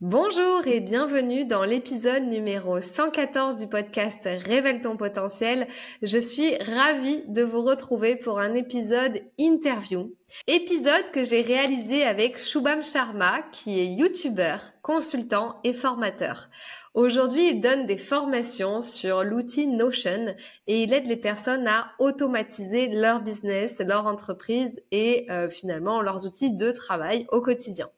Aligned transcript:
Bonjour 0.00 0.64
et 0.68 0.78
bienvenue 0.78 1.44
dans 1.44 1.64
l'épisode 1.64 2.22
numéro 2.22 2.80
114 2.80 3.56
du 3.56 3.66
podcast 3.66 4.20
Révèle 4.22 4.80
ton 4.80 4.96
potentiel. 4.96 5.66
Je 6.02 6.18
suis 6.18 6.54
ravie 6.54 7.24
de 7.26 7.42
vous 7.42 7.62
retrouver 7.62 8.14
pour 8.14 8.38
un 8.38 8.54
épisode 8.54 9.20
interview. 9.38 10.14
Épisode 10.46 11.10
que 11.12 11.24
j'ai 11.24 11.40
réalisé 11.40 12.04
avec 12.04 12.38
Shubham 12.38 12.84
Sharma 12.84 13.42
qui 13.50 13.80
est 13.80 13.86
youtubeur, 13.86 14.60
consultant 14.82 15.56
et 15.64 15.74
formateur. 15.74 16.48
Aujourd'hui, 16.94 17.48
il 17.48 17.60
donne 17.60 17.84
des 17.86 17.96
formations 17.96 18.82
sur 18.82 19.24
l'outil 19.24 19.66
Notion 19.66 20.32
et 20.68 20.84
il 20.84 20.92
aide 20.92 21.08
les 21.08 21.16
personnes 21.16 21.66
à 21.66 21.90
automatiser 21.98 22.86
leur 22.86 23.20
business, 23.20 23.74
leur 23.80 24.06
entreprise 24.06 24.80
et 24.92 25.26
euh, 25.28 25.50
finalement 25.50 26.02
leurs 26.02 26.24
outils 26.24 26.54
de 26.54 26.70
travail 26.70 27.26
au 27.32 27.40
quotidien. 27.40 27.90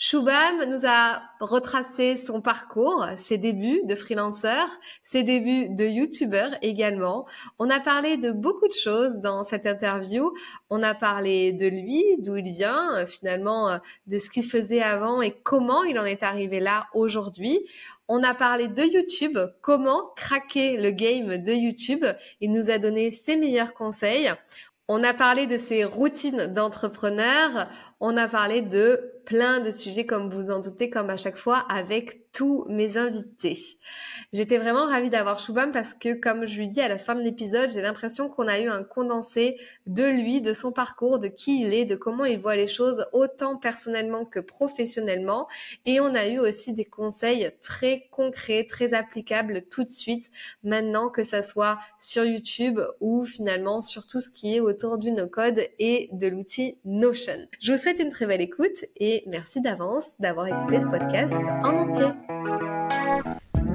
Shubham 0.00 0.64
nous 0.70 0.86
a 0.86 1.22
retracé 1.40 2.22
son 2.24 2.40
parcours, 2.40 3.04
ses 3.16 3.36
débuts 3.36 3.80
de 3.84 3.96
freelanceur, 3.96 4.68
ses 5.02 5.24
débuts 5.24 5.74
de 5.74 5.84
youtubeur 5.84 6.50
également. 6.62 7.26
On 7.58 7.68
a 7.68 7.80
parlé 7.80 8.16
de 8.16 8.30
beaucoup 8.30 8.68
de 8.68 8.72
choses 8.72 9.16
dans 9.16 9.42
cette 9.42 9.66
interview. 9.66 10.32
On 10.70 10.84
a 10.84 10.94
parlé 10.94 11.52
de 11.52 11.66
lui, 11.66 12.04
d'où 12.20 12.36
il 12.36 12.52
vient, 12.52 12.96
euh, 12.96 13.06
finalement, 13.06 13.70
euh, 13.70 13.78
de 14.06 14.18
ce 14.18 14.30
qu'il 14.30 14.44
faisait 14.44 14.82
avant 14.82 15.20
et 15.20 15.36
comment 15.42 15.82
il 15.82 15.98
en 15.98 16.04
est 16.04 16.22
arrivé 16.22 16.60
là 16.60 16.86
aujourd'hui. 16.94 17.58
On 18.06 18.22
a 18.22 18.34
parlé 18.34 18.68
de 18.68 18.82
YouTube, 18.82 19.36
comment 19.62 20.12
craquer 20.14 20.76
le 20.76 20.92
game 20.92 21.38
de 21.38 21.52
YouTube. 21.52 22.06
Il 22.40 22.52
nous 22.52 22.70
a 22.70 22.78
donné 22.78 23.10
ses 23.10 23.36
meilleurs 23.36 23.74
conseils. 23.74 24.30
On 24.90 25.04
a 25.04 25.12
parlé 25.12 25.46
de 25.46 25.58
ses 25.58 25.84
routines 25.84 26.46
d'entrepreneur. 26.46 27.68
On 28.00 28.16
a 28.16 28.28
parlé 28.28 28.62
de 28.62 29.18
plein 29.28 29.60
de 29.60 29.70
sujets, 29.70 30.06
comme 30.06 30.32
vous 30.32 30.50
en 30.50 30.60
doutez, 30.60 30.88
comme 30.88 31.10
à 31.10 31.16
chaque 31.16 31.36
fois, 31.36 31.58
avec 31.68 32.30
tous 32.32 32.64
mes 32.68 32.96
invités. 32.96 33.58
J'étais 34.32 34.58
vraiment 34.58 34.86
ravie 34.86 35.10
d'avoir 35.10 35.40
Shubham 35.40 35.72
parce 35.72 35.92
que, 35.92 36.14
comme 36.14 36.46
je 36.46 36.58
lui 36.58 36.68
dis 36.68 36.80
à 36.80 36.88
la 36.88 36.96
fin 36.96 37.14
de 37.14 37.20
l'épisode, 37.20 37.70
j'ai 37.70 37.82
l'impression 37.82 38.28
qu'on 38.28 38.46
a 38.46 38.60
eu 38.60 38.68
un 38.68 38.84
condensé 38.84 39.58
de 39.86 40.04
lui, 40.04 40.40
de 40.40 40.52
son 40.52 40.72
parcours, 40.72 41.18
de 41.18 41.28
qui 41.28 41.62
il 41.62 41.74
est, 41.74 41.84
de 41.84 41.96
comment 41.96 42.24
il 42.24 42.38
voit 42.38 42.56
les 42.56 42.66
choses, 42.66 43.06
autant 43.12 43.56
personnellement 43.56 44.24
que 44.24 44.40
professionnellement. 44.40 45.48
Et 45.84 46.00
on 46.00 46.14
a 46.14 46.28
eu 46.28 46.38
aussi 46.38 46.72
des 46.72 46.84
conseils 46.84 47.50
très 47.60 48.08
concrets, 48.10 48.66
très 48.68 48.94
applicables 48.94 49.62
tout 49.70 49.84
de 49.84 49.90
suite, 49.90 50.30
maintenant 50.62 51.08
que 51.08 51.24
ça 51.24 51.42
soit 51.42 51.78
sur 51.98 52.24
YouTube 52.24 52.80
ou 53.00 53.24
finalement 53.24 53.80
sur 53.80 54.06
tout 54.06 54.20
ce 54.20 54.30
qui 54.30 54.56
est 54.56 54.60
autour 54.60 54.98
du 54.98 55.10
no-code 55.10 55.66
et 55.78 56.08
de 56.12 56.28
l'outil 56.28 56.78
Notion. 56.84 57.48
Une 57.96 58.10
très 58.10 58.26
belle 58.26 58.42
écoute 58.42 58.84
et 58.96 59.22
merci 59.26 59.60
d'avance 59.60 60.04
d'avoir 60.18 60.46
écouté 60.46 60.80
ce 60.80 60.86
podcast 60.86 61.34
en 61.64 61.88
entier. 61.88 62.67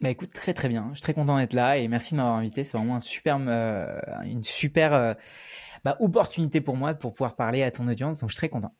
Bah 0.00 0.10
écoute, 0.10 0.32
très 0.32 0.54
très 0.54 0.68
bien. 0.68 0.86
Je 0.90 0.98
suis 0.98 1.02
très 1.02 1.14
content 1.14 1.36
d'être 1.38 1.54
là 1.54 1.76
et 1.76 1.88
merci 1.88 2.12
de 2.12 2.18
m'avoir 2.18 2.36
invité. 2.36 2.62
C'est 2.62 2.76
vraiment 2.76 2.96
un 2.96 3.48
euh, 3.48 4.00
une 4.24 4.44
super 4.44 4.94
euh, 4.94 5.14
bah, 5.84 5.96
opportunité 5.98 6.60
pour 6.60 6.76
moi 6.76 6.94
pour 6.94 7.14
pouvoir 7.14 7.34
parler 7.34 7.64
à 7.64 7.72
ton 7.72 7.88
audience. 7.88 8.20
Donc 8.20 8.30
je 8.30 8.34
suis 8.34 8.40
très 8.40 8.48
content. 8.48 8.72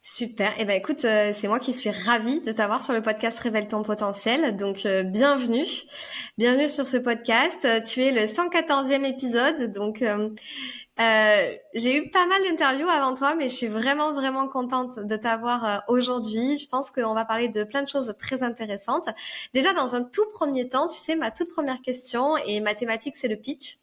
Super. 0.00 0.52
Et 0.52 0.62
eh 0.62 0.64
ben 0.64 0.72
écoute, 0.72 1.04
euh, 1.04 1.32
c'est 1.36 1.48
moi 1.48 1.60
qui 1.60 1.74
suis 1.74 1.90
ravie 1.90 2.40
de 2.40 2.50
t'avoir 2.50 2.82
sur 2.82 2.94
le 2.94 3.02
podcast 3.02 3.38
Révèle 3.38 3.68
ton 3.68 3.82
potentiel. 3.82 4.56
Donc 4.56 4.86
bienvenue, 5.04 5.66
bienvenue 6.38 6.70
sur 6.70 6.86
ce 6.86 6.96
podcast. 6.96 7.84
Tu 7.84 8.02
es 8.02 8.10
le 8.10 8.22
114e 8.22 9.04
épisode, 9.04 9.70
donc 9.70 10.02
euh, 11.02 11.56
j'ai 11.74 11.96
eu 11.96 12.10
pas 12.10 12.26
mal 12.26 12.42
d'interviews 12.44 12.88
avant 12.88 13.14
toi, 13.14 13.34
mais 13.34 13.48
je 13.48 13.54
suis 13.54 13.66
vraiment, 13.66 14.12
vraiment 14.12 14.48
contente 14.48 14.98
de 14.98 15.16
t'avoir 15.16 15.64
euh, 15.64 15.78
aujourd'hui. 15.88 16.56
Je 16.56 16.68
pense 16.68 16.90
qu'on 16.90 17.14
va 17.14 17.24
parler 17.24 17.48
de 17.48 17.64
plein 17.64 17.82
de 17.82 17.88
choses 17.88 18.14
très 18.18 18.42
intéressantes. 18.42 19.08
Déjà, 19.54 19.72
dans 19.72 19.94
un 19.94 20.02
tout 20.02 20.24
premier 20.32 20.68
temps, 20.68 20.88
tu 20.88 20.98
sais, 20.98 21.16
ma 21.16 21.30
toute 21.30 21.50
première 21.50 21.80
question 21.82 22.36
et 22.46 22.60
ma 22.60 22.74
thématique, 22.74 23.16
c'est 23.16 23.28
le 23.28 23.36
pitch. 23.36 23.78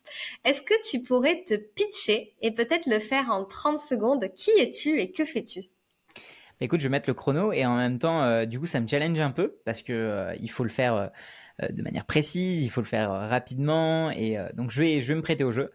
Est-ce 0.45 0.61
que 0.61 0.73
tu 0.89 1.01
pourrais 1.01 1.43
te 1.43 1.55
pitcher 1.55 2.33
et 2.41 2.51
peut-être 2.51 2.85
le 2.85 2.99
faire 2.99 3.29
en 3.29 3.45
30 3.45 3.81
secondes? 3.81 4.29
Qui 4.35 4.51
es-tu 4.57 4.99
et 4.99 5.11
que 5.11 5.25
fais-tu? 5.25 5.65
Écoute, 6.61 6.79
je 6.79 6.85
vais 6.85 6.91
mettre 6.91 7.09
le 7.09 7.13
chrono 7.13 7.53
et 7.53 7.65
en 7.65 7.75
même 7.75 7.99
temps, 7.99 8.23
euh, 8.23 8.45
du 8.45 8.59
coup, 8.59 8.65
ça 8.65 8.79
me 8.79 8.87
challenge 8.87 9.19
un 9.19 9.31
peu 9.31 9.59
parce 9.65 9.81
que 9.81 10.27
il 10.41 10.51
faut 10.51 10.63
le 10.63 10.69
faire 10.69 11.09
de 11.71 11.81
manière 11.81 12.05
précise, 12.05 12.63
il 12.63 12.69
faut 12.69 12.81
le 12.81 12.87
faire 12.87 13.09
rapidement 13.09 14.11
et 14.11 14.37
donc 14.55 14.71
je 14.71 14.81
vais, 14.81 15.01
je 15.01 15.13
me 15.13 15.21
prêter 15.21 15.43
au 15.43 15.51
jeu. 15.51 15.71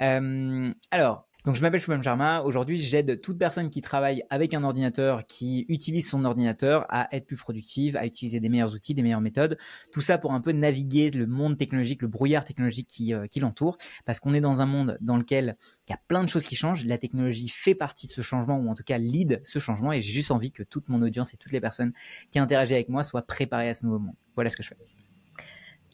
Euh, 0.00 0.72
alors, 0.90 1.26
donc 1.44 1.56
je 1.56 1.60
m'appelle 1.60 1.80
Shubham 1.80 2.02
Sharma. 2.02 2.40
Aujourd'hui, 2.40 2.78
j'aide 2.78 3.20
toute 3.20 3.36
personne 3.36 3.68
qui 3.68 3.82
travaille 3.82 4.22
avec 4.30 4.54
un 4.54 4.64
ordinateur, 4.64 5.26
qui 5.26 5.66
utilise 5.68 6.08
son 6.08 6.24
ordinateur 6.24 6.86
à 6.88 7.14
être 7.14 7.26
plus 7.26 7.36
productive, 7.36 7.98
à 7.98 8.06
utiliser 8.06 8.40
des 8.40 8.48
meilleurs 8.48 8.72
outils, 8.72 8.94
des 8.94 9.02
meilleures 9.02 9.20
méthodes. 9.20 9.58
Tout 9.92 10.00
ça 10.00 10.16
pour 10.16 10.32
un 10.32 10.40
peu 10.40 10.52
naviguer 10.52 11.10
le 11.10 11.26
monde 11.26 11.58
technologique, 11.58 12.00
le 12.00 12.08
brouillard 12.08 12.46
technologique 12.46 12.86
qui, 12.86 13.12
euh, 13.12 13.26
qui 13.26 13.40
l'entoure. 13.40 13.76
Parce 14.06 14.20
qu'on 14.20 14.32
est 14.32 14.40
dans 14.40 14.62
un 14.62 14.66
monde 14.66 14.96
dans 15.02 15.18
lequel 15.18 15.56
il 15.86 15.90
y 15.90 15.94
a 15.94 16.00
plein 16.08 16.22
de 16.22 16.30
choses 16.30 16.46
qui 16.46 16.56
changent. 16.56 16.86
La 16.86 16.96
technologie 16.96 17.50
fait 17.50 17.74
partie 17.74 18.06
de 18.06 18.12
ce 18.12 18.22
changement 18.22 18.56
ou 18.56 18.70
en 18.70 18.74
tout 18.74 18.84
cas 18.84 18.96
lead 18.96 19.40
ce 19.44 19.58
changement. 19.58 19.92
Et 19.92 20.00
j'ai 20.00 20.12
juste 20.12 20.30
envie 20.30 20.50
que 20.50 20.62
toute 20.62 20.88
mon 20.88 21.02
audience 21.02 21.34
et 21.34 21.36
toutes 21.36 21.52
les 21.52 21.60
personnes 21.60 21.92
qui 22.30 22.38
interagissent 22.38 22.72
avec 22.72 22.88
moi 22.88 23.04
soient 23.04 23.26
préparées 23.26 23.68
à 23.68 23.74
ce 23.74 23.84
nouveau 23.84 23.98
monde. 23.98 24.16
Voilà 24.34 24.48
ce 24.48 24.56
que 24.56 24.62
je 24.62 24.68
fais. 24.68 25.03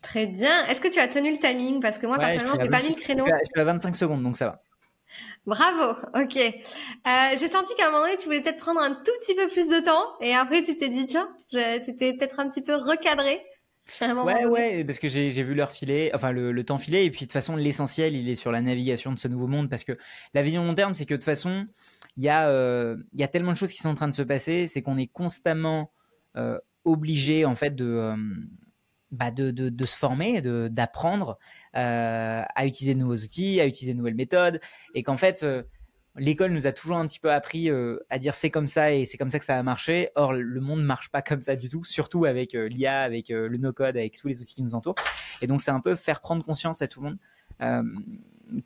Très 0.03 0.27
bien. 0.27 0.67
Est-ce 0.67 0.81
que 0.81 0.89
tu 0.89 0.99
as 0.99 1.09
tenu 1.09 1.33
le 1.33 1.39
timing? 1.39 1.81
Parce 1.81 1.99
que 1.99 2.07
moi, 2.07 2.19
personnellement, 2.19 2.59
je 2.59 2.65
n'ai 2.65 2.71
pas 2.71 2.83
mis 2.83 2.95
le 2.95 3.01
créneau. 3.01 3.27
Je 3.27 3.33
suis 3.33 3.61
à 3.61 3.65
25 3.65 3.95
secondes, 3.95 4.23
donc 4.23 4.37
ça 4.37 4.47
va. 4.47 4.59
Bravo, 5.47 5.99
ok. 6.15 6.37
Euh, 6.37 7.37
j'ai 7.39 7.49
senti 7.49 7.75
qu'à 7.77 7.89
un 7.89 7.91
moment 7.91 8.05
donné, 8.05 8.17
tu 8.17 8.27
voulais 8.27 8.43
peut-être 8.43 8.59
prendre 8.59 8.81
un 8.81 8.93
tout 8.93 9.13
petit 9.21 9.35
peu 9.35 9.49
plus 9.49 9.69
de 9.69 9.85
temps, 9.85 10.05
et 10.21 10.35
après 10.35 10.63
tu 10.63 10.77
t'es 10.77 10.89
dit, 10.89 11.07
tiens, 11.07 11.29
tu 11.51 11.97
t'es 11.97 12.15
peut-être 12.15 12.39
un 12.39 12.49
petit 12.49 12.63
peu 12.63 12.75
recadré. 12.75 13.43
Ouais, 14.01 14.45
ouais, 14.45 14.85
parce 14.85 15.01
que 15.01 15.09
j'ai 15.09 15.43
vu 15.43 15.55
l'heure 15.55 15.73
filer, 15.73 16.13
enfin 16.15 16.31
le, 16.31 16.65
temps 16.65 16.79
filer, 16.79 17.05
et 17.05 17.11
puis 17.11 17.21
de 17.21 17.25
toute 17.25 17.33
façon, 17.33 17.57
l'essentiel, 17.57 18.15
il 18.15 18.29
est 18.29 18.37
sur 18.37 18.53
la 18.53 18.61
navigation 18.61 19.13
de 19.13 19.19
ce 19.19 19.27
nouveau 19.27 19.49
monde, 19.49 19.69
parce 19.69 19.83
que 19.83 19.99
la 20.33 20.43
vision 20.43 20.65
long 20.65 20.75
terme, 20.75 20.95
c'est 20.95 21.07
que 21.07 21.15
de 21.15 21.19
toute 21.19 21.25
façon, 21.25 21.67
il 22.17 22.23
y, 22.23 22.29
a, 22.29 22.49
euh, 22.49 22.97
y 23.15 23.25
a 23.25 23.29
tellement 23.29 23.51
de 23.51 23.57
choses 23.57 23.73
qui 23.73 23.79
sont 23.79 23.89
en 23.89 23.95
train 23.95 24.07
de 24.07 24.15
se 24.15 24.23
passer, 24.23 24.69
c'est 24.69 24.83
qu'on 24.83 24.97
est 24.97 25.09
constamment 25.09 25.91
euh, 26.37 26.59
obligé, 26.85 27.45
en 27.45 27.57
fait, 27.57 27.75
de 27.75 28.15
bah 29.11 29.31
de, 29.31 29.51
de, 29.51 29.87
se 29.87 29.97
former, 29.97 30.41
d'apprendre 30.41 31.39
euh, 31.77 32.43
à 32.55 32.67
utiliser 32.67 32.95
de 32.95 33.01
nouveaux 33.01 33.17
outils, 33.17 33.61
à 33.61 33.67
utiliser 33.67 33.93
de 33.93 33.99
nouvelles 33.99 34.15
méthodes, 34.15 34.61
et 34.95 35.03
qu'en 35.03 35.17
fait, 35.17 35.43
euh, 35.43 35.63
l'école 36.17 36.53
nous 36.53 36.67
a 36.67 36.73
toujours 36.73 36.97
un 36.97 37.07
petit 37.07 37.19
peu 37.19 37.33
appris 37.33 37.71
euh, 37.71 37.99
à 38.09 38.19
dire 38.19 38.35
c'est 38.35 38.51
comme 38.51 38.67
ça 38.67 38.93
et 38.93 39.07
c'est 39.07 39.17
comme 39.17 39.31
ça 39.31 39.39
que 39.39 39.45
ça 39.45 39.59
a 39.59 39.63
marché. 39.63 40.11
Or, 40.15 40.33
le 40.33 40.61
monde 40.61 40.81
ne 40.81 40.87
marche 40.87 41.11
pas 41.11 41.23
comme 41.23 41.43
ça 41.43 41.57
du 41.57 41.69
tout, 41.69 41.85
surtout 41.85 42.25
avec 42.25 42.53
l'IA, 42.53 43.01
avec 43.01 43.29
le 43.31 43.57
no-code, 43.57 43.97
avec 43.97 44.17
tous 44.19 44.29
les 44.29 44.41
outils 44.41 44.55
qui 44.55 44.63
nous 44.63 44.75
entourent. 44.75 44.97
Et 45.43 45.47
donc, 45.47 45.61
c'est 45.61 45.73
un 45.73 45.81
peu 45.81 45.97
faire 45.97 46.21
prendre 46.21 46.45
conscience 46.45 46.83
à 46.83 46.89
tout 46.89 47.03
le 47.03 47.11
monde 47.11 47.19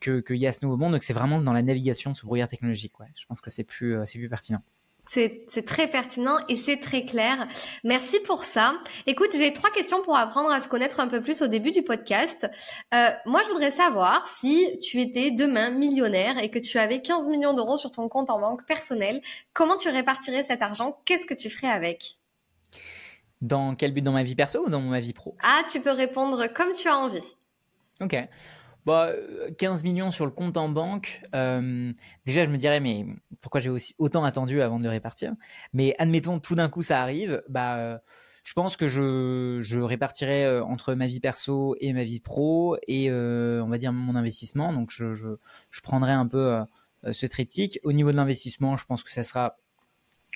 qu'il 0.00 0.36
y 0.36 0.46
a 0.46 0.52
ce 0.52 0.64
nouveau 0.64 0.78
monde, 0.78 0.92
donc 0.92 1.02
c'est 1.02 1.12
vraiment 1.12 1.40
dans 1.40 1.52
la 1.52 1.60
navigation 1.60 2.14
ce 2.14 2.24
brouillard 2.24 2.48
technologique. 2.48 2.98
Ouais. 3.00 3.08
Je 3.16 3.26
pense 3.26 3.40
que 3.40 3.50
c'est 3.50 3.64
plus, 3.64 3.98
plus 4.06 4.28
pertinent. 4.28 4.62
C'est 5.10 5.64
très 5.64 5.86
pertinent 5.88 6.38
et 6.48 6.56
c'est 6.56 6.78
très 6.78 7.04
clair. 7.04 7.46
Merci 7.84 8.18
pour 8.20 8.42
ça. 8.42 8.74
Écoute, 9.06 9.30
j'ai 9.32 9.52
trois 9.52 9.70
questions 9.70 10.02
pour 10.02 10.16
apprendre 10.16 10.50
à 10.50 10.60
se 10.60 10.68
connaître 10.68 10.98
un 10.98 11.08
peu 11.08 11.22
plus 11.22 11.40
au 11.42 11.46
début 11.46 11.70
du 11.70 11.82
podcast. 11.82 12.48
Euh, 12.92 13.08
moi, 13.24 13.42
je 13.44 13.52
voudrais 13.52 13.70
savoir 13.70 14.26
si 14.40 14.78
tu 14.80 15.00
étais 15.00 15.30
demain 15.30 15.70
millionnaire 15.70 16.42
et 16.42 16.50
que 16.50 16.58
tu 16.58 16.78
avais 16.78 17.00
15 17.00 17.28
millions 17.28 17.54
d'euros 17.54 17.76
sur 17.76 17.92
ton 17.92 18.08
compte 18.08 18.30
en 18.30 18.40
banque 18.40 18.66
personnel, 18.66 19.20
comment 19.52 19.76
tu 19.76 19.88
répartirais 19.88 20.42
cet 20.42 20.62
argent? 20.62 20.98
Qu'est-ce 21.04 21.26
que 21.26 21.34
tu 21.34 21.48
ferais 21.48 21.72
avec? 21.72 22.18
Dans 23.40 23.74
quel 23.74 23.92
but? 23.92 24.02
Dans 24.02 24.12
ma 24.12 24.22
vie 24.22 24.34
perso 24.34 24.64
ou 24.66 24.70
dans 24.70 24.80
ma 24.80 25.00
vie 25.00 25.12
pro? 25.12 25.36
Ah, 25.42 25.62
tu 25.70 25.80
peux 25.80 25.92
répondre 25.92 26.46
comme 26.52 26.72
tu 26.72 26.88
as 26.88 26.98
envie. 26.98 27.34
Ok. 28.00 28.16
Bah, 28.86 29.12
15 29.58 29.82
millions 29.82 30.10
sur 30.10 30.26
le 30.26 30.30
compte 30.30 30.56
en 30.56 30.68
banque. 30.68 31.22
Euh, 31.34 31.92
déjà, 32.26 32.44
je 32.44 32.50
me 32.50 32.58
dirais, 32.58 32.80
mais 32.80 33.06
pourquoi 33.40 33.60
j'ai 33.60 33.70
autant 33.98 34.24
attendu 34.24 34.60
avant 34.60 34.78
de 34.78 34.88
répartir? 34.88 35.32
Mais 35.72 35.94
admettons, 35.98 36.38
tout 36.38 36.54
d'un 36.54 36.68
coup, 36.68 36.82
ça 36.82 37.00
arrive. 37.00 37.42
Bah, 37.48 37.76
euh, 37.76 37.98
je 38.42 38.52
pense 38.52 38.76
que 38.76 38.86
je, 38.86 39.60
je 39.62 39.80
répartirai 39.80 40.44
euh, 40.44 40.62
entre 40.62 40.92
ma 40.92 41.06
vie 41.06 41.20
perso 41.20 41.76
et 41.80 41.94
ma 41.94 42.04
vie 42.04 42.20
pro 42.20 42.76
et 42.86 43.10
on 43.10 43.68
va 43.68 43.78
dire 43.78 43.92
mon 43.92 44.16
investissement. 44.16 44.72
Donc, 44.72 44.90
je, 44.90 45.14
je, 45.14 45.28
je 45.70 45.80
prendrai 45.80 46.12
un 46.12 46.26
peu 46.26 46.62
ce 47.10 47.26
triptyque. 47.26 47.80
Au 47.84 47.92
niveau 47.92 48.12
de 48.12 48.16
l'investissement, 48.16 48.76
je 48.76 48.84
pense 48.84 49.02
que 49.02 49.12
ça 49.12 49.24
sera 49.24 49.56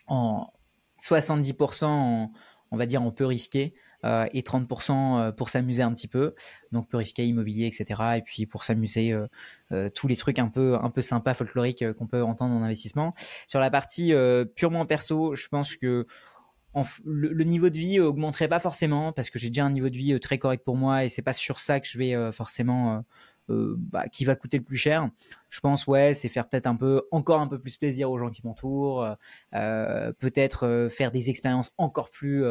en 0.06 0.50
70% 0.98 2.30
on 2.70 2.76
va 2.76 2.86
dire, 2.86 3.02
on 3.02 3.10
peut 3.10 3.26
risquer. 3.26 3.74
Euh, 4.04 4.28
et 4.32 4.42
30% 4.42 4.92
euh, 5.18 5.32
pour 5.32 5.48
s'amuser 5.48 5.82
un 5.82 5.92
petit 5.92 6.06
peu. 6.06 6.34
Donc 6.70 6.88
peu 6.88 6.96
risquer 6.96 7.26
immobilier, 7.26 7.66
etc. 7.66 8.00
Et 8.16 8.22
puis 8.22 8.46
pour 8.46 8.64
s'amuser, 8.64 9.12
euh, 9.72 9.88
tous 9.90 10.06
les 10.06 10.16
trucs 10.16 10.38
un 10.38 10.48
peu 10.48 10.76
un 10.80 10.90
peu 10.90 11.02
sympas, 11.02 11.34
folkloriques 11.34 11.92
qu'on 11.94 12.06
peut 12.06 12.22
entendre 12.22 12.54
en 12.54 12.62
investissement. 12.62 13.14
Sur 13.48 13.60
la 13.60 13.70
partie 13.70 14.12
purement 14.54 14.86
perso, 14.86 15.34
je 15.34 15.48
pense 15.48 15.76
que 15.76 16.06
le, 17.04 17.44
niveau 17.44 17.70
de 17.70 17.78
vie 17.78 18.00
augmenterait 18.00 18.48
pas 18.48 18.60
forcément 18.60 19.12
parce 19.12 19.30
que 19.30 19.38
j'ai 19.38 19.48
déjà 19.48 19.64
un 19.64 19.70
niveau 19.70 19.88
de 19.88 19.96
vie 19.96 20.18
très 20.20 20.38
correct 20.38 20.64
pour 20.64 20.76
moi 20.76 21.04
et 21.04 21.08
c'est 21.08 21.22
pas 21.22 21.32
sur 21.32 21.60
ça 21.60 21.80
que 21.80 21.86
je 21.86 21.98
vais 21.98 22.32
forcément 22.32 22.94
euh, 22.94 23.00
bah, 23.48 24.08
qui 24.08 24.24
va 24.24 24.36
coûter 24.36 24.58
le 24.58 24.64
plus 24.64 24.76
cher 24.76 25.08
Je 25.48 25.60
pense 25.60 25.86
ouais, 25.86 26.14
c'est 26.14 26.28
faire 26.28 26.48
peut-être 26.48 26.66
un 26.66 26.76
peu 26.76 27.02
encore 27.10 27.40
un 27.40 27.46
peu 27.46 27.58
plus 27.58 27.76
plaisir 27.76 28.10
aux 28.10 28.18
gens 28.18 28.30
qui 28.30 28.42
m'entourent, 28.44 29.02
euh, 29.02 29.14
euh, 29.54 30.12
peut-être 30.12 30.88
faire 30.90 31.10
des 31.10 31.30
expériences 31.30 31.72
encore 31.78 32.10
plus 32.10 32.44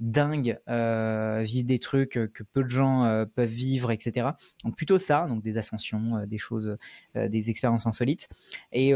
dingues, 0.00 0.58
vivre 0.66 1.66
des 1.66 1.78
trucs 1.78 2.10
que 2.10 2.42
peu 2.42 2.64
de 2.64 2.68
gens 2.68 3.26
peuvent 3.34 3.48
vivre, 3.48 3.90
etc. 3.90 4.30
Donc 4.64 4.76
plutôt 4.76 4.98
ça, 4.98 5.26
donc 5.26 5.42
des 5.42 5.58
ascensions, 5.58 6.24
des 6.26 6.38
choses, 6.38 6.76
des 7.14 7.50
expériences 7.50 7.86
insolites. 7.86 8.28
Et, 8.72 8.92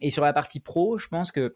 et 0.00 0.10
sur 0.10 0.24
la 0.24 0.32
partie 0.32 0.60
pro, 0.60 0.98
je 0.98 1.08
pense 1.08 1.32
que 1.32 1.52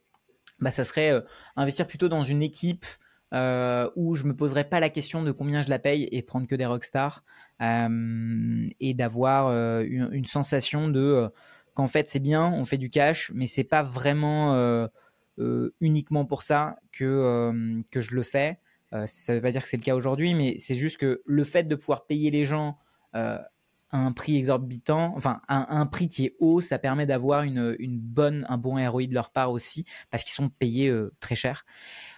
bah, 0.58 0.70
ça 0.70 0.84
serait 0.84 1.24
investir 1.56 1.86
plutôt 1.86 2.08
dans 2.08 2.22
une 2.22 2.42
équipe 2.42 2.84
euh, 3.32 3.88
où 3.94 4.14
je 4.14 4.24
me 4.24 4.34
poserais 4.34 4.64
pas 4.64 4.80
la 4.80 4.90
question 4.90 5.22
de 5.22 5.30
combien 5.30 5.62
je 5.62 5.70
la 5.70 5.78
paye 5.78 6.08
et 6.10 6.22
prendre 6.22 6.46
que 6.46 6.54
des 6.54 6.66
rockstars 6.66 7.22
euh, 7.62 8.68
et 8.80 8.94
d'avoir 8.94 9.48
euh, 9.48 9.84
une, 9.86 10.24
sensation 10.24 10.88
de 10.88 11.00
euh, 11.00 11.28
qu'en 11.74 11.86
fait 11.86 12.08
c'est 12.08 12.18
bien, 12.18 12.50
on 12.52 12.64
fait 12.64 12.78
du 12.78 12.88
cash, 12.88 13.30
mais 13.34 13.46
c'est 13.46 13.64
pas 13.64 13.82
vraiment 13.82 14.88
uniquement 15.80 16.24
pour 16.26 16.42
ça 16.42 16.76
que 16.92 17.80
que 17.90 18.00
je 18.00 18.14
le 18.14 18.22
fais. 18.22 18.58
ça 19.06 19.34
veut 19.34 19.40
pas 19.40 19.52
dire 19.52 19.62
que 19.62 19.68
c'est 19.68 19.76
le 19.76 19.82
cas 19.82 19.94
aujourd'hui, 19.94 20.34
mais 20.34 20.56
c'est 20.58 20.74
juste 20.74 20.96
que 20.98 21.22
le 21.24 21.44
fait 21.44 21.64
de 21.64 21.76
pouvoir 21.76 22.06
payer 22.06 22.30
les 22.30 22.44
gens 22.44 22.78
à 23.90 23.98
un 23.98 24.12
prix 24.12 24.36
exorbitant, 24.36 25.12
enfin 25.16 25.40
un, 25.48 25.66
un, 25.68 25.86
prix 25.86 26.08
qui 26.08 26.26
est 26.26 26.36
haut, 26.38 26.60
ça 26.60 26.78
permet 26.78 27.06
d'avoir 27.06 27.42
une, 27.42 27.76
une, 27.78 27.98
bonne, 27.98 28.46
un 28.48 28.58
bon 28.58 28.76
ROI 28.88 29.06
de 29.06 29.14
leur 29.14 29.30
part 29.30 29.50
aussi, 29.50 29.84
parce 30.10 30.24
qu'ils 30.24 30.32
sont 30.32 30.48
payés 30.48 30.92
très 31.20 31.34
cher. 31.34 31.64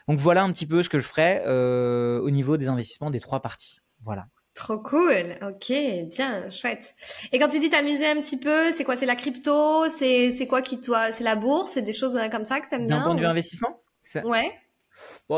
Donc 0.09 0.19
voilà 0.19 0.43
un 0.43 0.53
petit 0.53 0.67
peu 0.67 0.83
ce 0.83 0.89
que 0.89 0.99
je 0.99 1.07
ferai 1.07 1.43
euh, 1.47 2.21
au 2.21 2.31
niveau 2.31 2.57
des 2.57 2.69
investissements 2.69 3.11
des 3.11 3.21
trois 3.21 3.41
parties. 3.41 3.81
Voilà. 4.05 4.27
Trop 4.55 4.79
cool, 4.79 5.39
ok, 5.41 5.73
bien, 6.11 6.51
chouette. 6.51 6.95
Et 7.33 7.39
quand 7.39 7.49
tu 7.49 7.59
dis 7.59 7.71
t'amuser 7.71 8.07
un 8.07 8.21
petit 8.21 8.39
peu, 8.39 8.71
c'est 8.77 8.85
quoi? 8.85 8.97
C'est 8.97 9.07
la 9.07 9.17
crypto? 9.17 9.89
C'est 9.99 10.47
quoi 10.47 10.61
qui 10.61 10.81
toi 10.81 11.11
C'est 11.11 11.25
la 11.25 11.37
bourse? 11.37 11.71
C'est 11.73 11.83
des 11.83 11.93
choses 11.93 12.17
euh, 12.17 12.29
comme 12.29 12.45
ça 12.45 12.61
que 12.61 12.69
t'aimes 12.69 12.87
bien 12.87 12.99
D'un 12.99 13.05
point 13.05 13.15
de 13.15 13.21
vue 13.21 13.27
investissement? 13.27 13.81
Ouais. 14.25 14.53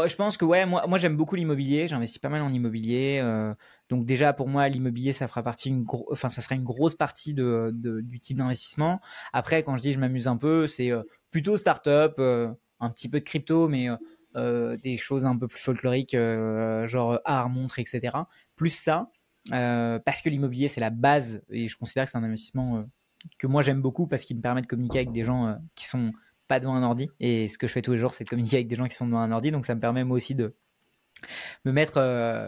Je 0.06 0.16
pense 0.16 0.36
que 0.36 0.44
ouais, 0.44 0.66
moi, 0.66 0.86
moi 0.86 0.98
j'aime 0.98 1.16
beaucoup 1.16 1.34
l'immobilier. 1.34 1.88
J'investis 1.88 2.18
pas 2.18 2.28
mal 2.28 2.42
en 2.42 2.52
immobilier. 2.52 3.20
Euh, 3.22 3.54
donc 3.88 4.06
déjà 4.06 4.32
pour 4.32 4.48
moi, 4.48 4.68
l'immobilier, 4.68 5.12
ça 5.12 5.28
fera 5.28 5.42
partie 5.42 5.68
une 5.68 5.84
enfin 6.10 6.28
ça 6.28 6.42
sera 6.42 6.54
une 6.54 6.64
grosse 6.64 6.94
partie 6.94 7.34
de, 7.34 7.70
du 7.72 8.20
type 8.20 8.38
d'investissement. 8.38 9.00
Après, 9.32 9.62
quand 9.62 9.76
je 9.76 9.82
dis 9.82 9.92
je 9.92 9.98
m'amuse 9.98 10.28
un 10.28 10.36
peu, 10.36 10.66
c'est 10.66 10.90
plutôt 11.30 11.56
start-up, 11.56 12.18
un 12.18 12.90
petit 12.90 13.08
peu 13.08 13.20
de 13.20 13.24
crypto, 13.24 13.68
mais 13.68 13.88
euh, 14.36 14.76
des 14.78 14.96
choses 14.96 15.24
un 15.24 15.38
peu 15.38 15.46
plus 15.46 15.60
folkloriques, 15.60 16.14
euh, 16.14 16.88
genre 16.88 17.20
art, 17.24 17.48
montre, 17.50 17.78
etc. 17.78 18.16
Plus 18.56 18.70
ça, 18.70 19.04
euh, 19.52 20.00
parce 20.00 20.22
que 20.22 20.28
l'immobilier 20.28 20.66
c'est 20.66 20.80
la 20.80 20.90
base 20.90 21.42
et 21.50 21.68
je 21.68 21.76
considère 21.76 22.06
que 22.06 22.10
c'est 22.10 22.18
un 22.18 22.24
investissement 22.24 22.84
que 23.38 23.46
moi 23.46 23.62
j'aime 23.62 23.80
beaucoup 23.80 24.08
parce 24.08 24.24
qu'il 24.24 24.36
me 24.36 24.42
permet 24.42 24.60
de 24.60 24.66
communiquer 24.66 24.98
avec 24.98 25.12
des 25.12 25.24
gens 25.24 25.56
qui 25.76 25.86
sont 25.86 26.10
pas 26.48 26.60
devant 26.60 26.74
un 26.74 26.82
ordi. 26.82 27.10
Et 27.20 27.48
ce 27.48 27.58
que 27.58 27.66
je 27.66 27.72
fais 27.72 27.82
tous 27.82 27.92
les 27.92 27.98
jours 27.98 28.14
c'est 28.14 28.24
de 28.24 28.28
communiquer 28.28 28.56
avec 28.56 28.68
des 28.68 28.76
gens 28.76 28.86
qui 28.86 28.94
sont 28.94 29.06
devant 29.06 29.20
un 29.20 29.32
ordi. 29.32 29.50
Donc 29.50 29.66
ça 29.66 29.74
me 29.74 29.80
permet 29.80 30.04
moi 30.04 30.16
aussi 30.16 30.34
de 30.34 30.52
me 31.64 31.72
mettre 31.72 32.00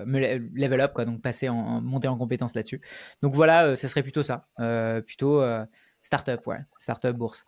me 0.07 0.39
level 0.55 0.81
up 0.81 0.93
quoi. 0.95 1.05
Donc 1.05 1.23
passer 1.23 1.49
en, 1.49 1.81
monter 1.81 2.09
en 2.09 2.17
compétence 2.17 2.55
là-dessus. 2.55 2.81
Donc 3.23 3.35
voilà 3.35 3.77
ce 3.77 3.89
serait 3.89 4.03
plutôt 4.03 4.23
ça. 4.23 4.47
Plutôt 5.07 5.43
startup 6.03 6.47
ouais. 6.47 6.61
Startup 6.79 7.17
bourse 7.17 7.45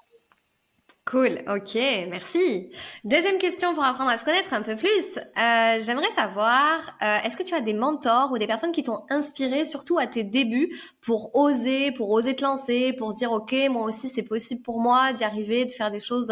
Cool, 1.11 1.39
ok, 1.49 1.75
merci. 2.11 2.71
Deuxième 3.03 3.39
question 3.39 3.73
pour 3.73 3.83
apprendre 3.83 4.11
à 4.11 4.19
se 4.19 4.25
connaître 4.27 4.53
un 4.53 4.61
peu 4.61 4.77
plus. 4.77 4.91
Euh, 5.17 5.81
J'aimerais 5.81 6.13
savoir, 6.15 6.81
euh, 7.03 7.17
est-ce 7.25 7.35
que 7.35 7.43
tu 7.43 7.55
as 7.55 7.63
des 7.63 7.73
mentors 7.73 8.31
ou 8.31 8.37
des 8.37 8.47
personnes 8.47 8.73
qui 8.73 8.83
t'ont 8.83 9.07
inspiré, 9.09 9.65
surtout 9.65 9.97
à 9.97 10.07
tes 10.07 10.23
débuts, 10.23 10.69
pour 11.01 11.35
oser, 11.35 11.93
pour 11.93 12.11
oser 12.11 12.37
te 12.37 12.45
lancer, 12.45 12.93
pour 12.93 13.15
dire, 13.15 13.33
ok, 13.33 13.55
moi 13.71 13.87
aussi 13.87 14.11
c'est 14.11 14.23
possible 14.23 14.61
pour 14.61 14.83
moi 14.83 15.15
d'y 15.15 15.25
arriver, 15.25 15.65
de 15.65 15.71
faire 15.71 15.91
des 15.91 15.99
choses? 15.99 16.31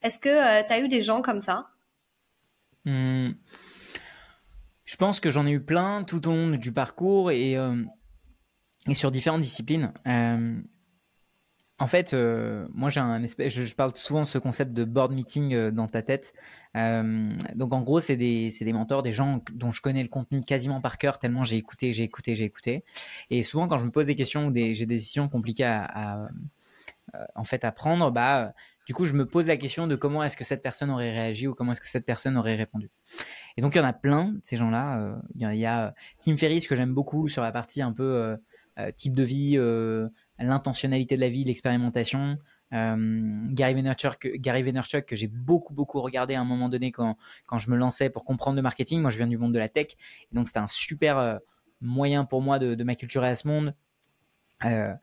Est-ce 0.00 0.18
que 0.18 0.30
euh, 0.30 0.66
tu 0.66 0.72
as 0.72 0.80
eu 0.80 0.88
des 0.88 1.02
gens 1.02 1.20
comme 1.20 1.40
ça? 1.40 1.66
Hmm. 2.86 3.32
Je 4.86 4.96
pense 4.96 5.20
que 5.20 5.30
j'en 5.30 5.46
ai 5.46 5.50
eu 5.50 5.62
plein 5.62 6.02
tout 6.02 6.26
au 6.28 6.30
long 6.30 6.48
du 6.56 6.72
parcours 6.72 7.30
et 7.30 7.58
sur 8.94 9.10
différentes 9.10 9.42
disciplines. 9.42 9.92
En 11.80 11.88
fait, 11.88 12.14
euh, 12.14 12.68
moi 12.72 12.88
j'ai 12.88 13.00
un 13.00 13.20
espèce, 13.24 13.52
je, 13.52 13.74
parle 13.74 13.96
souvent 13.96 14.20
de 14.20 14.26
ce 14.26 14.38
concept 14.38 14.72
de 14.72 14.84
board 14.84 15.12
meeting 15.12 15.54
euh, 15.54 15.70
dans 15.72 15.88
ta 15.88 16.02
tête. 16.02 16.32
Euh, 16.76 17.32
donc 17.56 17.72
en 17.72 17.80
gros, 17.82 18.00
c'est 18.00 18.16
des, 18.16 18.52
des 18.60 18.72
mentors, 18.72 19.02
des 19.02 19.12
gens 19.12 19.42
dont 19.52 19.72
je 19.72 19.82
connais 19.82 20.02
le 20.04 20.08
contenu 20.08 20.42
quasiment 20.44 20.80
par 20.80 20.98
cœur 20.98 21.18
tellement 21.18 21.42
j'ai 21.42 21.56
écouté, 21.56 21.92
j'ai 21.92 22.04
écouté, 22.04 22.36
j'ai 22.36 22.44
écouté. 22.44 22.84
Et 23.30 23.42
souvent 23.42 23.66
quand 23.66 23.78
je 23.78 23.84
me 23.86 23.90
pose 23.90 24.06
des 24.06 24.14
questions 24.14 24.46
ou 24.46 24.50
des, 24.52 24.72
j'ai 24.74 24.86
des 24.86 24.94
décisions 24.96 25.28
compliquées 25.28 25.64
à, 25.64 26.28
en 27.34 27.44
fait 27.44 27.64
à 27.64 27.72
prendre, 27.72 28.12
bah 28.12 28.54
du 28.86 28.94
coup 28.94 29.04
je 29.04 29.14
me 29.14 29.26
pose 29.26 29.48
la 29.48 29.56
question 29.56 29.88
de 29.88 29.96
comment 29.96 30.22
est-ce 30.22 30.36
que 30.36 30.44
cette 30.44 30.62
personne 30.62 30.90
aurait 30.90 31.10
réagi 31.10 31.48
ou 31.48 31.54
comment 31.54 31.72
est-ce 31.72 31.80
que 31.80 31.88
cette 31.88 32.06
personne 32.06 32.36
aurait 32.36 32.54
répondu. 32.54 32.88
Et 33.56 33.62
donc 33.62 33.74
il 33.74 33.78
y 33.78 33.80
en 33.80 33.84
a 33.84 33.92
plein 33.92 34.34
ces 34.44 34.56
gens-là. 34.56 35.16
Il 35.34 35.40
y, 35.40 35.66
a, 35.66 35.94
Tim 36.20 36.36
Ferriss 36.36 36.68
que 36.68 36.76
j'aime 36.76 36.94
beaucoup 36.94 37.28
sur 37.28 37.42
la 37.42 37.50
partie 37.50 37.82
un 37.82 37.92
peu 37.92 38.36
type 38.96 39.16
de 39.16 39.24
vie 39.24 39.58
l'intentionnalité 40.38 41.16
de 41.16 41.20
la 41.20 41.28
vie, 41.28 41.44
l'expérimentation. 41.44 42.38
Euh, 42.72 43.44
Gary 43.50 43.74
Vaynerchuk, 43.74 44.32
Gary 44.36 44.62
Vaynerchuk 44.62 45.04
que 45.04 45.14
j'ai 45.14 45.28
beaucoup 45.28 45.74
beaucoup 45.74 46.00
regardé 46.00 46.34
à 46.34 46.40
un 46.40 46.44
moment 46.44 46.68
donné 46.68 46.90
quand 46.90 47.16
quand 47.46 47.58
je 47.58 47.70
me 47.70 47.76
lançais 47.76 48.10
pour 48.10 48.24
comprendre 48.24 48.56
le 48.56 48.62
marketing. 48.62 49.00
Moi, 49.00 49.10
je 49.10 49.16
viens 49.16 49.26
du 49.26 49.38
monde 49.38 49.52
de 49.52 49.58
la 49.58 49.68
tech, 49.68 49.88
donc 50.32 50.48
c'était 50.48 50.60
un 50.60 50.66
super 50.66 51.18
euh, 51.18 51.38
moyen 51.80 52.24
pour 52.24 52.42
moi 52.42 52.58
de, 52.58 52.74
de 52.74 52.84
m'acculturer 52.84 53.28
à 53.28 53.36
ce 53.36 53.46
monde. 53.46 53.74
Euh, 54.64 54.94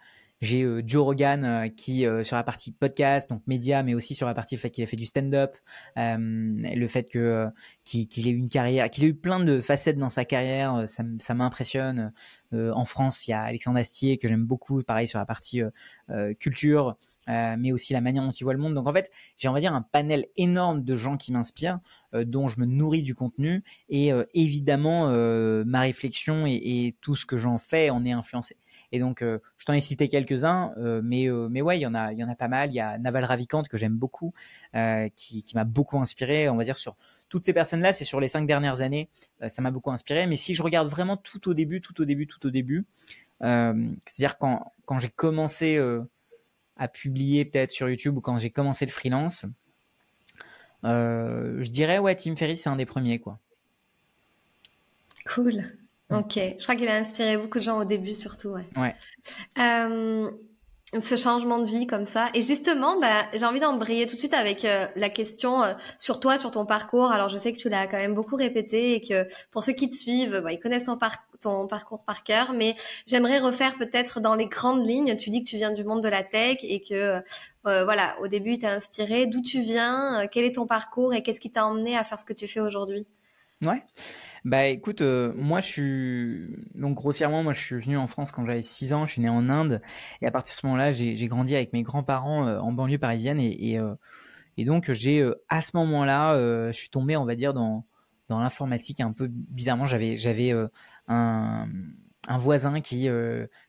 j'ai 0.41 0.63
euh, 0.63 0.81
Joe 0.85 1.03
Rogan 1.03 1.45
euh, 1.45 1.67
qui 1.67 2.05
euh, 2.05 2.23
sur 2.23 2.35
la 2.35 2.43
partie 2.43 2.71
podcast, 2.71 3.29
donc 3.29 3.43
média, 3.45 3.83
mais 3.83 3.93
aussi 3.93 4.15
sur 4.15 4.25
la 4.25 4.33
partie 4.33 4.55
le 4.55 4.59
fait 4.59 4.71
qu'il 4.71 4.83
a 4.83 4.87
fait 4.87 4.97
du 4.97 5.05
stand-up, 5.05 5.55
le 5.95 6.87
fait 6.87 7.09
que 7.09 7.47
qu'il 7.83 8.27
ait 8.27 8.31
eu 8.31 8.37
une 8.37 8.49
carrière, 8.49 8.89
qu'il 8.89 9.03
ait 9.03 9.07
eu 9.07 9.13
plein 9.13 9.39
de 9.39 9.61
facettes 9.61 9.97
dans 9.97 10.09
sa 10.09 10.25
carrière, 10.25 10.89
ça, 10.89 11.03
ça 11.19 11.33
m'impressionne. 11.33 12.11
en 12.53 12.85
France, 12.85 13.27
il 13.27 13.31
y 13.31 13.33
a 13.33 13.41
Alexandre 13.41 13.79
Astier 13.79 14.17
que 14.17 14.27
j'aime 14.27 14.45
beaucoup, 14.45 14.81
pareil 14.83 15.07
sur 15.07 15.19
la 15.19 15.25
partie 15.25 15.61
culture, 16.39 16.95
mais 17.27 17.71
aussi 17.71 17.93
la 17.93 18.01
manière 18.01 18.23
dont 18.23 18.31
il 18.31 18.43
voit 18.43 18.53
le 18.53 18.59
monde. 18.59 18.73
Donc 18.73 18.87
en 18.87 18.93
fait, 18.93 19.11
j'ai 19.37 19.47
on 19.47 19.53
va 19.53 19.59
dire 19.59 19.73
un 19.73 19.81
panel 19.81 20.27
énorme 20.37 20.83
de 20.83 20.95
gens 20.95 21.17
qui 21.17 21.31
m'inspirent, 21.31 21.79
dont 22.13 22.47
je 22.47 22.59
me 22.59 22.65
nourris 22.65 23.03
du 23.03 23.15
contenu 23.15 23.63
et 23.89 24.11
évidemment 24.33 25.07
ma 25.65 25.81
réflexion 25.81 26.45
et, 26.45 26.53
et, 26.53 26.95
tout 27.01 27.15
ce 27.15 27.25
que 27.25 27.37
j'en 27.37 27.57
fais 27.57 27.89
en 27.89 28.05
est 28.05 28.11
influencé. 28.11 28.57
Et 28.91 28.99
donc, 28.99 29.21
euh, 29.21 29.39
je 29.57 29.65
t'en 29.65 29.73
ai 29.73 29.81
cité 29.81 30.09
quelques-uns, 30.09 30.73
euh, 30.77 31.01
mais, 31.03 31.27
euh, 31.29 31.47
mais 31.49 31.61
ouais, 31.61 31.79
il 31.79 31.81
y, 31.81 31.85
en 31.85 31.95
a, 31.95 32.11
y 32.11 32.23
en 32.23 32.29
a 32.29 32.35
pas 32.35 32.49
mal. 32.49 32.71
Il 32.71 32.75
y 32.75 32.79
a 32.79 32.97
Naval 32.97 33.23
Ravikant 33.23 33.63
que 33.63 33.77
j'aime 33.77 33.95
beaucoup, 33.95 34.33
qui, 35.15 35.43
qui 35.43 35.55
m'a 35.55 35.63
beaucoup 35.63 35.97
inspiré, 35.97 36.49
on 36.49 36.57
va 36.57 36.63
dire, 36.63 36.77
sur 36.77 36.95
toutes 37.29 37.45
ces 37.45 37.53
personnes-là, 37.53 37.93
c'est 37.93 38.03
sur 38.03 38.19
les 38.19 38.27
cinq 38.27 38.45
dernières 38.45 38.81
années, 38.81 39.09
ça 39.47 39.61
m'a 39.61 39.71
beaucoup 39.71 39.91
inspiré. 39.91 40.27
Mais 40.27 40.35
si 40.35 40.55
je 40.55 40.61
regarde 40.61 40.89
vraiment 40.89 41.15
tout 41.15 41.49
au 41.49 41.53
début, 41.53 41.81
tout 41.81 41.99
au 42.01 42.05
début, 42.05 42.27
tout 42.27 42.45
au 42.45 42.49
début, 42.49 42.85
c'est-à-dire 43.41 44.37
quand, 44.37 44.73
quand 44.85 44.99
j'ai 44.99 45.09
commencé 45.09 45.79
à 46.77 46.87
publier 46.87 47.45
peut-être 47.45 47.71
sur 47.71 47.89
YouTube 47.89 48.17
ou 48.17 48.21
quand 48.21 48.37
j'ai 48.39 48.49
commencé 48.49 48.85
le 48.85 48.91
freelance, 48.91 49.45
je 50.83 51.69
dirais 51.69 51.99
ouais, 51.99 52.15
Tim 52.15 52.35
Ferriss 52.35 52.63
c'est 52.63 52.69
un 52.69 52.75
des 52.75 52.85
premiers 52.85 53.19
quoi. 53.19 53.39
Cool. 55.25 55.63
Ok, 56.11 56.33
je 56.35 56.63
crois 56.63 56.75
qu'il 56.75 56.89
a 56.89 56.95
inspiré 56.95 57.37
beaucoup 57.37 57.59
de 57.59 57.63
gens 57.63 57.79
au 57.79 57.85
début 57.85 58.13
surtout. 58.13 58.49
Ouais. 58.49 58.65
ouais. 58.75 58.95
Euh, 59.59 60.29
ce 60.99 61.15
changement 61.15 61.59
de 61.59 61.65
vie 61.65 61.87
comme 61.87 62.05
ça. 62.05 62.27
Et 62.33 62.41
justement, 62.41 62.99
bah, 62.99 63.23
j'ai 63.33 63.45
envie 63.45 63.61
d'embrayer 63.61 64.05
tout 64.07 64.15
de 64.15 64.19
suite 64.19 64.33
avec 64.33 64.65
euh, 64.65 64.87
la 64.95 65.09
question 65.09 65.63
euh, 65.63 65.73
sur 65.99 66.19
toi, 66.19 66.37
sur 66.37 66.51
ton 66.51 66.65
parcours. 66.65 67.11
Alors, 67.11 67.29
je 67.29 67.37
sais 67.37 67.53
que 67.53 67.57
tu 67.57 67.69
l'as 67.69 67.87
quand 67.87 67.97
même 67.97 68.13
beaucoup 68.13 68.35
répété 68.35 68.95
et 68.95 69.01
que 69.01 69.27
pour 69.51 69.63
ceux 69.63 69.71
qui 69.71 69.89
te 69.89 69.95
suivent, 69.95 70.41
bah, 70.43 70.51
ils 70.51 70.59
connaissent 70.59 70.85
ton, 70.85 70.99
ton, 71.39 71.67
parcours 71.67 72.03
par 72.03 72.23
cœur. 72.23 72.51
Mais 72.53 72.75
j'aimerais 73.07 73.39
refaire 73.39 73.77
peut-être 73.77 74.19
dans 74.19 74.35
les 74.35 74.47
grandes 74.47 74.85
lignes. 74.85 75.15
Tu 75.15 75.29
dis 75.29 75.43
que 75.43 75.49
tu 75.49 75.55
viens 75.55 75.71
du 75.71 75.85
monde 75.85 76.03
de 76.03 76.09
la 76.09 76.23
tech 76.23 76.57
et 76.61 76.81
que, 76.81 77.21
euh, 77.67 77.83
voilà, 77.85 78.17
au 78.21 78.27
début, 78.27 78.59
tu 78.59 78.65
inspiré. 78.65 79.27
D'où 79.27 79.41
tu 79.41 79.61
viens? 79.61 80.27
Quel 80.29 80.43
est 80.43 80.55
ton 80.55 80.67
parcours 80.67 81.13
et 81.13 81.23
qu'est-ce 81.23 81.39
qui 81.39 81.51
t'a 81.51 81.65
emmené 81.65 81.95
à 81.95 82.03
faire 82.03 82.19
ce 82.19 82.25
que 82.25 82.33
tu 82.33 82.49
fais 82.49 82.59
aujourd'hui? 82.59 83.07
Ouais. 83.61 83.83
Bah 84.43 84.65
écoute, 84.65 85.01
euh, 85.01 85.33
moi 85.35 85.59
je 85.59 85.67
suis 85.67 86.65
donc 86.73 86.95
grossièrement, 86.95 87.43
moi 87.43 87.53
je 87.53 87.61
suis 87.61 87.79
venu 87.79 87.95
en 87.95 88.07
France 88.07 88.31
quand 88.31 88.43
j'avais 88.43 88.63
6 88.63 88.91
ans, 88.91 89.05
je 89.05 89.11
suis 89.11 89.21
né 89.21 89.29
en 89.29 89.49
Inde 89.49 89.81
et 90.21 90.25
à 90.25 90.31
partir 90.31 90.55
de 90.55 90.59
ce 90.59 90.65
moment-là, 90.65 90.91
j'ai 90.91 91.27
grandi 91.27 91.55
avec 91.55 91.71
mes 91.71 91.83
grands-parents 91.83 92.47
euh, 92.47 92.59
en 92.59 92.71
banlieue 92.71 92.97
parisienne 92.97 93.39
et, 93.39 93.73
et, 93.73 93.79
euh, 93.79 93.93
donc 94.65 94.91
j'ai 94.91 95.27
à 95.49 95.61
ce 95.61 95.77
moment-là, 95.77 96.35
je 96.71 96.77
suis 96.77 96.89
tombé, 96.89 97.17
on 97.17 97.25
va 97.25 97.35
dire 97.35 97.53
dans 97.53 97.85
dans 98.29 98.39
l'informatique 98.39 99.01
un 99.01 99.11
peu 99.11 99.27
bizarrement, 99.27 99.85
j'avais 99.85 100.15
j'avais 100.15 100.53
un 101.07 101.67
un 102.27 102.37
voisin 102.37 102.79
qui 102.81 103.07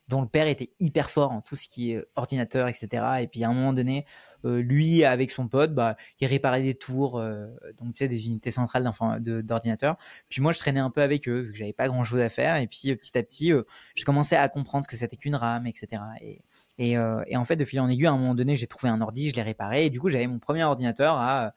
dont 0.08 0.20
le 0.20 0.28
père 0.28 0.48
était 0.48 0.70
hyper 0.80 1.08
fort 1.08 1.32
en 1.32 1.40
tout 1.40 1.56
ce 1.56 1.66
qui 1.68 1.92
est 1.92 2.04
ordinateur, 2.14 2.68
etc. 2.68 3.22
Et 3.22 3.26
puis 3.26 3.42
à 3.42 3.48
un 3.48 3.54
moment 3.54 3.72
donné, 3.72 4.04
lui, 4.50 5.04
avec 5.04 5.30
son 5.30 5.48
pote, 5.48 5.74
bah, 5.74 5.96
il 6.20 6.26
réparait 6.26 6.62
des 6.62 6.74
tours, 6.74 7.18
euh, 7.18 7.46
donc 7.78 7.92
tu 7.92 7.98
sais, 7.98 8.08
des 8.08 8.26
unités 8.26 8.50
centrales 8.50 8.88
d'ordinateur. 9.20 9.96
Puis 10.28 10.40
moi, 10.40 10.52
je 10.52 10.58
traînais 10.58 10.80
un 10.80 10.90
peu 10.90 11.02
avec 11.02 11.28
eux, 11.28 11.40
vu 11.40 11.52
que 11.52 11.58
j'avais 11.58 11.72
pas 11.72 11.88
grand 11.88 12.04
chose 12.04 12.20
à 12.20 12.28
faire. 12.28 12.56
Et 12.56 12.66
puis 12.66 12.94
petit 12.96 13.16
à 13.16 13.22
petit, 13.22 13.52
euh, 13.52 13.62
j'ai 13.94 14.04
commencé 14.04 14.34
à 14.34 14.48
comprendre 14.48 14.84
ce 14.84 14.88
que 14.88 14.96
c'était 14.96 15.16
qu'une 15.16 15.34
RAM, 15.36 15.66
etc. 15.66 16.02
Et, 16.20 16.42
et, 16.78 16.92
et, 17.26 17.36
en 17.36 17.44
fait, 17.44 17.56
de 17.56 17.64
fil 17.64 17.80
en 17.80 17.88
aiguille, 17.88 18.06
à 18.06 18.12
un 18.12 18.18
moment 18.18 18.34
donné, 18.34 18.56
j'ai 18.56 18.66
trouvé 18.66 18.90
un 18.90 19.00
ordi, 19.00 19.30
je 19.30 19.34
l'ai 19.34 19.42
réparé. 19.42 19.86
Et 19.86 19.90
du 19.90 20.00
coup, 20.00 20.08
j'avais 20.08 20.26
mon 20.26 20.38
premier 20.38 20.64
ordinateur 20.64 21.16
à 21.16 21.54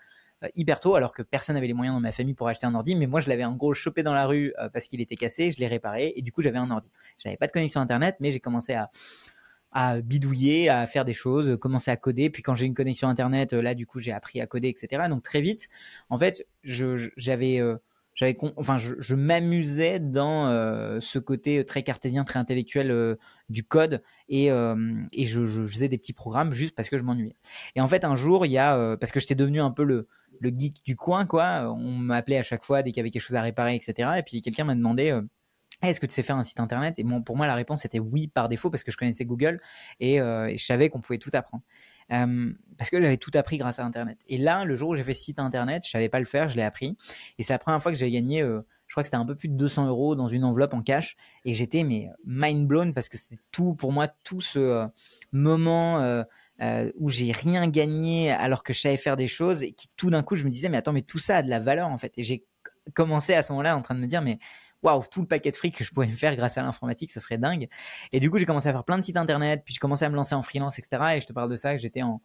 hyper 0.55 0.79
tôt, 0.79 0.95
alors 0.95 1.13
que 1.13 1.23
personne 1.23 1.55
n'avait 1.55 1.67
les 1.67 1.73
moyens 1.73 1.95
dans 1.95 2.01
ma 2.01 2.11
famille 2.11 2.35
pour 2.35 2.47
acheter 2.47 2.67
un 2.67 2.75
ordi. 2.75 2.95
Mais 2.95 3.07
moi, 3.07 3.21
je 3.21 3.29
l'avais 3.29 3.45
en 3.45 3.55
gros 3.55 3.73
chopé 3.73 4.03
dans 4.03 4.13
la 4.13 4.27
rue 4.27 4.53
parce 4.73 4.87
qu'il 4.87 5.01
était 5.01 5.15
cassé, 5.15 5.51
je 5.51 5.59
l'ai 5.59 5.67
réparé 5.67 6.13
et 6.15 6.21
du 6.21 6.31
coup, 6.31 6.41
j'avais 6.41 6.57
un 6.57 6.69
ordi. 6.69 6.89
J'avais 7.17 7.37
pas 7.37 7.47
de 7.47 7.51
connexion 7.51 7.81
internet, 7.81 8.17
mais 8.19 8.31
j'ai 8.31 8.39
commencé 8.39 8.73
à, 8.73 8.91
à 9.75 9.99
bidouiller, 9.99 10.69
à 10.69 10.87
faire 10.87 11.03
des 11.03 11.13
choses, 11.13 11.57
commencer 11.57 11.91
à 11.91 11.97
coder. 11.97 12.29
Puis 12.29 12.41
quand 12.41 12.55
j'ai 12.55 12.65
une 12.65 12.73
connexion 12.73 13.09
internet, 13.09 13.51
euh, 13.51 13.61
là 13.61 13.75
du 13.75 13.85
coup 13.85 13.99
j'ai 13.99 14.13
appris 14.13 14.39
à 14.39 14.47
coder, 14.47 14.69
etc. 14.69 15.03
Donc 15.09 15.21
très 15.21 15.41
vite, 15.41 15.67
en 16.09 16.17
fait, 16.17 16.47
j'avais 16.63 17.59
euh, 17.59 17.75
j'avais 18.13 18.37
enfin 18.55 18.77
je, 18.77 19.15
m'amusais 19.15 19.99
dans 19.99 20.47
euh, 20.47 21.01
ce 21.01 21.19
côté 21.19 21.65
très 21.65 21.83
cartésien 21.83 22.23
très 22.23 22.39
intellectuel 22.39 23.17
du 23.49 23.65
code 23.65 24.01
et, 24.29 24.45
et 24.45 25.25
je, 25.25 25.65
faisais 25.67 25.89
des 25.89 25.97
petits 25.97 26.13
programmes 26.13 26.53
juste 26.53 26.73
parce 26.75 26.87
que 26.87 26.97
je 26.97 27.03
m'ennuyais 27.03 27.35
et 27.75 27.81
en 27.81 27.89
fait 27.89 28.05
un 28.05 28.15
jour 28.15 28.45
il 28.45 28.53
y 28.53 28.57
a 28.57 28.95
parce 28.95 29.11
que 29.11 29.19
j'étais 29.19 29.35
devenu 29.35 29.59
un 29.59 29.71
peu 29.71 29.83
le, 29.83 30.07
le 30.39 30.49
geek 30.49 30.81
du 30.85 30.95
coin 30.95 31.25
quoi 31.25 31.69
on 31.73 31.91
m'appelait 31.91 32.37
à 32.37 32.43
chaque 32.43 32.63
fois 32.63 32.83
dès 32.83 32.91
qu'il 32.91 32.97
y 32.97 33.01
avait 33.01 33.11
quelque 33.11 33.21
chose 33.21 33.35
à 33.35 33.41
réparer 33.41 33.75
etc 33.75 34.11
et 34.17 34.23
puis 34.23 34.41
quelqu'un 34.41 34.63
m'a 34.63 34.75
demandé 34.75 35.19
est-ce 35.81 35.99
que 35.99 36.05
tu 36.05 36.13
sais 36.13 36.23
faire 36.23 36.37
un 36.37 36.43
site 36.43 36.59
internet? 36.59 36.95
Et 36.97 37.03
bon, 37.03 37.21
pour 37.21 37.35
moi, 37.35 37.47
la 37.47 37.55
réponse 37.55 37.85
était 37.85 37.99
oui 37.99 38.27
par 38.27 38.49
défaut 38.49 38.69
parce 38.69 38.83
que 38.83 38.91
je 38.91 38.97
connaissais 38.97 39.25
Google 39.25 39.59
et, 39.99 40.19
euh, 40.19 40.51
je 40.55 40.63
savais 40.63 40.89
qu'on 40.89 41.01
pouvait 41.01 41.19
tout 41.19 41.31
apprendre. 41.33 41.63
Euh, 42.11 42.53
parce 42.77 42.91
que 42.91 43.01
j'avais 43.01 43.17
tout 43.17 43.31
appris 43.33 43.57
grâce 43.57 43.79
à 43.79 43.83
Internet. 43.83 44.19
Et 44.27 44.37
là, 44.37 44.63
le 44.63 44.75
jour 44.75 44.89
où 44.89 44.95
j'ai 44.95 45.03
fait 45.03 45.15
site 45.15 45.39
Internet, 45.39 45.83
je 45.85 45.89
savais 45.89 46.07
pas 46.07 46.19
le 46.19 46.25
faire, 46.25 46.49
je 46.49 46.55
l'ai 46.55 46.61
appris. 46.61 46.95
Et 47.39 47.43
c'est 47.43 47.53
la 47.53 47.57
première 47.57 47.81
fois 47.81 47.91
que 47.91 47.97
j'ai 47.97 48.11
gagné, 48.11 48.41
euh, 48.41 48.61
je 48.85 48.93
crois 48.93 49.01
que 49.01 49.07
c'était 49.07 49.17
un 49.17 49.25
peu 49.25 49.35
plus 49.35 49.49
de 49.49 49.55
200 49.55 49.87
euros 49.87 50.15
dans 50.15 50.27
une 50.27 50.43
enveloppe 50.43 50.75
en 50.75 50.81
cash. 50.81 51.17
Et 51.45 51.53
j'étais 51.53 51.83
mais 51.83 52.09
mind 52.25 52.67
blown 52.67 52.93
parce 52.93 53.09
que 53.09 53.17
c'était 53.17 53.41
tout 53.51 53.73
pour 53.73 53.91
moi, 53.91 54.07
tout 54.07 54.41
ce 54.41 54.87
moment 55.31 56.23
où 56.95 57.09
j'ai 57.09 57.31
rien 57.31 57.67
gagné 57.67 58.31
alors 58.31 58.63
que 58.63 58.71
je 58.71 58.79
savais 58.79 58.97
faire 58.97 59.15
des 59.15 59.27
choses 59.27 59.63
et 59.63 59.73
qui 59.73 59.89
tout 59.97 60.09
d'un 60.09 60.23
coup 60.23 60.35
je 60.35 60.45
me 60.45 60.49
disais 60.49 60.69
mais 60.69 60.77
attends 60.77 60.93
mais 60.93 61.01
tout 61.01 61.19
ça 61.19 61.37
a 61.37 61.43
de 61.43 61.49
la 61.49 61.59
valeur 61.59 61.89
en 61.89 61.97
fait. 61.97 62.13
Et 62.17 62.23
j'ai 62.23 62.45
commencé 62.93 63.33
à 63.33 63.41
ce 63.41 63.51
moment-là 63.51 63.75
en 63.75 63.81
train 63.81 63.95
de 63.95 63.99
me 63.99 64.07
dire 64.07 64.21
mais 64.21 64.39
waouh, 64.85 65.03
tout 65.09 65.21
le 65.21 65.27
paquet 65.27 65.51
de 65.51 65.55
fric 65.55 65.75
que 65.75 65.83
je 65.83 65.91
pourrais 65.91 66.07
me 66.07 66.11
faire 66.11 66.35
grâce 66.35 66.57
à 66.57 66.63
l'informatique, 66.63 67.11
ça 67.11 67.19
serait 67.19 67.37
dingue. 67.37 67.67
Et 68.11 68.19
du 68.19 68.29
coup, 68.29 68.37
j'ai 68.37 68.45
commencé 68.45 68.69
à 68.69 68.71
faire 68.71 68.83
plein 68.83 68.97
de 68.97 69.03
sites 69.03 69.17
internet, 69.17 69.63
puis 69.65 69.73
j'ai 69.73 69.79
commencé 69.79 70.05
à 70.05 70.09
me 70.09 70.15
lancer 70.15 70.35
en 70.35 70.41
freelance, 70.41 70.79
etc. 70.79 71.03
Et 71.15 71.21
je 71.21 71.27
te 71.27 71.33
parle 71.33 71.49
de 71.49 71.55
ça, 71.55 71.75
j'étais 71.77 72.03
en, 72.03 72.21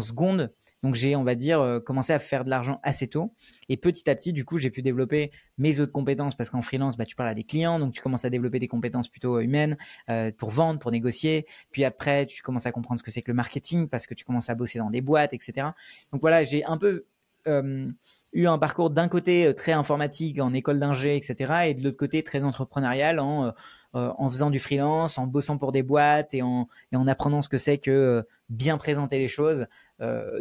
seconde. 0.00 0.52
Donc 0.82 0.96
j'ai, 0.96 1.14
on 1.14 1.22
va 1.22 1.36
dire, 1.36 1.60
euh, 1.60 1.78
commencé 1.78 2.12
à 2.12 2.18
faire 2.18 2.44
de 2.44 2.50
l'argent 2.50 2.80
assez 2.82 3.06
tôt. 3.06 3.32
Et 3.68 3.76
petit 3.76 4.10
à 4.10 4.16
petit, 4.16 4.32
du 4.32 4.44
coup, 4.44 4.58
j'ai 4.58 4.70
pu 4.70 4.82
développer 4.82 5.30
mes 5.56 5.78
autres 5.78 5.92
compétences 5.92 6.34
parce 6.34 6.50
qu'en 6.50 6.62
freelance, 6.62 6.96
bah, 6.96 7.04
tu 7.06 7.14
parles 7.14 7.28
à 7.28 7.34
des 7.34 7.44
clients, 7.44 7.78
donc 7.78 7.92
tu 7.92 8.00
commences 8.00 8.24
à 8.24 8.30
développer 8.30 8.58
des 8.58 8.66
compétences 8.66 9.06
plutôt 9.06 9.38
humaines 9.38 9.76
euh, 10.08 10.32
pour 10.36 10.50
vendre, 10.50 10.80
pour 10.80 10.90
négocier. 10.90 11.46
Puis 11.70 11.84
après, 11.84 12.26
tu 12.26 12.42
commences 12.42 12.66
à 12.66 12.72
comprendre 12.72 12.98
ce 12.98 13.04
que 13.04 13.12
c'est 13.12 13.22
que 13.22 13.30
le 13.30 13.36
marketing 13.36 13.88
parce 13.88 14.08
que 14.08 14.14
tu 14.14 14.24
commences 14.24 14.50
à 14.50 14.56
bosser 14.56 14.80
dans 14.80 14.90
des 14.90 15.00
boîtes, 15.00 15.32
etc. 15.32 15.68
Donc 16.10 16.20
voilà, 16.20 16.42
j'ai 16.42 16.64
un 16.64 16.76
peu 16.76 17.04
euh, 17.46 17.88
eu 18.34 18.46
un 18.46 18.58
parcours 18.58 18.90
d'un 18.90 19.08
côté 19.08 19.46
euh, 19.46 19.54
très 19.54 19.72
informatique 19.72 20.40
en 20.40 20.52
école 20.52 20.80
d'ingé, 20.80 21.16
etc., 21.16 21.52
et 21.66 21.74
de 21.74 21.82
l'autre 21.82 21.96
côté 21.96 22.22
très 22.22 22.42
entrepreneurial 22.42 23.20
en, 23.20 23.44
euh, 23.46 23.50
euh, 23.94 24.12
en 24.18 24.28
faisant 24.28 24.50
du 24.50 24.58
freelance, 24.58 25.16
en 25.18 25.26
bossant 25.26 25.56
pour 25.56 25.72
des 25.72 25.82
boîtes 25.82 26.34
et 26.34 26.42
en, 26.42 26.68
en 26.92 27.06
apprenant 27.06 27.40
ce 27.42 27.48
que 27.48 27.58
c'est 27.58 27.78
que 27.78 28.26
bien 28.48 28.76
présenter 28.76 29.18
les 29.18 29.28
choses. 29.28 29.66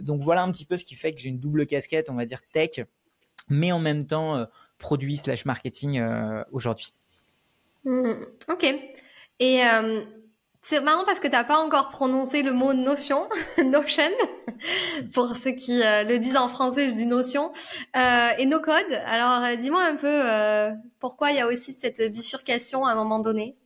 donc 0.01 0.21
voilà 0.21 0.41
un 0.43 0.51
petit 0.51 0.65
peu 0.65 0.75
ce 0.75 0.83
qui 0.83 0.95
fait 0.95 1.13
que 1.13 1.21
j'ai 1.21 1.29
une 1.29 1.39
double 1.39 1.65
casquette, 1.65 2.09
on 2.09 2.15
va 2.15 2.25
dire 2.25 2.41
tech, 2.51 2.85
mais 3.47 3.71
en 3.71 3.79
même 3.79 4.05
temps 4.05 4.45
produit 4.77 5.17
slash 5.17 5.45
marketing 5.45 6.03
aujourd'hui. 6.51 6.95
Mmh, 7.85 8.11
ok. 8.49 8.75
Et 9.39 9.61
c'est 10.63 10.79
marrant 10.79 11.03
parce 11.03 11.19
que 11.19 11.27
t'as 11.27 11.43
pas 11.43 11.57
encore 11.57 11.89
prononcé 11.89 12.41
le 12.41 12.53
mot 12.53 12.73
notion, 12.73 13.27
notion. 13.65 14.09
Pour 15.13 15.35
ceux 15.35 15.51
qui 15.51 15.83
euh, 15.83 16.05
le 16.05 16.19
disent 16.19 16.37
en 16.37 16.47
français, 16.47 16.87
je 16.87 16.93
dis 16.93 17.05
notion. 17.05 17.51
Euh, 17.97 18.29
et 18.37 18.45
no 18.45 18.61
code. 18.61 18.93
Alors, 19.05 19.43
euh, 19.43 19.55
dis-moi 19.57 19.83
un 19.83 19.97
peu 19.97 20.81
pourquoi 20.99 21.31
il 21.31 21.37
y 21.37 21.41
a 21.41 21.47
aussi 21.47 21.73
cette 21.73 22.01
bifurcation 22.13 22.85
à 22.85 22.93
un 22.93 22.95
moment 22.95 23.19
donné? 23.19 23.57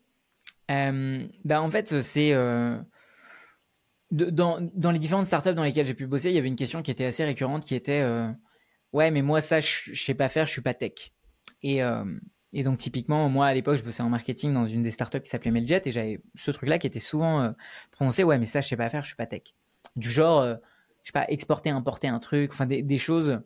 bah 0.70 1.62
en 1.62 1.70
fait, 1.70 2.02
c'est 2.02 2.34
dans, 4.12 4.58
dans 4.74 4.92
les 4.92 5.00
différentes 5.00 5.28
startups 5.28 5.54
dans 5.54 5.64
lesquelles 5.64 5.86
j'ai 5.86 5.94
pu 5.94 6.08
bosser, 6.08 6.30
il 6.30 6.36
y 6.36 6.40
avait 6.40 6.48
une 6.48 6.58
question 6.58 6.82
qui 6.82 6.92
était 6.92 7.06
assez 7.06 7.24
récurrente, 7.24 7.64
qui 7.64 7.76
était 7.76 8.04
ouais, 8.92 9.12
mais 9.12 9.22
moi 9.22 9.40
ça, 9.40 9.60
je, 9.62 9.94
je 9.94 10.04
sais 10.04 10.16
pas 10.16 10.28
faire, 10.28 10.48
je 10.48 10.52
suis 10.52 10.62
pas 10.62 10.74
tech. 10.74 11.14
Et 11.62 11.82
et 12.54 12.64
donc 12.64 12.78
typiquement, 12.78 13.28
moi 13.30 13.48
à 13.48 13.54
l'époque, 13.54 13.78
je 13.78 13.84
bossais 13.84 14.04
en 14.04 14.10
marketing 14.10 14.54
dans 14.54 14.68
une 14.68 14.84
des 14.84 14.92
startups 14.92 15.20
qui 15.20 15.30
s'appelait 15.30 15.52
Mailjet 15.52 15.82
et 15.86 15.92
j'avais 15.92 16.22
ce 16.36 16.52
truc-là 16.52 16.80
qui 16.80 16.88
était 16.88 17.00
souvent 17.00 17.42
euh, 17.42 17.52
prononcé, 17.92 18.24
ouais, 18.24 18.38
mais 18.38 18.46
ça 18.46 18.62
je 18.62 18.68
sais 18.68 18.78
pas 18.78 18.90
faire, 18.90 19.04
je 19.04 19.08
suis 19.08 19.16
pas 19.16 19.26
tech. 19.26 19.42
Du 19.96 20.10
genre, 20.10 20.40
euh, 20.40 20.56
je 21.04 21.10
sais 21.10 21.14
pas, 21.14 21.26
exporter, 21.28 21.70
importer 21.70 22.08
un 22.08 22.20
truc, 22.20 22.54
enfin 22.54 22.66
des, 22.66 22.98
choses 22.98 23.42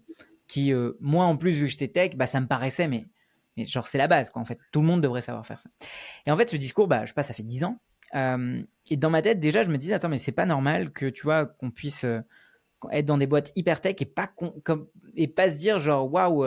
qui, 0.48 0.72
euh, 0.72 0.94
moi 1.00 1.26
en 1.26 1.36
plus 1.36 1.54
vu 1.54 1.66
que 1.66 1.72
j'étais 1.72 1.88
tech, 1.88 2.16
bah 2.16 2.28
ça 2.28 2.40
me 2.40 2.48
paraissait, 2.48 2.88
mais, 2.88 3.08
mais 3.58 3.66
genre 3.66 3.88
c'est 3.88 3.98
la 3.98 4.08
base 4.08 4.30
quoi. 4.30 4.42
En 4.42 4.46
fait, 4.46 4.60
tout 4.72 4.82
le 4.82 4.88
monde 4.88 5.02
devrait 5.02 5.22
savoir 5.22 5.48
faire 5.48 5.60
ça. 5.60 5.70
Et 6.28 6.32
en 6.32 6.36
fait, 6.36 6.50
ce 6.50 6.56
discours, 6.56 6.88
bah 6.88 7.02
je 7.02 7.08
sais 7.08 7.14
pas, 7.14 7.24
ça 7.24 7.34
fait 7.34 7.44
dix 7.44 7.64
ans. 7.64 7.80
et 8.14 8.98
dans 8.98 9.10
ma 9.10 9.24
tête 9.24 9.40
déjà, 9.40 9.64
je 9.64 9.70
me 9.70 9.78
disais, 9.78 9.94
attends, 9.96 10.10
mais 10.10 10.20
c'est 10.20 10.32
pas 10.32 10.46
normal 10.46 10.92
que 10.92 11.08
tu 11.08 11.24
vois 11.24 11.48
qu'on 11.48 11.72
puisse 11.72 12.06
être 12.92 13.06
dans 13.06 13.18
des 13.18 13.28
boîtes 13.28 13.52
hyper 13.56 13.82
tech 13.82 13.96
et 14.00 14.06
pas 14.06 14.28
comme 14.64 14.88
et 15.16 15.28
pas 15.28 15.50
se 15.50 15.58
dire 15.58 15.80
genre 15.80 16.12
waouh 16.12 16.46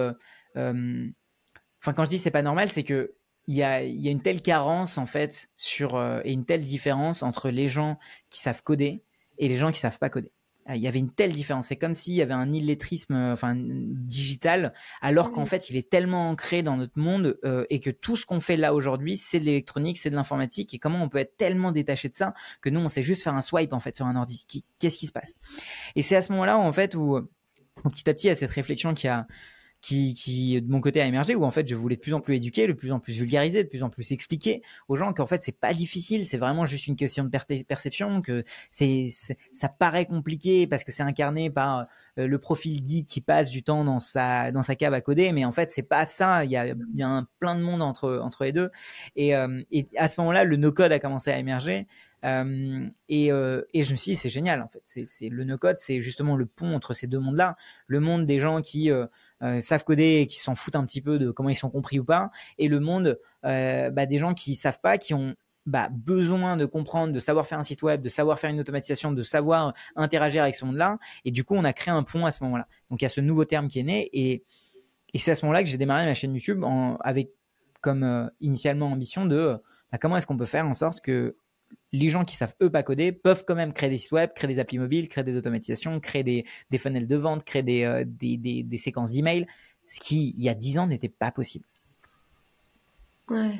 Enfin, 1.84 1.92
quand 1.92 2.06
je 2.06 2.10
dis 2.10 2.18
c'est 2.18 2.30
pas 2.30 2.40
normal, 2.40 2.70
c'est 2.70 2.82
que 2.82 3.14
il 3.46 3.54
y 3.54 3.62
a, 3.62 3.82
y 3.82 4.08
a, 4.08 4.10
une 4.10 4.22
telle 4.22 4.40
carence 4.40 4.96
en 4.96 5.04
fait 5.04 5.50
sur 5.54 5.96
euh, 5.96 6.22
et 6.24 6.32
une 6.32 6.46
telle 6.46 6.64
différence 6.64 7.22
entre 7.22 7.50
les 7.50 7.68
gens 7.68 7.98
qui 8.30 8.40
savent 8.40 8.62
coder 8.62 9.02
et 9.36 9.48
les 9.48 9.56
gens 9.56 9.70
qui 9.70 9.80
savent 9.80 9.98
pas 9.98 10.08
coder. 10.08 10.32
Euh, 10.70 10.76
il 10.76 10.80
y 10.80 10.88
avait 10.88 10.98
une 10.98 11.10
telle 11.10 11.32
différence. 11.32 11.66
C'est 11.66 11.76
comme 11.76 11.92
s'il 11.92 12.14
y 12.14 12.22
avait 12.22 12.32
un 12.32 12.50
illettrisme, 12.54 13.12
euh, 13.14 13.34
enfin 13.34 13.54
digital, 13.54 14.72
alors 15.02 15.30
qu'en 15.30 15.44
fait 15.44 15.68
il 15.68 15.76
est 15.76 15.90
tellement 15.90 16.30
ancré 16.30 16.62
dans 16.62 16.78
notre 16.78 16.98
monde 16.98 17.38
et 17.68 17.80
que 17.80 17.90
tout 17.90 18.16
ce 18.16 18.24
qu'on 18.24 18.40
fait 18.40 18.56
là 18.56 18.72
aujourd'hui, 18.72 19.18
c'est 19.18 19.38
de 19.38 19.44
l'électronique, 19.44 19.98
c'est 19.98 20.08
de 20.08 20.16
l'informatique. 20.16 20.72
Et 20.72 20.78
comment 20.78 21.02
on 21.02 21.10
peut 21.10 21.18
être 21.18 21.36
tellement 21.36 21.70
détaché 21.70 22.08
de 22.08 22.14
ça 22.14 22.32
que 22.62 22.70
nous 22.70 22.80
on 22.80 22.88
sait 22.88 23.02
juste 23.02 23.22
faire 23.22 23.34
un 23.34 23.42
swipe 23.42 23.74
en 23.74 23.80
fait 23.80 23.94
sur 23.94 24.06
un 24.06 24.16
ordi. 24.16 24.46
Qu'est-ce 24.78 24.96
qui 24.96 25.06
se 25.06 25.12
passe? 25.12 25.34
Et 25.96 26.02
c'est 26.02 26.16
à 26.16 26.22
ce 26.22 26.32
moment-là 26.32 26.56
en 26.56 26.72
fait 26.72 26.94
où, 26.94 27.18
où 27.18 27.90
petit 27.90 28.08
à 28.08 28.14
petit 28.14 28.28
il 28.28 28.30
y 28.30 28.32
a 28.32 28.36
cette 28.36 28.52
réflexion 28.52 28.94
qui 28.94 29.06
a 29.06 29.26
qui, 29.84 30.14
qui 30.14 30.62
de 30.62 30.70
mon 30.70 30.80
côté 30.80 31.02
a 31.02 31.06
émergé 31.06 31.34
où 31.34 31.44
en 31.44 31.50
fait 31.50 31.68
je 31.68 31.74
voulais 31.74 31.96
de 31.96 32.00
plus 32.00 32.14
en 32.14 32.20
plus 32.22 32.36
éduquer, 32.36 32.66
de 32.66 32.72
plus 32.72 32.90
en 32.90 33.00
plus 33.00 33.12
vulgariser, 33.12 33.64
de 33.64 33.68
plus 33.68 33.82
en 33.82 33.90
plus 33.90 34.12
expliquer 34.12 34.62
aux 34.88 34.96
gens 34.96 35.12
qu'en 35.12 35.26
fait 35.26 35.42
c'est 35.42 35.52
pas 35.60 35.74
difficile, 35.74 36.24
c'est 36.24 36.38
vraiment 36.38 36.64
juste 36.64 36.86
une 36.86 36.96
question 36.96 37.22
de 37.24 37.62
perception, 37.64 38.22
que 38.22 38.44
c'est 38.70 39.10
ça 39.52 39.68
paraît 39.68 40.06
compliqué 40.06 40.66
parce 40.66 40.84
que 40.84 40.92
c'est 40.92 41.02
incarné 41.02 41.50
par 41.50 41.84
euh, 42.18 42.26
le 42.26 42.38
profil 42.38 42.80
geek 42.82 43.06
qui 43.06 43.20
passe 43.20 43.50
du 43.50 43.62
temps 43.62 43.84
dans 43.84 44.00
sa 44.00 44.52
dans 44.52 44.62
sa 44.62 44.74
cave 44.74 44.94
à 44.94 45.02
coder, 45.02 45.32
mais 45.32 45.44
en 45.44 45.52
fait 45.52 45.70
c'est 45.70 45.82
pas 45.82 46.06
ça. 46.06 46.46
Il 46.46 46.50
y 46.50 46.56
a, 46.56 46.68
il 46.68 46.76
y 46.94 47.02
a 47.02 47.26
plein 47.38 47.54
de 47.54 47.60
monde 47.60 47.82
entre 47.82 48.20
entre 48.22 48.44
les 48.44 48.52
deux 48.52 48.70
et, 49.16 49.36
euh, 49.36 49.60
et 49.70 49.86
à 49.98 50.08
ce 50.08 50.18
moment-là 50.22 50.44
le 50.44 50.56
no 50.56 50.72
code 50.72 50.92
a 50.92 50.98
commencé 50.98 51.30
à 51.30 51.38
émerger. 51.38 51.86
Euh, 52.24 52.88
et, 53.08 53.30
euh, 53.30 53.62
et, 53.74 53.82
je 53.82 53.92
me 53.92 53.96
suis 53.96 54.12
dit, 54.12 54.16
c'est 54.16 54.30
génial 54.30 54.62
en 54.62 54.68
fait. 54.68 54.82
C'est 54.84 55.28
le 55.28 55.44
no-code, 55.44 55.76
c'est 55.76 56.00
justement 56.00 56.36
le 56.36 56.46
pont 56.46 56.74
entre 56.74 56.94
ces 56.94 57.06
deux 57.06 57.18
mondes-là. 57.18 57.54
Le 57.86 58.00
monde 58.00 58.26
des 58.26 58.38
gens 58.38 58.62
qui 58.62 58.90
euh, 58.90 59.06
euh, 59.44 59.60
savent 59.60 59.84
coder 59.84 60.20
et 60.22 60.26
qui 60.26 60.40
s'en 60.40 60.54
foutent 60.54 60.76
un 60.76 60.84
petit 60.84 61.00
peu 61.00 61.18
de 61.18 61.30
comment 61.30 61.50
ils 61.50 61.56
sont 61.56 61.70
compris 61.70 62.00
ou 62.00 62.04
pas, 62.04 62.30
et 62.58 62.68
le 62.68 62.80
monde 62.80 63.18
bah, 63.42 64.06
des 64.06 64.18
gens 64.18 64.34
qui 64.34 64.56
savent 64.56 64.80
pas, 64.80 64.98
qui 64.98 65.14
ont 65.14 65.36
bah, 65.66 65.88
besoin 65.90 66.56
de 66.56 66.66
comprendre, 66.66 67.12
de 67.12 67.20
savoir 67.20 67.46
faire 67.46 67.58
un 67.58 67.64
site 67.64 67.82
web, 67.82 68.02
de 68.02 68.08
savoir 68.08 68.38
faire 68.38 68.50
une 68.50 68.60
automatisation, 68.60 69.12
de 69.12 69.22
savoir 69.22 69.72
interagir 69.96 70.42
avec 70.42 70.54
ce 70.54 70.64
monde-là. 70.64 70.98
Et 71.24 71.30
du 71.30 71.44
coup, 71.44 71.54
on 71.54 71.64
a 71.64 71.72
créé 71.72 71.92
un 71.92 72.02
pont 72.02 72.26
à 72.26 72.30
ce 72.30 72.44
moment-là. 72.44 72.66
Donc, 72.90 73.00
il 73.00 73.04
y 73.04 73.06
a 73.06 73.10
ce 73.10 73.20
nouveau 73.20 73.44
terme 73.44 73.68
qui 73.68 73.80
est 73.80 73.84
né. 73.84 74.10
Et, 74.12 74.42
et 75.14 75.18
c'est 75.18 75.30
à 75.30 75.34
ce 75.34 75.44
moment-là 75.46 75.62
que 75.62 75.68
j'ai 75.68 75.78
démarré 75.78 76.04
ma 76.04 76.14
chaîne 76.14 76.34
YouTube 76.34 76.64
avec 77.00 77.30
comme 77.80 78.02
euh, 78.02 78.26
initialement 78.40 78.86
ambition 78.86 79.26
de 79.26 79.56
bah, 79.90 79.98
comment 79.98 80.16
est-ce 80.16 80.26
qu'on 80.26 80.36
peut 80.36 80.46
faire 80.46 80.66
en 80.66 80.74
sorte 80.74 81.00
que 81.00 81.36
les 81.94 82.08
gens 82.08 82.24
qui 82.24 82.34
savent 82.34 82.54
eux 82.60 82.70
pas 82.70 82.82
coder 82.82 83.12
peuvent 83.12 83.44
quand 83.46 83.54
même 83.54 83.72
créer 83.72 83.88
des 83.88 83.98
sites 83.98 84.10
web, 84.10 84.30
créer 84.34 84.48
des 84.48 84.58
applis 84.58 84.78
mobiles, 84.78 85.08
créer 85.08 85.22
des 85.22 85.36
automatisations, 85.36 86.00
créer 86.00 86.24
des, 86.24 86.44
des 86.70 86.78
funnels 86.78 87.06
de 87.06 87.16
vente, 87.16 87.44
créer 87.44 87.62
des, 87.62 87.84
euh, 87.84 88.04
des, 88.04 88.36
des, 88.36 88.64
des, 88.64 88.78
séquences 88.78 89.12
d'email, 89.12 89.46
ce 89.86 90.00
qui, 90.00 90.34
il 90.36 90.42
y 90.42 90.48
a 90.48 90.54
dix 90.54 90.78
ans, 90.78 90.88
n'était 90.88 91.08
pas 91.08 91.30
possible. 91.30 91.64
Ouais. 93.28 93.52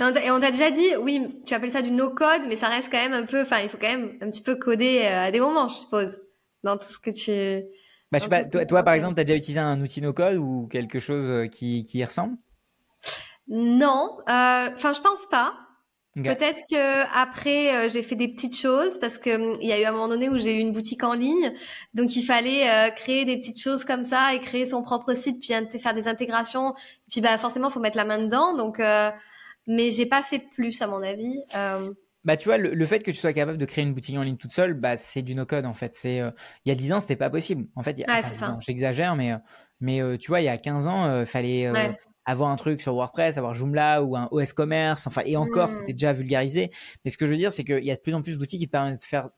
Et 0.00 0.30
on 0.30 0.40
t'a 0.40 0.50
déjà 0.50 0.70
dit, 0.70 0.96
oui, 1.02 1.42
tu 1.46 1.52
appelles 1.52 1.70
ça 1.70 1.82
du 1.82 1.90
no-code, 1.90 2.42
mais 2.48 2.56
ça 2.56 2.68
reste 2.68 2.88
quand 2.90 2.98
même 2.98 3.12
un 3.12 3.26
peu, 3.26 3.42
enfin, 3.42 3.58
il 3.62 3.68
faut 3.68 3.76
quand 3.78 3.88
même 3.88 4.16
un 4.22 4.30
petit 4.30 4.42
peu 4.42 4.56
coder 4.56 5.02
euh, 5.02 5.26
à 5.26 5.30
des 5.30 5.40
moments, 5.40 5.68
je 5.68 5.76
suppose, 5.76 6.18
dans 6.64 6.78
tout 6.78 6.88
ce 6.88 6.98
que 6.98 7.10
tu... 7.10 7.66
Bah, 8.10 8.18
je 8.18 8.24
sais 8.24 8.30
pas, 8.30 8.44
toi, 8.44 8.64
toi, 8.64 8.82
par 8.84 8.94
exemple, 8.94 9.16
tu 9.16 9.20
as 9.20 9.24
déjà 9.24 9.36
utilisé 9.36 9.60
un 9.60 9.80
outil 9.82 10.00
no-code 10.00 10.36
ou 10.36 10.66
quelque 10.70 10.98
chose 10.98 11.28
euh, 11.28 11.46
qui, 11.46 11.82
qui 11.82 11.98
y 11.98 12.04
ressemble? 12.04 12.38
Non, 13.48 14.18
enfin, 14.26 14.92
je 14.94 15.00
pense 15.00 15.26
pas. 15.30 15.65
Peut-être 16.22 16.62
que 16.70 17.14
après 17.14 17.74
euh, 17.74 17.90
j'ai 17.92 18.02
fait 18.02 18.14
des 18.14 18.28
petites 18.28 18.56
choses 18.56 18.98
parce 19.00 19.18
que 19.18 19.30
hum, 19.34 19.58
il 19.60 19.68
y 19.68 19.72
a 19.72 19.80
eu 19.80 19.84
un 19.84 19.92
moment 19.92 20.08
donné 20.08 20.30
où 20.30 20.38
j'ai 20.38 20.56
eu 20.56 20.60
une 20.60 20.72
boutique 20.72 21.04
en 21.04 21.12
ligne, 21.12 21.52
donc 21.92 22.16
il 22.16 22.22
fallait 22.22 22.70
euh, 22.70 22.90
créer 22.90 23.26
des 23.26 23.36
petites 23.36 23.60
choses 23.60 23.84
comme 23.84 24.02
ça 24.02 24.34
et 24.34 24.40
créer 24.40 24.64
son 24.64 24.82
propre 24.82 25.12
site 25.12 25.40
puis 25.40 25.52
faire 25.78 25.94
des 25.94 26.08
intégrations. 26.08 26.70
Et 26.72 27.10
puis 27.10 27.20
bah 27.20 27.36
forcément 27.36 27.68
faut 27.68 27.80
mettre 27.80 27.98
la 27.98 28.06
main 28.06 28.18
dedans. 28.18 28.56
Donc 28.56 28.80
euh, 28.80 29.10
mais 29.66 29.90
j'ai 29.90 30.06
pas 30.06 30.22
fait 30.22 30.42
plus 30.54 30.80
à 30.80 30.86
mon 30.86 31.02
avis. 31.02 31.42
Euh. 31.54 31.92
Bah 32.24 32.38
tu 32.38 32.48
vois 32.48 32.56
le, 32.56 32.86
fait 32.86 33.00
que 33.00 33.10
tu 33.10 33.18
sois 33.18 33.34
capable 33.34 33.58
de 33.58 33.66
créer 33.66 33.84
une 33.84 33.92
boutique 33.92 34.16
en 34.16 34.22
ligne 34.22 34.36
toute 34.36 34.52
seule, 34.52 34.72
bah 34.72 34.96
c'est 34.96 35.22
du 35.22 35.34
no 35.34 35.44
code 35.44 35.66
en 35.66 35.74
fait. 35.74 35.94
C'est 35.94 36.16
il 36.16 36.68
y 36.68 36.72
a 36.72 36.74
10 36.74 36.94
ans 36.94 37.00
c'était 37.00 37.14
pas 37.14 37.30
possible. 37.30 37.66
En 37.76 37.82
fait, 37.82 38.02
j'exagère 38.60 39.16
mais 39.16 39.34
mais 39.80 40.00
tu 40.18 40.28
vois 40.28 40.40
il 40.40 40.44
y 40.44 40.48
a 40.48 40.56
15 40.56 40.86
ans 40.86 41.26
fallait 41.26 41.70
avoir 42.26 42.50
un 42.50 42.56
truc 42.56 42.82
sur 42.82 42.92
WordPress, 42.92 43.38
avoir 43.38 43.54
Joomla 43.54 44.02
ou 44.02 44.16
un 44.16 44.28
OS 44.32 44.52
Commerce, 44.52 45.06
enfin, 45.06 45.22
et 45.24 45.36
encore, 45.36 45.70
c'était 45.70 45.92
mmh. 45.92 45.96
déjà 45.96 46.12
vulgarisé. 46.12 46.70
Mais 47.04 47.10
ce 47.10 47.16
que 47.16 47.24
je 47.24 47.30
veux 47.30 47.36
dire, 47.36 47.52
c'est 47.52 47.64
qu'il 47.64 47.84
y 47.84 47.90
a 47.90 47.96
de 47.96 48.00
plus 48.00 48.14
en 48.14 48.20
plus 48.20 48.36
d'outils 48.36 48.58
qui 48.58 48.66
te 48.66 48.72
permettent 48.72 49.00
de 49.00 49.04
faire, 49.04 49.30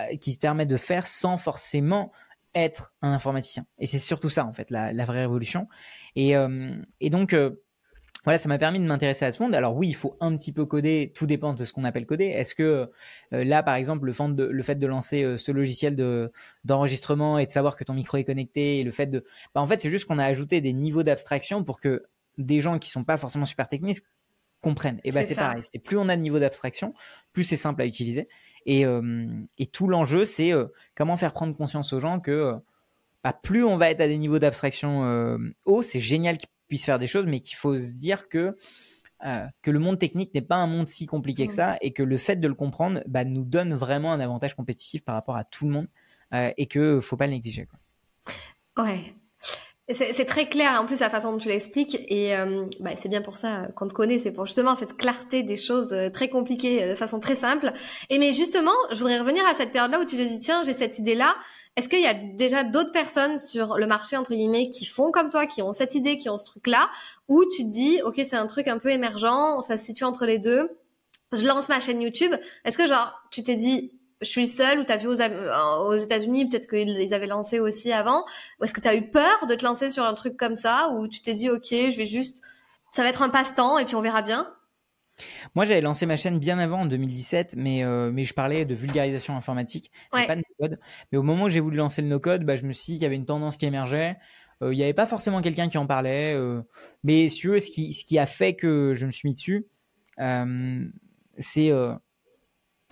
euh, 0.00 0.16
qui 0.16 0.34
te 0.34 0.40
permettent 0.40 0.68
de 0.68 0.76
faire 0.76 1.06
sans 1.06 1.36
forcément 1.36 2.12
être 2.56 2.94
un 3.02 3.12
informaticien. 3.12 3.66
Et 3.78 3.86
c'est 3.86 4.00
surtout 4.00 4.28
ça, 4.28 4.44
en 4.44 4.52
fait, 4.52 4.70
la, 4.70 4.92
vraie 5.04 5.20
révolution. 5.20 5.68
Et, 6.16 6.36
euh, 6.36 6.74
et 7.00 7.10
donc, 7.10 7.32
euh, 7.32 7.62
voilà, 8.24 8.38
ça 8.38 8.48
m'a 8.48 8.58
permis 8.58 8.80
de 8.80 8.84
m'intéresser 8.84 9.24
à 9.24 9.32
ce 9.32 9.40
monde. 9.40 9.54
Alors 9.54 9.76
oui, 9.76 9.88
il 9.88 9.94
faut 9.94 10.16
un 10.20 10.36
petit 10.36 10.50
peu 10.50 10.64
coder, 10.64 11.12
tout 11.14 11.26
dépend 11.26 11.52
de 11.52 11.64
ce 11.64 11.72
qu'on 11.72 11.84
appelle 11.84 12.06
coder. 12.06 12.24
Est-ce 12.24 12.54
que 12.54 12.90
là, 13.32 13.62
par 13.62 13.74
exemple, 13.74 14.06
le 14.06 14.12
fait 14.14 14.34
de, 14.34 14.44
le 14.44 14.62
fait 14.62 14.76
de 14.76 14.86
lancer 14.86 15.36
ce 15.36 15.52
logiciel 15.52 15.94
de, 15.94 16.32
d'enregistrement 16.64 17.38
et 17.38 17.44
de 17.44 17.50
savoir 17.50 17.76
que 17.76 17.84
ton 17.84 17.92
micro 17.92 18.16
est 18.16 18.24
connecté, 18.24 18.78
et 18.78 18.82
le 18.82 18.92
fait 18.92 19.06
de... 19.06 19.24
Bah, 19.54 19.60
en 19.60 19.66
fait, 19.66 19.82
c'est 19.82 19.90
juste 19.90 20.06
qu'on 20.06 20.18
a 20.18 20.24
ajouté 20.24 20.62
des 20.62 20.72
niveaux 20.72 21.02
d'abstraction 21.02 21.64
pour 21.64 21.80
que 21.80 22.06
des 22.38 22.60
gens 22.60 22.78
qui 22.78 22.90
sont 22.90 23.04
pas 23.04 23.16
forcément 23.16 23.44
super 23.44 23.68
techniques 23.68 24.00
comprennent. 24.60 25.00
Et 25.04 25.12
ben 25.12 25.24
c'est 25.24 25.34
pareil. 25.34 25.62
C'est 25.70 25.78
plus 25.78 25.98
on 25.98 26.08
a 26.08 26.16
de 26.16 26.22
niveau 26.22 26.38
d'abstraction, 26.38 26.94
plus 27.32 27.44
c'est 27.44 27.56
simple 27.56 27.82
à 27.82 27.86
utiliser. 27.86 28.28
Et, 28.66 28.86
euh, 28.86 29.26
et 29.58 29.66
tout 29.66 29.88
l'enjeu, 29.88 30.24
c'est 30.24 30.52
euh, 30.52 30.66
comment 30.94 31.16
faire 31.16 31.34
prendre 31.34 31.54
conscience 31.54 31.92
aux 31.92 32.00
gens 32.00 32.18
que 32.18 32.30
euh, 32.30 32.54
bah, 33.22 33.32
plus 33.34 33.62
on 33.62 33.76
va 33.76 33.90
être 33.90 34.00
à 34.00 34.08
des 34.08 34.16
niveaux 34.16 34.38
d'abstraction 34.38 35.38
hauts, 35.64 35.82
c'est 35.82 36.00
génial 36.00 36.38
qu'ils 36.38 36.48
puissent 36.68 36.84
faire 36.84 36.98
des 36.98 37.06
choses, 37.06 37.26
mais 37.26 37.40
qu'il 37.40 37.56
faut 37.56 37.76
se 37.76 37.92
dire 37.92 38.28
que 38.28 38.56
que 39.62 39.70
le 39.70 39.78
monde 39.78 39.98
technique 39.98 40.34
n'est 40.34 40.42
pas 40.42 40.56
un 40.56 40.66
monde 40.66 40.86
si 40.86 41.06
compliqué 41.06 41.46
que 41.46 41.52
mmh. 41.52 41.56
ça 41.56 41.78
et 41.80 41.94
que 41.94 42.02
le 42.02 42.18
fait 42.18 42.36
de 42.36 42.46
le 42.46 42.52
comprendre 42.52 43.02
bah, 43.06 43.24
nous 43.24 43.44
donne 43.44 43.72
vraiment 43.72 44.12
un 44.12 44.20
avantage 44.20 44.54
compétitif 44.54 45.02
par 45.02 45.14
rapport 45.14 45.36
à 45.36 45.44
tout 45.44 45.64
le 45.64 45.72
monde 45.72 45.88
et 46.58 46.66
que 46.66 47.00
faut 47.00 47.16
pas 47.16 47.26
le 47.26 47.32
négliger. 47.32 47.66
Quoi. 47.66 48.84
Ouais, 48.84 49.14
c'est 49.92 50.24
très 50.24 50.48
clair, 50.48 50.80
en 50.80 50.86
plus, 50.86 51.00
la 51.00 51.10
façon 51.10 51.32
dont 51.32 51.38
tu 51.38 51.48
l'expliques. 51.48 51.98
Et 52.08 52.34
euh, 52.34 52.64
bah, 52.80 52.92
c'est 52.96 53.10
bien 53.10 53.20
pour 53.20 53.36
ça 53.36 53.68
qu'on 53.76 53.86
te 53.86 53.92
connaît, 53.92 54.18
c'est 54.18 54.32
pour 54.32 54.46
justement 54.46 54.76
cette 54.76 54.96
clarté 54.96 55.42
des 55.42 55.56
choses 55.56 55.92
euh, 55.92 56.08
très 56.08 56.28
compliquées 56.28 56.82
euh, 56.82 56.90
de 56.90 56.94
façon 56.94 57.20
très 57.20 57.36
simple. 57.36 57.70
Et 58.08 58.18
mais 58.18 58.32
justement, 58.32 58.72
je 58.92 58.96
voudrais 58.96 59.18
revenir 59.18 59.44
à 59.46 59.54
cette 59.54 59.72
période-là 59.72 60.00
où 60.00 60.06
tu 60.06 60.16
te 60.16 60.22
dis, 60.22 60.38
tiens, 60.38 60.62
j'ai 60.62 60.72
cette 60.72 60.98
idée-là. 60.98 61.34
Est-ce 61.76 61.90
qu'il 61.90 62.00
y 62.00 62.06
a 62.06 62.14
déjà 62.14 62.64
d'autres 62.64 62.92
personnes 62.92 63.38
sur 63.38 63.76
le 63.76 63.86
marché, 63.86 64.16
entre 64.16 64.32
guillemets, 64.34 64.70
qui 64.70 64.86
font 64.86 65.10
comme 65.10 65.28
toi, 65.28 65.46
qui 65.46 65.60
ont 65.60 65.74
cette 65.74 65.94
idée, 65.94 66.16
qui 66.16 66.30
ont 66.30 66.38
ce 66.38 66.46
truc-là, 66.46 66.88
où 67.28 67.44
tu 67.44 67.64
te 67.64 67.70
dis, 67.70 68.00
OK, 68.04 68.14
c'est 68.16 68.36
un 68.36 68.46
truc 68.46 68.68
un 68.68 68.78
peu 68.78 68.90
émergent, 68.90 69.60
ça 69.66 69.76
se 69.76 69.84
situe 69.84 70.04
entre 70.04 70.24
les 70.24 70.38
deux. 70.38 70.70
Je 71.32 71.44
lance 71.44 71.68
ma 71.68 71.80
chaîne 71.80 72.00
YouTube. 72.00 72.32
Est-ce 72.64 72.78
que 72.78 72.86
genre, 72.86 73.20
tu 73.30 73.42
t'es 73.42 73.56
dit, 73.56 73.92
je 74.24 74.30
suis 74.30 74.48
seule 74.48 74.80
ou 74.80 74.84
t'as 74.84 74.96
vu 74.96 75.06
aux, 75.06 75.16
aux 75.16 75.96
États-Unis, 75.96 76.48
peut-être 76.48 76.68
qu'ils 76.68 77.14
avaient 77.14 77.26
lancé 77.26 77.60
aussi 77.60 77.92
avant. 77.92 78.24
Ou 78.60 78.64
est-ce 78.64 78.74
que 78.74 78.80
t'as 78.80 78.96
eu 78.96 79.10
peur 79.10 79.46
de 79.48 79.54
te 79.54 79.64
lancer 79.64 79.90
sur 79.90 80.04
un 80.04 80.14
truc 80.14 80.36
comme 80.36 80.56
ça 80.56 80.90
ou 80.94 81.08
tu 81.08 81.22
t'es 81.22 81.34
dit 81.34 81.50
ok, 81.50 81.68
je 81.70 81.96
vais 81.96 82.06
juste, 82.06 82.40
ça 82.92 83.02
va 83.02 83.08
être 83.08 83.22
un 83.22 83.28
passe-temps 83.28 83.78
et 83.78 83.84
puis 83.84 83.94
on 83.94 84.02
verra 84.02 84.22
bien? 84.22 84.52
Moi, 85.54 85.64
j'avais 85.64 85.80
lancé 85.80 86.06
ma 86.06 86.16
chaîne 86.16 86.38
bien 86.38 86.58
avant, 86.58 86.80
en 86.80 86.86
2017, 86.86 87.54
mais, 87.56 87.84
euh, 87.84 88.10
mais 88.12 88.24
je 88.24 88.34
parlais 88.34 88.64
de 88.64 88.74
vulgarisation 88.74 89.36
informatique, 89.36 89.90
pas 90.10 90.26
de 90.34 90.40
no-code. 90.40 90.80
Mais 91.12 91.18
au 91.18 91.22
moment 91.22 91.44
où 91.44 91.48
j'ai 91.48 91.60
voulu 91.60 91.76
lancer 91.76 92.02
le 92.02 92.08
no-code, 92.08 92.44
bah, 92.44 92.56
je 92.56 92.64
me 92.64 92.72
suis 92.72 92.94
dit 92.94 92.98
qu'il 92.98 93.02
y 93.02 93.06
avait 93.06 93.16
une 93.16 93.26
tendance 93.26 93.56
qui 93.56 93.66
émergeait. 93.66 94.16
Euh, 94.62 94.72
il 94.72 94.76
n'y 94.76 94.82
avait 94.82 94.94
pas 94.94 95.06
forcément 95.06 95.40
quelqu'un 95.40 95.68
qui 95.68 95.78
en 95.78 95.86
parlait. 95.86 96.34
Euh, 96.34 96.62
mais 97.04 97.28
si 97.28 97.36
tu 97.36 97.48
veux, 97.48 97.60
ce 97.60 97.70
qui, 97.70 97.92
ce 97.92 98.04
qui 98.04 98.18
a 98.18 98.26
fait 98.26 98.54
que 98.54 98.94
je 98.94 99.06
me 99.06 99.12
suis 99.12 99.28
mis 99.28 99.34
dessus, 99.34 99.66
c'est 101.38 101.70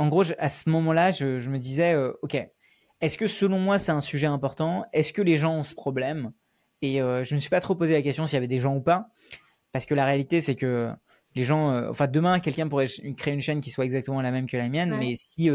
en 0.02 0.08
gros, 0.08 0.24
à 0.36 0.48
ce 0.48 0.68
moment-là, 0.68 1.12
je, 1.12 1.48
me 1.48 1.58
disais, 1.58 1.92
euh, 1.92 2.10
ok, 2.22 2.36
est-ce 3.00 3.16
que 3.16 3.28
selon 3.28 3.60
moi 3.60 3.78
c'est 3.78 3.92
un 3.92 4.00
sujet 4.00 4.26
important? 4.26 4.84
Est-ce 4.92 5.12
que 5.12 5.22
les 5.22 5.36
gens 5.36 5.54
ont 5.58 5.62
ce 5.62 5.76
problème? 5.76 6.32
Et 6.82 7.00
euh, 7.00 7.22
je 7.22 7.34
ne 7.34 7.36
me 7.36 7.40
suis 7.40 7.50
pas 7.50 7.60
trop 7.60 7.76
posé 7.76 7.92
la 7.92 8.02
question 8.02 8.26
s'il 8.26 8.34
y 8.34 8.38
avait 8.38 8.48
des 8.48 8.58
gens 8.58 8.74
ou 8.74 8.80
pas, 8.80 9.10
parce 9.70 9.86
que 9.86 9.94
la 9.94 10.04
réalité 10.04 10.40
c'est 10.40 10.56
que 10.56 10.90
les 11.36 11.44
gens, 11.44 11.70
euh, 11.70 11.88
enfin 11.88 12.08
demain 12.08 12.40
quelqu'un 12.40 12.66
pourrait 12.66 12.88
créer 13.16 13.32
une 13.32 13.40
chaîne 13.40 13.60
qui 13.60 13.70
soit 13.70 13.84
exactement 13.84 14.20
la 14.20 14.32
même 14.32 14.48
que 14.48 14.56
la 14.56 14.68
mienne, 14.68 14.92
mais 14.98 15.14
si 15.16 15.48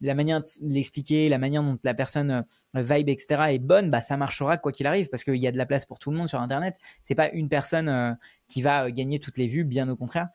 la 0.00 0.14
manière 0.14 0.42
de 0.42 0.72
l'expliquer, 0.72 1.28
la 1.28 1.38
manière 1.38 1.64
dont 1.64 1.76
la 1.82 1.94
personne 1.94 2.44
vibe, 2.74 3.08
etc. 3.08 3.46
est 3.48 3.58
bonne, 3.58 3.90
bah 3.90 4.00
ça 4.00 4.16
marchera 4.16 4.58
quoi 4.58 4.70
qu'il 4.70 4.86
arrive, 4.86 5.08
parce 5.08 5.24
qu'il 5.24 5.38
y 5.38 5.48
a 5.48 5.50
de 5.50 5.58
la 5.58 5.66
place 5.66 5.86
pour 5.86 5.98
tout 5.98 6.12
le 6.12 6.16
monde 6.16 6.28
sur 6.28 6.40
Internet. 6.40 6.76
C'est 7.02 7.16
pas 7.16 7.30
une 7.30 7.48
personne 7.48 8.16
qui 8.46 8.62
va 8.62 8.92
gagner 8.92 9.18
toutes 9.18 9.38
les 9.38 9.48
vues, 9.48 9.64
bien 9.64 9.88
au 9.88 9.96
contraire. 9.96 10.28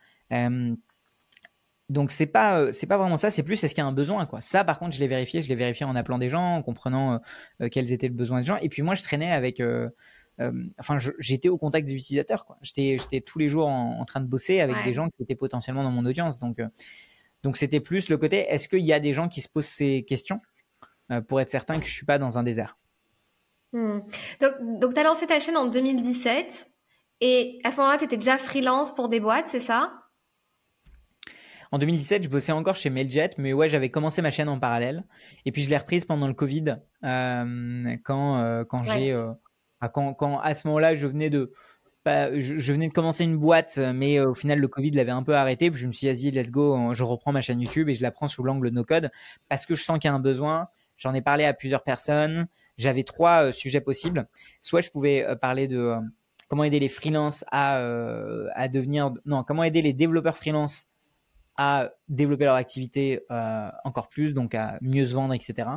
Donc 1.94 2.12
c'est 2.12 2.26
pas 2.26 2.60
euh, 2.60 2.72
c'est 2.72 2.88
pas 2.88 2.98
vraiment 2.98 3.18
ça, 3.18 3.30
c'est 3.30 3.44
plus 3.44 3.64
est-ce 3.64 3.76
qu'il 3.76 3.84
y 3.84 3.86
a 3.86 3.88
un 3.88 3.94
besoin 3.94 4.26
quoi. 4.26 4.42
Ça 4.42 4.64
par 4.64 4.80
contre 4.80 4.96
je 4.96 5.00
l'ai 5.00 5.08
vérifié, 5.08 5.44
je 5.44 5.48
l'ai 5.48 5.56
vérifié 5.56 5.86
en 5.86 5.96
appelant 5.96 6.18
des 6.18 6.28
gens, 6.28 6.56
en 6.56 6.64
comprenant 6.64 7.14
euh, 7.14 7.18
euh, 7.62 7.70
quels 7.70 7.92
étaient 7.92 8.08
le 8.08 8.16
besoin 8.16 8.40
des 8.40 8.46
gens. 8.46 8.58
Et 8.58 8.70
puis 8.70 8.82
moi 8.82 8.96
je 8.96 9.04
traînais 9.04 9.32
avec, 9.32 9.62
enfin 10.80 10.98
j'étais 11.20 11.50
au 11.50 11.58
contact 11.58 11.88
des 11.88 11.94
utilisateurs 11.94 12.46
quoi. 12.46 12.58
J'étais 12.64 12.98
j'étais 13.00 13.22
tous 13.22 13.38
les 13.38 13.48
jours 13.48 13.68
en, 13.68 14.04
train 14.06 14.22
de 14.22 14.26
bosser 14.26 14.60
avec 14.60 14.76
des 14.84 14.94
gens 14.94 15.08
qui 15.10 15.22
étaient 15.22 15.36
potentiellement 15.36 15.84
dans 15.84 15.92
mon 15.92 16.06
audience. 16.06 16.40
Donc 16.40 16.60
donc 17.44 17.58
c'était 17.58 17.80
plus 17.80 18.10
le 18.10 18.18
côté 18.18 18.38
est-ce 18.50 18.68
qu'il 18.68 18.86
y 18.86 18.94
a 18.94 19.00
des 19.00 19.14
gens 19.14 19.30
qui 19.30 19.42
se 19.42 19.48
posent 19.48 19.66
ces 19.66 20.04
questions 20.04 20.42
pour 21.28 21.42
être 21.42 21.50
certain 21.52 21.80
que 21.80 21.86
je 21.86 21.94
suis 21.94 22.08
pas 22.08 22.18
dans 22.18 22.40
un 22.40 22.44
désert? 22.44 22.76
Hmm. 23.72 24.00
Donc 24.42 24.80
donc 24.80 24.94
tu 24.96 25.00
as 25.00 25.04
lancé 25.04 25.28
ta 25.28 25.40
chaîne 25.40 25.58
en 25.58 25.68
2017 25.68 26.72
et 27.22 27.60
à 27.64 27.72
ce 27.72 27.78
moment-là 27.78 28.00
tu 28.00 28.06
étais 28.06 28.18
déjà 28.18 28.40
freelance 28.40 28.96
pour 28.96 29.10
des 29.10 29.20
boîtes, 29.20 29.48
c'est 29.48 29.60
ça? 29.60 30.03
En 31.74 31.80
2017, 31.80 32.22
je 32.22 32.30
bossais 32.30 32.52
encore 32.52 32.76
chez 32.76 32.92
Mailjet, 32.92 33.32
mais 33.40 33.52
ouais, 33.52 33.68
j'avais 33.68 33.90
commencé 33.90 34.22
ma 34.22 34.30
chaîne 34.30 34.48
en 34.48 34.60
parallèle. 34.60 35.04
Et 35.46 35.52
puis 35.52 35.64
je 35.64 35.72
l'ai 35.72 35.78
reprise 35.78 36.06
pendant 36.06 36.28
le 36.28 36.36
Covid, 36.36 36.76
euh, 37.04 37.96
quand 38.04 38.38
euh, 38.38 38.64
quand 38.64 38.84
j'ai 38.84 39.12
euh, 39.12 39.32
quand, 39.92 40.14
quand 40.14 40.40
à 40.40 40.54
ce 40.54 40.68
moment-là, 40.68 40.94
je 40.94 41.08
venais 41.08 41.32
de 41.32 41.52
je, 42.06 42.72
venais 42.72 42.90
de 42.90 42.94
commencer 42.94 43.24
une 43.24 43.38
boîte, 43.38 43.80
mais 43.80 44.20
au 44.20 44.36
final 44.36 44.60
le 44.60 44.68
Covid 44.68 44.92
l'avait 44.92 45.10
un 45.10 45.24
peu 45.24 45.36
arrêté. 45.36 45.72
Puis 45.72 45.82
je 45.82 45.88
me 45.88 45.94
suis 45.94 46.14
dit, 46.14 46.30
let's 46.30 46.52
go, 46.52 46.94
je 46.94 47.04
reprends 47.04 47.32
ma 47.32 47.42
chaîne 47.42 47.60
YouTube 47.60 47.90
et 47.90 47.96
je 47.96 48.04
la 48.04 48.12
prends 48.12 48.28
sous 48.28 48.44
l'angle 48.44 48.70
no 48.70 48.84
code 48.84 49.10
parce 49.50 49.66
que 49.66 49.74
je 49.74 49.82
sens 49.84 49.98
qu'il 49.98 50.10
y 50.10 50.12
a 50.12 50.14
un 50.14 50.20
besoin. 50.20 50.68
J'en 50.96 51.16
ai 51.16 51.22
parlé 51.22 51.44
à 51.44 51.56
plusieurs 51.56 51.82
personnes. 51.82 52.46
J'avais 52.78 53.04
trois 53.04 53.52
sujets 53.52 53.82
possibles. 53.82 54.26
Soit 54.62 54.82
je 54.82 54.92
pouvais 54.92 55.26
parler 55.42 55.68
de 55.68 55.96
comment 56.50 56.66
aider 56.66 56.80
les 56.80 56.90
freelances 56.90 57.44
à, 57.50 57.78
à 58.54 58.68
devenir, 58.68 59.12
non, 59.26 59.44
comment 59.44 59.64
aider 59.64 59.82
les 59.82 59.94
développeurs 59.94 60.38
freelance 60.38 60.86
à 61.56 61.92
développer 62.08 62.46
leur 62.46 62.56
activité 62.56 63.22
euh, 63.32 63.70
encore 63.84 64.10
plus, 64.10 64.34
donc 64.34 64.56
à 64.56 64.78
mieux 64.82 65.06
se 65.06 65.13
vendre, 65.13 65.34
etc. 65.34 65.70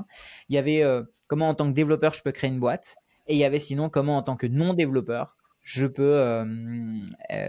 Il 0.49 0.55
y 0.55 0.59
avait 0.59 0.83
euh, 0.83 1.03
comment 1.29 1.49
en 1.49 1.55
tant 1.55 1.69
que 1.69 1.75
développeur 1.75 2.15
je 2.15 2.23
peux 2.23 2.33
créer 2.33 2.51
une 2.51 2.61
boîte, 2.61 2.97
et 3.27 3.35
il 3.35 3.39
y 3.39 3.45
avait 3.45 3.59
sinon 3.59 3.91
comment 3.91 4.17
en 4.17 4.23
tant 4.23 4.37
que 4.37 4.47
non 4.47 4.75
développeur 4.75 5.37
je 5.63 5.87
peux 5.87 6.15
euh, 6.15 6.45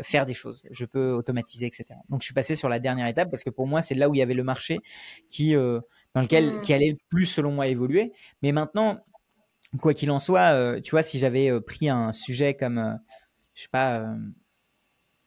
faire 0.02 0.26
des 0.26 0.34
choses, 0.34 0.64
je 0.72 0.86
peux 0.86 1.12
automatiser, 1.12 1.68
etc. 1.68 1.86
Donc 2.10 2.22
je 2.22 2.26
suis 2.26 2.34
passé 2.34 2.56
sur 2.56 2.68
la 2.68 2.80
dernière 2.80 3.06
étape 3.06 3.30
parce 3.30 3.44
que 3.44 3.52
pour 3.52 3.68
moi 3.68 3.84
c'est 3.84 3.94
là 3.94 4.10
où 4.10 4.16
il 4.16 4.18
y 4.18 4.24
avait 4.24 4.34
le 4.34 4.44
marché 4.44 4.80
qui 5.30 5.54
dans 5.54 6.22
lequel 6.22 6.48
mmh. 6.48 6.62
qui 6.64 6.74
allait 6.74 6.90
le 6.90 6.98
plus 7.10 7.28
selon 7.28 7.52
moi 7.52 7.68
évoluer. 7.68 8.12
Mais 8.42 8.52
maintenant, 8.52 9.06
quoi 9.80 9.94
qu'il 9.94 10.10
en 10.10 10.18
soit, 10.18 10.82
tu 10.82 10.92
vois, 10.92 11.04
si 11.04 11.20
j'avais 11.20 11.62
pris 11.62 11.90
un 11.90 12.12
sujet 12.12 12.56
comme 12.56 13.00
je 13.54 13.62
sais 13.62 13.70
pas 13.72 14.16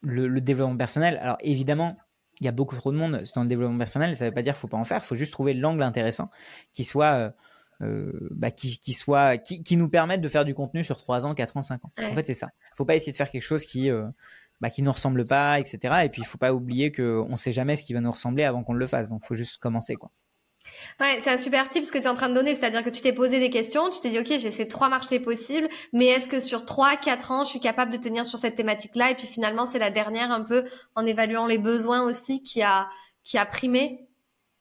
le, 0.03 0.27
le 0.27 0.41
développement 0.41 0.77
personnel, 0.77 1.17
alors 1.23 1.37
évidemment 1.43 1.97
il 2.41 2.47
y 2.47 2.49
a 2.49 2.53
beaucoup 2.53 2.77
trop 2.77 2.93
de 2.93 2.97
monde 2.97 3.23
dans 3.35 3.43
le 3.43 3.49
développement 3.49 3.79
personnel. 3.79 4.17
Ça 4.17 4.25
ne 4.25 4.31
veut 4.31 4.35
pas 4.35 4.43
dire 4.43 4.55
qu'il 4.55 4.61
faut 4.61 4.69
pas 4.69 4.77
en 4.77 4.85
faire. 4.85 5.01
Il 5.03 5.07
faut 5.07 5.17
juste 5.17 5.33
trouver 5.33 5.55
l'angle 5.55 5.83
intéressant 5.83 6.31
qui 6.73 6.85
soit, 6.85 7.35
bah, 7.81 8.51
qui, 8.51 8.79
qui, 8.79 8.93
soit, 8.93 9.39
qui, 9.39 9.63
qui, 9.63 9.77
nous 9.77 9.89
permette 9.89 10.21
de 10.21 10.29
faire 10.29 10.45
du 10.45 10.55
contenu 10.55 10.83
sur 10.85 10.97
3 10.97 11.27
ans, 11.27 11.35
4 11.35 11.57
ans, 11.57 11.63
5 11.63 11.85
ans. 11.85 11.91
En 11.99 12.15
fait, 12.15 12.27
c'est 12.27 12.35
ça. 12.35 12.49
Il 12.53 12.73
ne 12.73 12.77
faut 12.77 12.85
pas 12.85 12.97
essayer 12.97 13.13
de 13.13 13.17
faire 13.17 13.31
quelque 13.31 13.43
chose 13.43 13.65
qui, 13.65 13.91
bah, 14.61 14.71
qui 14.71 14.83
nous 14.83 14.93
ressemble 14.93 15.25
pas, 15.25 15.59
etc. 15.59 16.05
Et 16.05 16.09
puis, 16.09 16.23
il 16.23 16.27
faut 16.27 16.39
pas 16.39 16.53
oublier 16.53 16.93
qu'on 16.93 17.29
ne 17.29 17.37
sait 17.37 17.53
jamais 17.53 17.77
ce 17.77 17.85
qui 17.85 17.95
va 17.95 18.01
nous 18.01 18.11
ressembler 18.11 18.45
avant 18.45 18.63
qu'on 18.63 18.75
le 18.75 18.87
fasse. 18.87 19.09
Donc, 19.09 19.23
il 19.25 19.27
faut 19.27 19.35
juste 19.35 19.59
commencer, 19.59 19.97
quoi. 19.97 20.11
Ouais, 21.01 21.19
c'est 21.23 21.31
un 21.31 21.39
super 21.39 21.69
tip 21.69 21.85
ce 21.85 21.93
que 21.93 21.99
tu 21.99 22.05
es 22.05 22.09
en 22.09 22.15
train 22.15 22.29
de 22.29 22.35
donner, 22.35 22.55
c'est-à-dire 22.55 22.85
que 22.85 22.91
tu 22.91 23.01
t'es 23.01 23.13
posé 23.13 23.41
des 23.41 23.49
questions, 23.49 23.89
tu 23.91 24.01
t'es 24.01 24.11
dit 24.11 24.19
ok 24.19 24.39
j'ai 24.39 24.51
ces 24.51 24.69
trois 24.69 24.89
marchés 24.89 25.19
possibles, 25.19 25.69
mais 25.93 26.07
est-ce 26.07 26.29
que 26.29 26.41
sur 26.41 26.67
trois, 26.67 26.97
quatre 26.97 27.31
ans 27.31 27.45
je 27.45 27.51
suis 27.51 27.61
capable 27.61 27.91
de 27.91 27.97
tenir 27.97 28.27
sur 28.27 28.39
cette 28.39 28.55
thématique-là? 28.55 29.11
Et 29.11 29.15
puis 29.15 29.27
finalement 29.27 29.69
c'est 29.73 29.79
la 29.79 29.91
dernière 29.91 30.31
un 30.31 30.43
peu 30.43 30.67
en 30.95 31.07
évaluant 31.07 31.47
les 31.47 31.59
besoins 31.59 32.03
aussi 32.03 32.43
qui 32.43 32.63
a 32.63 32.89
qui 33.25 33.39
a 33.39 33.47
primé. 33.47 34.09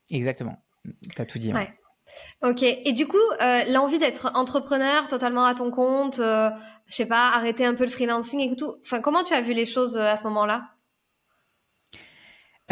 Exactement, 0.10 0.58
tu 1.16 1.22
as 1.22 1.26
tout 1.26 1.40
dit. 1.40 1.54
Ouais. 1.54 1.74
Ok, 2.42 2.64
et 2.64 2.94
du 2.94 3.06
coup 3.06 3.18
euh, 3.42 3.64
l'envie 3.70 4.00
d'être 4.00 4.32
entrepreneur 4.36 5.08
totalement 5.10 5.44
à 5.44 5.56
ton 5.56 5.72
compte, 5.72 6.20
euh, 6.20 6.50
je 6.88 6.96
sais 6.96 7.06
pas, 7.06 7.30
arrêter 7.30 7.66
un 7.66 7.76
peu 7.76 7.84
le 7.84 7.92
freelancing 7.92 8.40
et 8.40 8.56
tout. 8.56 8.78
Enfin 8.82 9.02
comment 9.02 9.24
tu 9.24 9.34
as 9.34 9.42
vu 9.42 9.54
les 9.54 9.66
choses 9.66 9.98
euh, 9.98 10.04
à 10.04 10.16
ce 10.16 10.24
moment-là? 10.24 10.70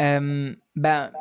Euh, 0.00 0.54
ben 0.74 1.12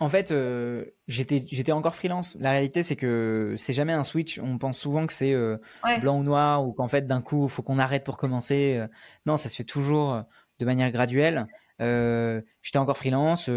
en 0.00 0.08
fait, 0.08 0.30
euh, 0.30 0.84
j'étais 1.08 1.44
j'étais 1.50 1.72
encore 1.72 1.96
freelance. 1.96 2.36
La 2.38 2.52
réalité, 2.52 2.84
c'est 2.84 2.94
que 2.94 3.56
c'est 3.58 3.72
jamais 3.72 3.92
un 3.92 4.04
switch. 4.04 4.38
On 4.38 4.56
pense 4.56 4.78
souvent 4.78 5.06
que 5.06 5.12
c'est 5.12 5.32
euh, 5.32 5.56
blanc 6.00 6.18
ou 6.20 6.22
noir 6.22 6.66
ou 6.66 6.72
qu'en 6.72 6.86
fait 6.86 7.06
d'un 7.06 7.20
coup, 7.20 7.44
il 7.44 7.50
faut 7.50 7.62
qu'on 7.62 7.80
arrête 7.80 8.04
pour 8.04 8.16
commencer. 8.16 8.76
Euh. 8.78 8.86
Non, 9.26 9.36
ça 9.36 9.48
se 9.48 9.56
fait 9.56 9.64
toujours 9.64 10.22
de 10.60 10.64
manière 10.64 10.90
graduelle. 10.92 11.46
j'étais 11.80 12.78
encore 12.78 12.96
freelance. 12.96 13.50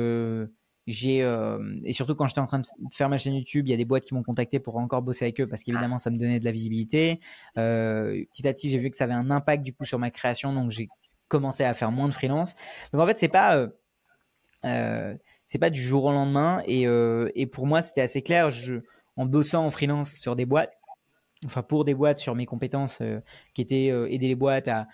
j'ai 0.88 1.20
et 1.84 1.94
surtout 1.94 2.16
quand 2.16 2.26
j'étais 2.26 2.40
en 2.40 2.48
train 2.48 2.60
de 2.60 2.68
faire 2.92 3.08
ma 3.08 3.20
chaîne 3.20 3.36
YouTube, 3.36 3.68
il 3.68 3.72
y 3.72 3.74
a 3.74 3.78
des 3.78 3.86
boîtes 3.86 4.04
qui 4.06 4.16
m'ont 4.16 4.24
contacté 4.24 4.60
pour 4.60 4.78
encore 4.78 5.04
bosser 5.04 5.26
avec 5.26 5.42
eux 5.42 5.48
parce 5.48 5.62
qu'évidemment, 5.64 6.00
ça 6.00 6.10
me 6.10 6.18
donnait 6.18 6.40
de 6.40 6.46
la 6.46 6.52
visibilité. 6.52 7.20
petit 7.54 8.48
à 8.48 8.54
petit, 8.54 8.70
j'ai 8.70 8.80
vu 8.80 8.90
que 8.90 8.98
ça 8.98 9.04
avait 9.04 9.14
un 9.14 9.30
impact 9.30 9.64
du 9.64 9.74
coup 9.74 9.86
sur 9.86 10.00
ma 10.00 10.10
création, 10.10 10.54
donc 10.54 10.72
j'ai 10.72 10.90
commencé 11.28 11.64
à 11.64 11.76
faire 11.76 11.92
moins 11.92 12.08
de 12.08 12.14
freelance. 12.14 12.56
Donc 12.94 13.02
en 13.02 13.06
fait, 13.06 13.20
c'est 13.20 13.28
pas 13.28 13.68
c'est 15.52 15.60
pas 15.60 15.70
du 15.70 15.82
jour 15.82 16.06
au 16.06 16.14
lendemain. 16.14 16.64
Et, 16.66 16.88
euh, 16.88 17.30
et 17.36 17.46
pour 17.46 17.68
moi, 17.68 17.82
c'était 17.82 18.00
assez 18.00 18.22
clair. 18.22 18.52
Je, 18.52 18.76
en 19.18 19.26
bossant 19.26 19.66
en 19.66 19.70
freelance 19.70 20.14
sur 20.14 20.38
des 20.38 20.46
boîtes, 20.46 20.82
enfin 21.46 21.62
pour 21.62 21.84
des 21.84 21.94
boîtes 21.94 22.20
sur 22.20 22.36
mes 22.36 22.46
compétences 22.46 23.00
euh, 23.02 23.20
qui 23.54 23.62
étaient 23.62 23.90
euh, 23.92 24.10
aider 24.10 24.30
les 24.30 24.36
boîtes 24.36 24.70
à. 24.70 24.88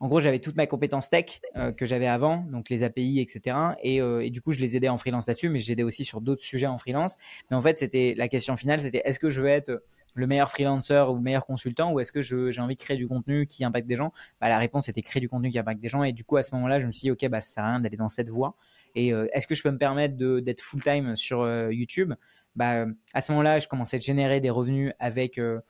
En 0.00 0.06
gros, 0.06 0.20
j'avais 0.20 0.38
toute 0.38 0.54
ma 0.54 0.68
compétence 0.68 1.10
tech 1.10 1.40
que 1.76 1.84
j'avais 1.84 2.06
avant, 2.06 2.46
donc 2.52 2.70
les 2.70 2.84
API, 2.84 3.18
etc. 3.18 3.56
Et, 3.82 3.96
et, 3.96 4.30
du 4.30 4.40
coup, 4.40 4.52
je 4.52 4.60
les 4.60 4.76
aidais 4.76 4.88
en 4.88 4.96
freelance 4.96 5.26
là-dessus, 5.26 5.48
mais 5.48 5.58
j'aidais 5.58 5.82
aussi 5.82 6.04
sur 6.04 6.20
d'autres 6.20 6.44
sujets 6.44 6.68
en 6.68 6.78
freelance. 6.78 7.16
Mais 7.50 7.56
en 7.56 7.60
fait, 7.60 7.76
c'était 7.76 8.14
la 8.16 8.28
question 8.28 8.56
finale, 8.56 8.78
c'était 8.78 9.02
est-ce 9.04 9.18
que 9.18 9.28
je 9.28 9.42
veux 9.42 9.48
être 9.48 9.82
le 10.14 10.26
meilleur 10.28 10.52
freelancer 10.52 11.10
ou 11.10 11.16
le 11.16 11.20
meilleur 11.20 11.44
consultant, 11.44 11.90
ou 11.90 11.98
est-ce 11.98 12.12
que 12.12 12.22
j'ai 12.22 12.60
envie 12.60 12.76
de 12.76 12.80
créer 12.80 12.96
du 12.96 13.08
contenu 13.08 13.48
qui 13.48 13.64
impacte 13.64 13.88
des 13.88 13.96
gens? 13.96 14.12
Bah, 14.40 14.48
La 14.48 14.58
réponse 14.58 14.88
était 14.88 15.02
créer 15.02 15.20
du 15.20 15.28
contenu 15.28 15.50
qui 15.50 15.58
impacte 15.58 15.80
des 15.80 15.88
gens. 15.88 16.04
Et 16.04 16.12
du 16.12 16.22
coup, 16.22 16.36
à 16.36 16.44
ce 16.44 16.54
moment-là, 16.54 16.78
je 16.78 16.86
me 16.86 16.92
suis 16.92 17.06
dit, 17.06 17.10
ok, 17.10 17.28
bah 17.28 17.40
ça 17.40 17.54
sert 17.54 17.64
à 17.64 17.70
rien 17.70 17.80
d'aller 17.80 17.96
dans 17.96 18.08
cette 18.08 18.28
voie. 18.28 18.54
Et 18.94 19.12
euh, 19.12 19.26
est-ce 19.32 19.46
que 19.46 19.54
je 19.54 19.62
peux 19.62 19.70
me 19.70 19.78
permettre 19.78 20.16
d'être 20.16 20.60
full-time 20.60 21.16
sur 21.16 21.42
euh, 21.42 21.72
YouTube? 21.72 22.14
Bah, 22.56 22.86
À 23.14 23.20
ce 23.20 23.32
moment-là, 23.32 23.58
je 23.58 23.68
commençais 23.68 23.96
à 23.96 24.00
générer 24.00 24.40
des 24.40 24.50
revenus 24.50 24.92
avec... 24.98 25.38
Euh, 25.38 25.60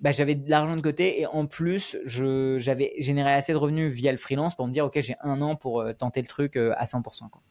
bah, 0.00 0.12
j'avais 0.12 0.36
de 0.36 0.48
l'argent 0.48 0.76
de 0.76 0.80
côté 0.80 1.20
et 1.20 1.26
en 1.26 1.46
plus, 1.46 1.96
j'avais 2.04 2.94
généré 2.98 3.32
assez 3.32 3.52
de 3.52 3.58
revenus 3.58 3.92
via 3.92 4.12
le 4.12 4.18
freelance 4.18 4.54
pour 4.54 4.68
me 4.68 4.72
dire, 4.72 4.84
OK, 4.84 5.00
j'ai 5.00 5.16
un 5.20 5.42
an 5.42 5.56
pour 5.56 5.84
tenter 5.98 6.20
le 6.20 6.28
truc 6.28 6.56
à 6.56 6.84
100%. 6.84 7.28
Quoi. 7.30 7.42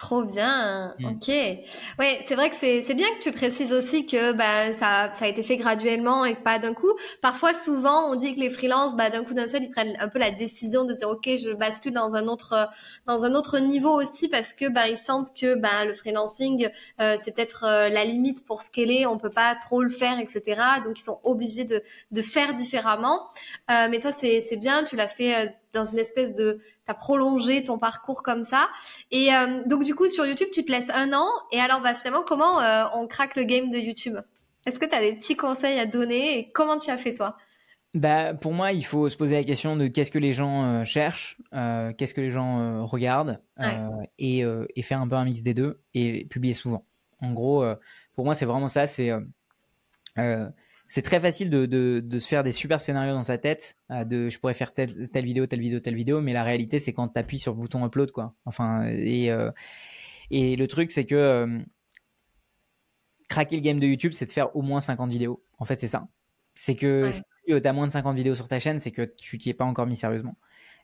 Trop 0.00 0.24
bien, 0.24 0.94
mm. 0.98 1.04
ok. 1.04 1.28
Ouais, 1.28 2.24
c'est 2.26 2.34
vrai 2.34 2.48
que 2.48 2.56
c'est 2.56 2.94
bien 2.94 3.06
que 3.18 3.22
tu 3.22 3.32
précises 3.32 3.70
aussi 3.70 4.06
que 4.06 4.32
bah, 4.32 4.72
ça, 4.78 5.12
ça 5.12 5.26
a 5.26 5.28
été 5.28 5.42
fait 5.42 5.58
graduellement 5.58 6.24
et 6.24 6.36
pas 6.36 6.58
d'un 6.58 6.72
coup. 6.72 6.90
Parfois, 7.20 7.52
souvent, 7.52 8.10
on 8.10 8.14
dit 8.14 8.34
que 8.34 8.40
les 8.40 8.48
freelances, 8.48 8.96
bah, 8.96 9.10
d'un 9.10 9.24
coup 9.24 9.34
d'un 9.34 9.46
seul, 9.46 9.64
ils 9.64 9.70
prennent 9.70 9.98
un 10.00 10.08
peu 10.08 10.18
la 10.18 10.30
décision 10.30 10.86
de 10.86 10.94
dire 10.94 11.10
ok, 11.10 11.28
je 11.36 11.52
bascule 11.52 11.92
dans 11.92 12.14
un 12.14 12.28
autre 12.28 12.70
dans 13.06 13.24
un 13.24 13.34
autre 13.34 13.58
niveau 13.58 13.90
aussi 13.90 14.30
parce 14.30 14.54
que 14.54 14.72
bah, 14.72 14.88
ils 14.88 14.96
sentent 14.96 15.36
que 15.38 15.54
bah, 15.56 15.84
le 15.84 15.92
freelancing 15.92 16.70
euh, 16.98 17.18
c'est 17.22 17.34
peut-être 17.34 17.64
euh, 17.64 17.90
la 17.90 18.06
limite 18.06 18.46
pour 18.46 18.62
scaler, 18.62 19.04
on 19.04 19.18
peut 19.18 19.28
pas 19.28 19.54
trop 19.56 19.82
le 19.82 19.90
faire, 19.90 20.18
etc. 20.18 20.62
Donc 20.82 20.98
ils 20.98 21.04
sont 21.04 21.20
obligés 21.24 21.64
de 21.64 21.82
de 22.10 22.22
faire 22.22 22.54
différemment. 22.54 23.28
Euh, 23.70 23.88
mais 23.90 23.98
toi, 23.98 24.12
c'est 24.18 24.40
c'est 24.48 24.56
bien, 24.56 24.82
tu 24.82 24.96
l'as 24.96 25.08
fait 25.08 25.54
dans 25.74 25.84
une 25.84 25.98
espèce 25.98 26.34
de 26.34 26.60
t'as 26.90 26.94
prolongé 26.94 27.62
ton 27.62 27.78
parcours 27.78 28.22
comme 28.22 28.42
ça. 28.42 28.68
Et 29.12 29.32
euh, 29.32 29.62
donc 29.66 29.84
du 29.84 29.94
coup 29.94 30.08
sur 30.08 30.26
YouTube, 30.26 30.48
tu 30.52 30.64
te 30.64 30.72
laisses 30.72 30.90
un 30.92 31.12
an. 31.12 31.28
Et 31.52 31.60
alors 31.60 31.80
bah 31.80 31.94
finalement, 31.94 32.24
comment 32.26 32.60
euh, 32.60 32.84
on 32.94 33.06
craque 33.06 33.36
le 33.36 33.44
game 33.44 33.70
de 33.70 33.78
YouTube? 33.78 34.16
Est-ce 34.66 34.78
que 34.78 34.86
tu 34.86 34.94
as 34.94 35.00
des 35.00 35.14
petits 35.14 35.36
conseils 35.36 35.78
à 35.78 35.86
donner? 35.86 36.38
Et 36.38 36.50
comment 36.50 36.78
tu 36.78 36.90
as 36.90 36.98
fait 36.98 37.14
toi? 37.14 37.36
Bah, 37.94 38.34
pour 38.34 38.52
moi, 38.52 38.72
il 38.72 38.84
faut 38.84 39.08
se 39.08 39.16
poser 39.16 39.34
la 39.36 39.44
question 39.44 39.76
de 39.76 39.86
qu'est-ce 39.88 40.10
que 40.10 40.18
les 40.18 40.32
gens 40.32 40.64
euh, 40.64 40.84
cherchent, 40.84 41.38
qu'est-ce 41.52 42.14
que 42.14 42.20
les 42.20 42.30
gens 42.30 42.84
regardent, 42.86 43.40
et, 44.18 44.44
et, 44.76 44.82
faire 44.82 45.00
un 45.00 45.08
peu 45.08 45.16
un 45.16 45.24
mix 45.24 45.42
des 45.42 45.54
deux 45.54 45.80
et 45.94 46.24
publier 46.26 46.54
souvent. 46.54 46.84
En 47.20 47.32
gros, 47.32 47.64
pour 48.14 48.24
moi, 48.24 48.34
c'est 48.34 48.46
vraiment 48.46 48.68
ça. 48.68 48.86
C'est 48.86 49.12
c'est 50.90 51.02
très 51.02 51.20
facile 51.20 51.50
de, 51.50 51.66
de, 51.66 52.02
de, 52.04 52.18
se 52.18 52.26
faire 52.26 52.42
des 52.42 52.50
super 52.50 52.80
scénarios 52.80 53.14
dans 53.14 53.22
sa 53.22 53.38
tête. 53.38 53.76
Euh, 53.92 54.04
de, 54.04 54.28
je 54.28 54.40
pourrais 54.40 54.54
faire 54.54 54.74
telle, 54.74 55.08
telle, 55.08 55.24
vidéo, 55.24 55.46
telle 55.46 55.60
vidéo, 55.60 55.78
telle 55.78 55.94
vidéo, 55.94 56.20
mais 56.20 56.32
la 56.32 56.42
réalité, 56.42 56.80
c'est 56.80 56.92
quand 56.92 57.06
tu 57.10 57.18
appuies 57.20 57.38
sur 57.38 57.52
le 57.52 57.60
bouton 57.60 57.86
upload, 57.86 58.10
quoi. 58.10 58.34
Enfin, 58.44 58.88
et, 58.88 59.30
euh, 59.30 59.52
et 60.32 60.56
le 60.56 60.66
truc, 60.66 60.90
c'est 60.90 61.04
que 61.04 61.14
euh, 61.14 61.60
craquer 63.28 63.54
le 63.54 63.62
game 63.62 63.78
de 63.78 63.86
YouTube, 63.86 64.14
c'est 64.14 64.26
de 64.26 64.32
faire 64.32 64.56
au 64.56 64.62
moins 64.62 64.80
50 64.80 65.12
vidéos. 65.12 65.44
En 65.58 65.64
fait, 65.64 65.78
c'est 65.78 65.86
ça. 65.86 66.08
C'est 66.56 66.74
que 66.74 67.12
si 67.12 67.22
tu 67.46 67.54
as 67.54 67.72
moins 67.72 67.86
de 67.86 67.92
50 67.92 68.16
vidéos 68.16 68.34
sur 68.34 68.48
ta 68.48 68.58
chaîne, 68.58 68.80
c'est 68.80 68.90
que 68.90 69.02
tu 69.02 69.38
t'y 69.38 69.50
es 69.50 69.54
pas 69.54 69.66
encore 69.66 69.86
mis 69.86 69.94
sérieusement. 69.94 70.38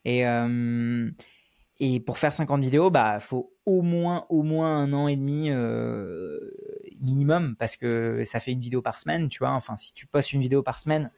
Et, 0.05 0.23
et 1.79 2.01
pour 2.01 2.19
faire 2.19 2.33
50 2.33 2.63
vidéos, 2.63 2.91
bah, 2.91 3.21
faut 3.21 3.53
au 3.67 3.83
moins, 3.83 4.25
au 4.31 4.43
moins 4.43 4.79
un 4.79 4.93
an 4.93 5.09
et 5.09 5.17
demi 5.17 5.51
euh, 5.51 6.39
minimum 7.01 7.55
parce 7.57 7.77
que 7.77 8.23
ça 8.25 8.41
fait 8.41 8.53
une 8.53 8.61
vidéo 8.61 8.81
par 8.81 8.99
semaine, 8.99 9.29
tu 9.29 9.41
vois. 9.41 9.51
Enfin, 9.51 9.77
si 9.77 9.93
tu 9.93 10.07
postes 10.07 10.33
une 10.33 10.41
vidéo 10.41 10.63
par 10.63 10.79
semaine, 10.79 11.11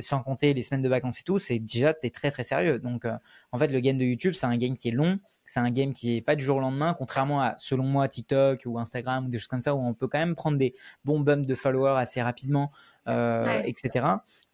sans 0.00 0.22
compter 0.22 0.54
les 0.54 0.62
semaines 0.62 0.82
de 0.82 0.88
vacances 0.88 1.20
et 1.20 1.24
tout, 1.24 1.38
c'est 1.38 1.58
déjà 1.58 1.92
t'es 1.92 2.10
très 2.10 2.30
très 2.30 2.42
sérieux. 2.42 2.78
Donc, 2.78 3.04
euh, 3.04 3.16
en 3.52 3.58
fait, 3.58 3.68
le 3.68 3.80
game 3.80 3.98
de 3.98 4.04
YouTube, 4.04 4.32
c'est 4.32 4.46
un 4.46 4.56
game 4.56 4.76
qui 4.76 4.88
est 4.88 4.92
long, 4.92 5.18
c'est 5.44 5.60
un 5.60 5.70
game 5.70 5.92
qui 5.92 6.16
est 6.16 6.22
pas 6.22 6.36
du 6.36 6.44
jour 6.44 6.56
au 6.56 6.60
lendemain, 6.60 6.94
contrairement 6.94 7.42
à, 7.42 7.54
selon 7.58 7.84
moi, 7.84 8.08
TikTok 8.08 8.62
ou 8.64 8.78
Instagram 8.78 9.26
ou 9.26 9.28
des 9.28 9.38
choses 9.38 9.48
comme 9.48 9.60
ça 9.60 9.74
où 9.74 9.80
on 9.80 9.92
peut 9.92 10.08
quand 10.08 10.18
même 10.18 10.36
prendre 10.36 10.56
des 10.56 10.74
bons 11.04 11.20
bumps 11.20 11.46
de 11.46 11.54
followers 11.54 11.98
assez 11.98 12.22
rapidement, 12.22 12.70
euh, 13.08 13.62
etc. 13.64 14.06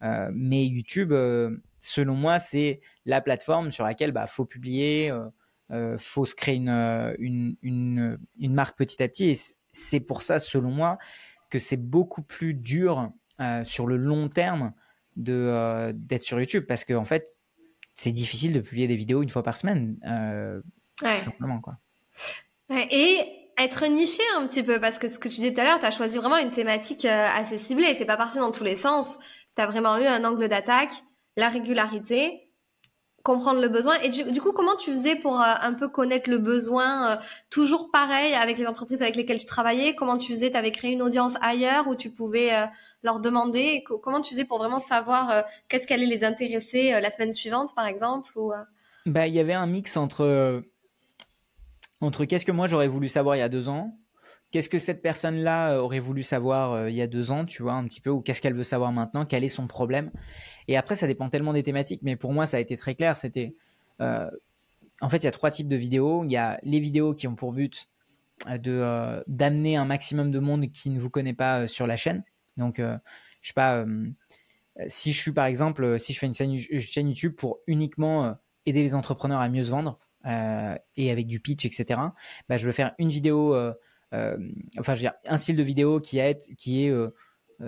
Euh, 0.03 0.29
mais 0.33 0.65
YouTube, 0.65 1.11
euh, 1.11 1.57
selon 1.79 2.15
moi, 2.15 2.39
c'est 2.39 2.81
la 3.05 3.21
plateforme 3.21 3.71
sur 3.71 3.83
laquelle 3.83 4.11
bah 4.11 4.27
faut 4.27 4.45
publier. 4.45 5.11
Euh, 5.71 5.97
faut 5.97 6.25
se 6.25 6.35
créer 6.35 6.55
une, 6.55 7.15
une, 7.17 7.55
une, 7.63 8.19
une, 8.37 8.53
marque 8.53 8.77
petit 8.77 9.01
à 9.01 9.07
petit. 9.07 9.29
Et 9.31 9.37
c'est 9.71 10.01
pour 10.01 10.21
ça, 10.21 10.37
selon 10.37 10.69
moi, 10.69 10.99
que 11.49 11.57
c'est 11.57 11.77
beaucoup 11.77 12.21
plus 12.21 12.53
dur 12.53 13.11
sur 13.63 13.87
le 13.87 13.97
long 13.97 14.29
terme 14.29 14.73
de 15.15 15.91
d'être 15.95 16.21
sur 16.21 16.39
YouTube 16.39 16.65
parce 16.67 16.85
qu'en 16.85 16.97
en 16.97 17.05
fait, 17.05 17.27
c'est 17.95 18.11
difficile 18.11 18.53
de 18.53 18.59
publier 18.59 18.87
des 18.87 18.95
vidéos 18.95 19.23
une 19.23 19.29
fois 19.29 19.41
par 19.41 19.57
semaine, 19.57 19.97
tout 20.97 21.21
simplement 21.21 21.59
quoi. 21.59 21.79
Et 22.91 23.42
être 23.57 23.85
niché 23.87 24.23
un 24.37 24.47
petit 24.47 24.63
peu 24.63 24.79
parce 24.79 24.97
que 24.97 25.09
ce 25.09 25.19
que 25.19 25.27
tu 25.27 25.35
disais 25.35 25.53
tout 25.53 25.61
à 25.61 25.63
l'heure, 25.63 25.79
tu 25.79 25.85
as 25.85 25.91
choisi 25.91 26.17
vraiment 26.17 26.37
une 26.37 26.51
thématique 26.51 27.05
euh, 27.05 27.27
assez 27.35 27.57
ciblée. 27.57 27.95
T'es 27.97 28.05
pas 28.05 28.17
parti 28.17 28.39
dans 28.39 28.51
tous 28.51 28.63
les 28.63 28.75
sens. 28.75 29.05
Tu 29.55 29.61
as 29.61 29.67
vraiment 29.67 29.97
eu 29.97 30.05
un 30.05 30.23
angle 30.23 30.47
d'attaque, 30.47 30.93
la 31.37 31.49
régularité 31.49 32.39
comprendre 33.23 33.61
le 33.61 33.69
besoin. 33.69 33.95
Et 34.01 34.09
du, 34.09 34.41
coup, 34.41 34.51
comment 34.51 34.75
tu 34.75 34.91
faisais 34.91 35.15
pour 35.15 35.39
euh, 35.39 35.45
un 35.61 35.73
peu 35.75 35.87
connaître 35.87 36.29
le 36.29 36.39
besoin 36.39 37.11
euh, 37.11 37.15
Toujours 37.49 37.89
pareil 37.89 38.33
avec 38.33 38.57
les 38.57 38.67
entreprises 38.67 39.01
avec 39.01 39.15
lesquelles 39.15 39.39
tu 39.39 39.45
travaillais? 39.45 39.95
Comment 39.95 40.17
tu 40.17 40.33
faisais? 40.33 40.51
Tu 40.51 40.57
avais 40.57 40.71
créé 40.71 40.91
une 40.91 41.01
audience 41.01 41.31
ailleurs 41.39 41.87
où 41.87 41.95
tu 41.95 42.09
pouvais 42.09 42.51
leur 43.01 43.21
demander? 43.21 43.81
Comment 43.85 44.19
tu 44.19 44.33
faisais 44.33 44.43
pour 44.43 44.57
vraiment 44.57 44.81
savoir 44.81 45.45
qu'est-ce 45.69 45.87
qui 45.87 45.93
allait 45.93 46.05
les 46.05 46.25
intéresser 46.25 46.99
la 46.99 47.11
semaine 47.13 47.31
suivante, 47.31 47.73
par 47.73 47.87
exemple 47.87 48.29
ou, 48.37 48.51
bah, 49.05 49.25
Il 49.25 49.33
y 49.33 49.39
avait 49.39 49.53
un 49.53 49.67
mix 49.67 49.95
entre, 49.95 50.61
entre 52.03 52.25
qu'est-ce 52.25 52.45
que 52.45 52.51
moi 52.51 52.67
j'aurais 52.67 52.87
voulu 52.87 53.07
savoir 53.07 53.35
il 53.35 53.39
y 53.39 53.43
a 53.43 53.49
deux 53.49 53.69
ans 53.69 53.97
qu'est-ce 54.53 54.69
que 54.69 54.77
cette 54.77 55.01
personne-là 55.01 55.79
aurait 55.81 55.99
voulu 55.99 56.21
savoir 56.21 56.87
il 56.87 56.93
y 56.95 57.01
a 57.01 57.07
deux 57.07 57.31
ans, 57.31 57.43
tu 57.43 57.63
vois, 57.63 57.73
un 57.73 57.85
petit 57.85 57.99
peu, 57.99 58.11
ou 58.11 58.21
qu'est-ce 58.21 58.39
qu'elle 58.39 58.53
veut 58.53 58.63
savoir 58.63 58.91
maintenant, 58.91 59.25
quel 59.25 59.43
est 59.43 59.49
son 59.49 59.65
problème. 59.65 60.11
Et 60.67 60.77
après, 60.77 60.95
ça 60.95 61.07
dépend 61.07 61.27
tellement 61.29 61.53
des 61.53 61.63
thématiques, 61.63 62.01
mais 62.03 62.15
pour 62.15 62.33
moi, 62.33 62.45
ça 62.45 62.57
a 62.57 62.59
été 62.59 62.77
très 62.77 62.93
clair. 62.93 63.17
C'était, 63.17 63.49
euh, 63.99 64.29
en 65.01 65.09
fait, 65.09 65.17
il 65.17 65.23
y 65.23 65.27
a 65.27 65.31
trois 65.31 65.49
types 65.49 65.67
de 65.67 65.75
vidéos. 65.75 66.23
Il 66.23 66.31
y 66.31 66.37
a 66.37 66.59
les 66.61 66.79
vidéos 66.79 67.15
qui 67.15 67.27
ont 67.27 67.35
pour 67.35 67.51
but 67.51 67.89
euh, 68.47 68.59
de 68.59 68.71
euh, 68.71 69.23
d'amener 69.25 69.75
un 69.75 69.85
maximum 69.85 70.31
de 70.31 70.39
monde 70.39 70.69
qui 70.69 70.91
ne 70.91 70.99
vous 70.99 71.09
connaît 71.09 71.33
pas 71.33 71.67
sur 71.67 71.87
la 71.87 71.95
chaîne. 71.95 72.23
Donc, 72.57 72.77
je 72.77 73.47
sais 73.47 73.53
pas, 73.55 73.83
si 74.87 75.11
je 75.11 75.19
suis 75.19 75.31
par 75.31 75.45
exemple, 75.45 75.99
si 75.99 76.13
je 76.13 76.19
fais 76.19 76.27
une 76.27 76.79
chaîne 76.79 77.07
YouTube 77.07 77.33
pour 77.35 77.57
uniquement 77.65 78.37
aider 78.67 78.83
les 78.83 78.93
entrepreneurs 78.93 79.39
à 79.39 79.49
mieux 79.49 79.63
se 79.63 79.71
vendre, 79.71 79.97
et 80.25 81.11
avec 81.11 81.27
du 81.27 81.39
pitch, 81.39 81.65
etc., 81.65 81.99
bah, 82.49 82.57
je 82.57 82.65
veux 82.65 82.71
faire 82.71 82.93
une 82.97 83.09
vidéo, 83.09 83.55
enfin, 84.13 84.35
je 84.77 84.91
veux 84.91 84.97
dire, 84.97 85.13
un 85.25 85.37
style 85.37 85.55
de 85.55 85.63
vidéo 85.63 85.99
qui, 85.99 86.19
est, 86.19 86.53
qui 86.55 86.85
est 86.85 86.93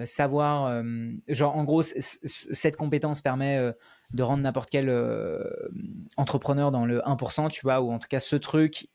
savoir, 0.05 0.83
genre, 1.27 1.55
en 1.55 1.63
gros, 1.63 1.81
cette 1.83 2.75
compétence 2.75 3.21
permet 3.21 3.73
de 4.13 4.23
rendre 4.23 4.43
n'importe 4.43 4.69
quel 4.69 4.89
entrepreneur 6.17 6.71
dans 6.71 6.85
le 6.85 6.99
1%, 6.99 7.49
tu 7.51 7.61
vois, 7.63 7.81
ou 7.81 7.91
en 7.91 7.99
tout 7.99 8.07
cas 8.07 8.19
ce 8.19 8.35
truc, 8.35 8.87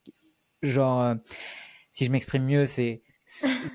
genre, 0.63 1.15
si 1.91 2.07
je 2.07 2.11
m'exprime 2.11 2.45
mieux, 2.45 2.65
c'est 2.65 3.03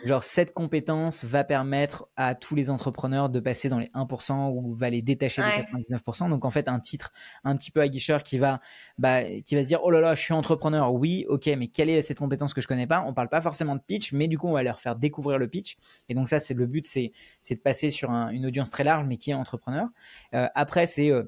genre 0.04 0.24
cette 0.24 0.54
compétence 0.54 1.24
va 1.24 1.44
permettre 1.44 2.08
à 2.16 2.36
tous 2.36 2.56
les 2.56 2.70
entrepreneurs 2.70 3.30
de 3.30 3.40
passer 3.40 3.70
dans 3.70 3.80
les 3.80 3.88
1% 3.88 4.52
ou 4.52 4.76
va 4.76 4.90
les 4.90 5.02
détacher 5.02 5.42
des 5.42 5.94
99%. 5.96 6.30
Donc 6.30 6.46
en 6.46 6.52
fait 6.52 6.68
un 6.68 6.80
titre 6.80 7.12
un 7.44 7.56
petit 7.56 7.72
peu 7.72 7.82
aguicheur 7.82 8.24
qui 8.24 8.38
va 8.38 8.60
bah, 8.98 9.24
qui 9.24 9.56
va 9.56 9.64
se 9.64 9.68
dire 9.68 9.82
oh 9.84 9.92
là 9.92 10.02
là 10.02 10.16
je 10.16 10.22
suis 10.22 10.34
entrepreneur 10.34 10.94
oui 10.94 11.26
ok 11.30 11.48
mais 11.58 11.68
quelle 11.68 11.90
est 11.90 12.02
cette 12.02 12.20
compétence 12.20 12.54
que 12.54 12.62
je 12.62 12.68
connais 12.68 12.88
pas? 12.88 13.04
On 13.08 13.14
parle 13.14 13.30
pas 13.30 13.42
forcément 13.42 13.76
de 13.76 13.82
pitch 13.82 14.12
mais 14.12 14.28
du 14.28 14.38
coup 14.38 14.48
on 14.48 14.54
va 14.54 14.64
leur 14.64 14.80
faire 14.80 14.96
découvrir 14.96 15.38
le 15.38 15.48
pitch 15.48 15.78
et 16.10 16.14
donc 16.14 16.28
ça 16.28 16.40
c'est 16.40 16.54
le 16.54 16.66
but 16.66 16.86
c'est 16.86 17.12
c'est 17.42 17.56
de 17.56 17.62
passer 17.62 17.92
sur 17.92 18.12
une 18.12 18.46
audience 18.46 18.72
très 18.72 18.84
large 18.84 19.06
mais 19.08 19.18
qui 19.18 19.32
est 19.32 19.36
entrepreneur. 19.36 19.88
Euh, 20.34 20.48
après 20.56 20.86
c'est 20.86 21.12
euh, 21.12 21.24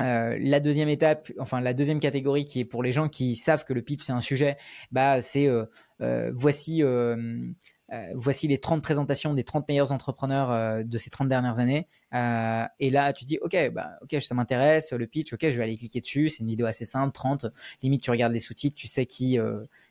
euh, 0.00 0.36
la 0.40 0.60
deuxième 0.60 0.88
étape, 0.88 1.30
enfin 1.38 1.60
la 1.60 1.72
deuxième 1.72 2.00
catégorie 2.00 2.44
qui 2.44 2.60
est 2.60 2.64
pour 2.64 2.82
les 2.82 2.90
gens 2.90 3.08
qui 3.08 3.36
savent 3.36 3.64
que 3.64 3.72
le 3.72 3.82
pitch 3.82 4.02
c'est 4.02 4.12
un 4.12 4.20
sujet, 4.20 4.56
bah 4.90 5.22
c'est 5.22 5.46
euh, 5.46 5.66
euh, 6.00 6.32
voici 6.34 6.82
voici 8.14 8.48
les 8.48 8.58
30 8.58 8.82
présentations 8.82 9.34
des 9.34 9.44
30 9.44 9.68
meilleurs 9.68 9.92
entrepreneurs 9.92 10.84
de 10.84 10.98
ces 10.98 11.10
30 11.10 11.28
dernières 11.28 11.60
années. 11.60 11.86
et 12.12 12.90
là 12.90 13.12
tu 13.12 13.24
dis 13.24 13.38
ok 13.40 13.70
bah 13.72 13.90
ok 14.02 14.20
ça 14.20 14.34
m'intéresse 14.34 14.92
le 14.92 15.06
pitch, 15.06 15.32
ok 15.32 15.48
je 15.48 15.56
vais 15.56 15.62
aller 15.62 15.76
cliquer 15.76 16.00
dessus, 16.00 16.28
c'est 16.28 16.42
une 16.42 16.48
vidéo 16.48 16.66
assez 16.66 16.86
simple, 16.86 17.12
30 17.12 17.46
limite 17.82 18.02
tu 18.02 18.10
regardes 18.10 18.32
les 18.32 18.40
sous-titres, 18.40 18.74
tu 18.74 18.88
sais 18.88 19.06
qui 19.06 19.38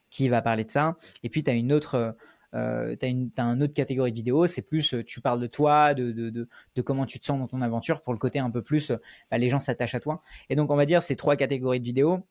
qui 0.10 0.28
va 0.28 0.42
parler 0.42 0.64
de 0.66 0.72
ça. 0.72 0.96
Et 1.24 1.30
puis 1.30 1.44
tu 1.44 1.50
as 1.50 1.54
une 1.54 1.72
autre 1.72 2.16
euh, 2.54 2.96
tu 2.96 3.06
as, 3.06 3.10
une, 3.10 3.32
une 3.38 3.64
autre 3.64 3.74
catégorie 3.74 4.12
de 4.12 4.16
vidéos, 4.16 4.48
c'est 4.48 4.62
plus 4.62 4.94
euh, 4.94 5.04
tu 5.04 5.22
parles 5.22 5.40
de 5.40 5.48
toi, 5.48 5.94
de, 5.94 6.12
de, 6.12 6.30
de, 6.30 6.82
comment 6.82 7.06
tu 7.06 7.20
te 7.20 7.26
sens 7.26 7.40
dans 7.40 7.48
ton 7.48 7.62
aventure 7.62 8.02
pour 8.02 8.14
le 8.14 8.20
côté 8.20 8.40
un 8.40 8.52
peu 8.52 8.62
plus, 8.62 8.92
euh, 8.92 8.98
bah, 9.32 9.38
les 9.38 9.50
gens 9.50 9.60
s'attachent 9.60 9.96
à 9.96 10.00
toi. 10.00 10.22
Et 10.50 10.56
donc 10.56 10.72
on 10.72 10.76
va 10.76 10.86
dire 10.86 11.02
ces 11.04 11.16
trois 11.16 11.36
catégories 11.36 11.80
de 11.80 11.86
vidéos. 11.86 12.26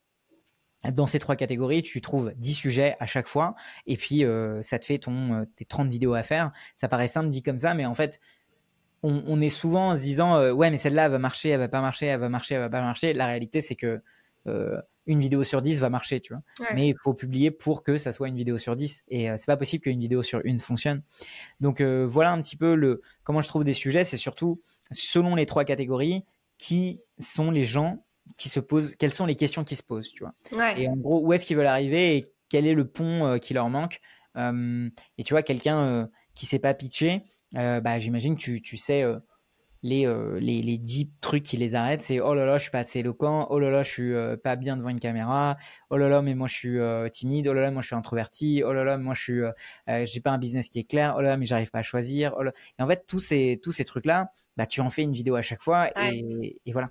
Dans 0.93 1.07
ces 1.07 1.21
trois 1.21 1.37
catégories, 1.37 1.83
tu 1.83 2.01
trouves 2.01 2.33
10 2.39 2.55
sujets 2.55 2.97
à 2.99 3.07
chaque 3.07 3.29
fois, 3.29 3.55
et 3.87 3.97
puis 3.97 4.25
euh, 4.25 4.65
ça 4.65 4.81
te 4.81 4.85
fait 4.85 4.99
ton, 4.99 5.47
tes 5.55 5.65
30 5.65 5.89
vidéos 5.89 6.15
à 6.15 6.25
faire. 6.25 6.51
Ça 6.75 6.89
paraît 6.89 7.07
simple 7.07 7.29
dit 7.29 7.41
comme 7.41 7.59
ça, 7.59 7.75
mais 7.75 7.87
en 7.87 7.95
fait, 7.95 8.21
on, 9.05 9.41
est 9.41 9.49
souvent 9.49 9.91
en 9.91 9.97
se 9.97 10.03
disant 10.03 10.53
ouais 10.53 10.71
mais 10.71 10.79
celle-là 10.79 11.09
va 11.09 11.19
marcher, 11.19 11.51
elle 11.51 11.59
va 11.59 11.69
pas 11.69 11.81
marcher, 11.81 12.07
elle 12.07 12.21
va 12.21 12.29
marcher, 12.29 12.55
elle 12.55 12.61
va 12.61 12.69
pas 12.69 12.83
marcher. 12.83 13.13
La 13.13 13.27
réalité 13.27 13.61
c'est 13.61 13.75
que 13.75 14.01
une 15.07 15.21
vidéo 15.21 15.43
sur 15.45 15.63
10 15.63 15.81
va 15.81 15.91
marcher, 15.91 16.21
tu 16.21 16.33
vois. 16.33 16.43
Mais 16.75 16.89
il 16.89 16.95
faut 17.03 17.15
publier 17.15 17.51
pour 17.51 17.83
que 17.83 17.99
ça 17.99 18.13
soit 18.13 18.29
une 18.29 18.37
vidéo 18.37 18.59
sur 18.59 18.77
10. 18.77 19.05
Et 19.09 19.31
euh, 19.31 19.37
c'est 19.37 19.47
pas 19.47 19.57
possible 19.57 19.83
qu'une 19.83 19.99
vidéo 19.99 20.23
sur 20.23 20.41
une 20.45 20.61
fonctionne. 20.61 21.03
Donc 21.61 21.81
euh, 21.81 22.07
voilà 22.07 22.33
un 22.33 22.41
petit 22.41 22.57
peu 22.57 22.75
le 22.75 23.03
comment 23.25 23.43
je 23.43 23.49
trouve 23.49 23.65
des 23.65 23.75
sujets. 23.75 24.05
C'est 24.05 24.17
surtout 24.17 24.61
selon 24.93 25.35
les 25.35 25.47
trois 25.47 25.65
catégories 25.65 26.25
qui 26.59 27.01
sont 27.19 27.51
les 27.51 27.65
gens 27.65 28.05
qui 28.37 28.49
se 28.49 28.61
posent, 28.61 28.95
quelles 28.95 29.13
sont 29.13 29.27
les 29.27 29.35
questions 29.35 29.65
qui 29.65 29.75
se 29.75 29.83
posent, 29.83 30.11
tu 30.11 30.23
vois. 30.23 30.35
Et 30.79 30.89
en 30.89 30.97
gros, 30.97 31.21
où 31.21 31.33
est-ce 31.33 31.45
qu'ils 31.45 31.57
veulent 31.57 31.67
arriver 31.67 32.17
et 32.17 32.33
quel 32.49 32.67
est 32.67 32.75
le 32.75 32.87
pont 32.87 33.27
euh, 33.27 33.39
qui 33.39 33.55
leur 33.55 33.69
manque. 33.69 34.01
et 34.37 35.25
tu 35.25 35.35
vois, 35.35 35.43
quelqu'un 35.43 36.09
qui 36.35 36.47
sait 36.47 36.61
pas 36.61 36.73
pitcher, 36.75 37.23
bah, 37.53 37.99
j'imagine 37.99 38.37
que 38.37 38.41
tu, 38.41 38.63
tu 38.63 38.77
sais 38.77 39.05
les, 39.83 40.07
euh, 40.07 40.39
les, 40.39 40.63
les 40.63 40.79
10 40.79 41.11
trucs 41.21 41.43
qui 41.43 41.57
les 41.57 41.75
arrêtent, 41.75 42.03
c'est 42.03 42.21
oh 42.21 42.35
là 42.35 42.47
là, 42.47 42.59
je 42.59 42.63
suis 42.63 42.71
pas 42.71 42.81
assez 42.81 43.01
éloquent, 43.01 43.47
oh 43.51 43.59
là 43.59 43.71
là, 43.71 43.83
je 43.83 43.91
suis 43.91 44.15
euh, 44.15 44.37
pas 44.37 44.57
bien 44.57 44.77
devant 44.77 44.91
une 44.91 45.01
caméra, 45.01 45.57
oh 45.91 45.97
là 45.97 46.09
là, 46.09 46.23
mais 46.23 46.35
moi 46.35 46.49
je 46.49 46.55
suis 46.55 46.79
euh, 46.79 47.09
timide, 47.09 47.49
oh 47.49 47.53
là 47.53 47.63
là, 47.63 47.71
moi 47.71 47.83
je 47.83 47.89
suis 47.89 47.97
introverti, 47.97 48.63
oh 48.65 48.73
là 48.73 48.85
là, 48.85 48.99
moi 48.99 49.15
je 49.15 49.23
suis, 49.23 49.41
j'ai 50.07 50.21
pas 50.21 50.31
un 50.31 50.39
business 50.39 50.69
qui 50.69 50.79
est 50.79 50.85
clair, 50.85 51.15
oh 51.17 51.21
là 51.21 51.31
là, 51.31 51.37
mais 51.37 51.47
j'arrive 51.47 51.71
pas 51.71 51.81
à 51.81 51.83
choisir. 51.83 52.35
Oh 52.39 52.45
et 52.45 52.83
en 52.83 52.87
fait, 52.87 53.05
tous 53.07 53.21
ces, 53.21 53.61
tous 53.63 53.73
ces 53.73 53.85
trucs-là, 53.85 54.31
bah, 54.57 54.67
tu 54.67 54.81
en 54.81 54.91
fais 54.91 55.03
une 55.03 55.13
vidéo 55.13 55.35
à 55.35 55.43
chaque 55.43 55.63
fois 55.63 55.91
et, 56.11 56.61
et 56.65 56.73
voilà. 56.73 56.91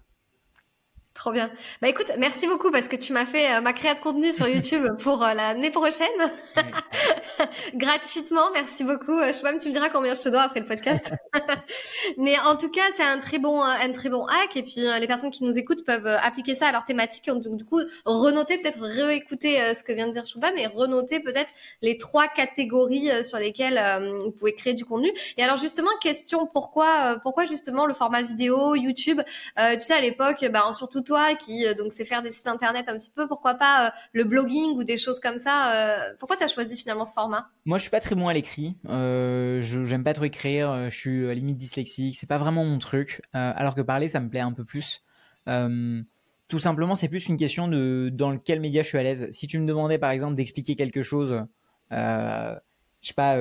Trop 1.14 1.34
bien. 1.34 1.52
Bah 1.82 1.90
écoute, 1.90 2.10
merci 2.18 2.48
beaucoup 2.48 2.72
parce 2.72 2.88
que 2.88 2.96
tu 2.96 3.12
m'as 3.12 3.26
fait 3.26 3.54
euh, 3.54 3.62
ma 3.62 3.74
créa 3.74 3.94
de 3.94 4.00
contenu 4.00 4.32
sur 4.32 4.48
YouTube 4.50 4.88
pour 5.00 5.22
euh, 5.24 5.34
l'année 5.34 5.70
prochaine. 5.70 6.08
Gratuitement, 7.76 8.50
merci 8.54 8.86
beaucoup. 8.86 9.20
Euh, 9.20 9.28
je 9.28 9.34
sais 9.34 9.42
pas, 9.42 9.56
tu 9.58 9.68
me 9.68 9.74
diras 9.74 9.90
combien 9.90 10.14
je 10.16 10.22
te 10.22 10.30
dois 10.30 10.44
après 10.44 10.62
le 10.62 10.66
podcast. 10.66 11.12
Mais 12.18 12.40
en 12.40 12.56
tout 12.56 12.70
cas, 12.70 12.86
c'est 12.96 13.04
un 13.04 13.20
très 13.20 13.40
bon 13.40 13.62
un 13.62 13.92
très 13.92 14.10
bon 14.10 14.26
hack 14.26 14.56
et 14.56 14.64
puis 14.64 14.86
les 15.00 15.08
personnes 15.08 15.32
qui 15.32 15.44
nous 15.44 15.58
écoutent 15.58 15.86
peuvent 15.86 16.08
appliquer 16.08 16.56
ça 16.56 16.68
à 16.68 16.72
leur 16.72 16.86
thématique 16.86 17.28
et 17.28 17.32
donc 17.32 17.58
du 17.58 17.66
coup 17.66 17.80
renoter 18.06 18.58
peut-être 18.58 18.80
réécouter 18.80 19.74
ce 19.74 19.84
que 19.84 19.94
vient 19.94 20.08
de 20.08 20.14
dire 20.14 20.26
Chouba 20.26 20.52
mais 20.54 20.68
renoter 20.68 21.20
peut-être 21.22 21.50
les 21.82 21.98
trois 21.98 22.28
catégories 22.28 23.24
sur 23.24 23.38
lesquelles 23.38 23.80
vous 24.24 24.32
pouvez 24.32 24.54
créer 24.54 24.74
du 24.74 24.86
contenu. 24.86 25.12
Et 25.38 25.44
alors 25.44 25.58
justement, 25.58 25.92
question 26.02 26.48
pourquoi 26.48 27.20
pourquoi 27.24 27.46
justement 27.46 27.86
le 27.86 27.94
format 27.94 28.22
vidéo 28.22 28.76
YouTube? 28.76 29.22
Tu 29.58 29.82
sais 29.82 29.94
à 29.94 30.02
l'époque 30.02 30.46
bah 30.52 30.70
surtout 30.74 31.01
toi 31.04 31.36
qui 31.36 31.66
euh, 31.66 31.74
donc 31.74 31.94
sait 31.94 32.06
faire 32.06 32.22
des 32.22 32.32
sites 32.32 32.48
internet 32.48 32.86
un 32.88 32.98
petit 32.98 33.12
peu, 33.12 33.28
pourquoi 33.28 33.56
pas 33.56 33.88
euh, 33.88 33.92
le 34.14 34.24
blogging 34.24 34.78
ou 34.78 34.84
des 34.84 34.98
choses 34.98 35.20
comme 35.20 35.38
ça 35.40 35.74
euh, 35.76 36.14
Pourquoi 36.20 36.38
tu 36.38 36.44
as 36.44 36.48
choisi 36.48 36.78
finalement 36.78 37.06
ce 37.06 37.14
format? 37.14 37.50
Moi, 37.66 37.78
je 37.78 37.84
suis 37.84 37.92
pas 37.92 38.00
très 38.00 38.16
bon 38.16 38.28
à 38.28 38.34
l'écrit. 38.34 38.76
j'aime 38.86 40.04
pas 40.04 40.14
trop 40.14 40.26
écrire. 40.26 40.90
Je 40.90 40.96
suis 40.96 41.30
à 41.30 41.34
limite 41.34 41.58
dyslexique. 41.58 42.16
C'est 42.16 42.28
pas 42.28 42.38
vraiment 42.38 42.66
mon 42.66 42.80
truc. 42.80 43.22
alors 43.34 43.76
que 43.76 43.82
parler, 43.82 44.08
ça 44.08 44.20
me 44.20 44.30
plaît 44.30 44.40
un 44.40 44.54
peu 44.54 44.66
plus. 44.66 45.04
tout 45.46 46.60
simplement, 46.60 46.96
c'est 46.96 47.10
plus 47.10 47.28
une 47.28 47.38
question 47.38 47.68
de 47.68 48.10
dans 48.12 48.38
quel 48.38 48.60
média 48.60 48.82
je 48.82 48.88
suis 48.88 48.98
à 48.98 49.04
l'aise. 49.04 49.28
Si 49.32 49.48
tu 49.48 49.60
me 49.60 49.68
demandais 49.68 49.98
par 49.98 50.12
exemple 50.12 50.36
d'expliquer 50.36 50.76
quelque 50.76 51.02
chose, 51.02 51.46
je 51.92 52.58
sais 53.02 53.14
pas. 53.14 53.38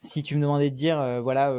si 0.00 0.22
tu 0.22 0.36
me 0.36 0.42
demandais 0.42 0.70
de 0.70 0.76
dire, 0.76 1.20
voilà 1.22 1.52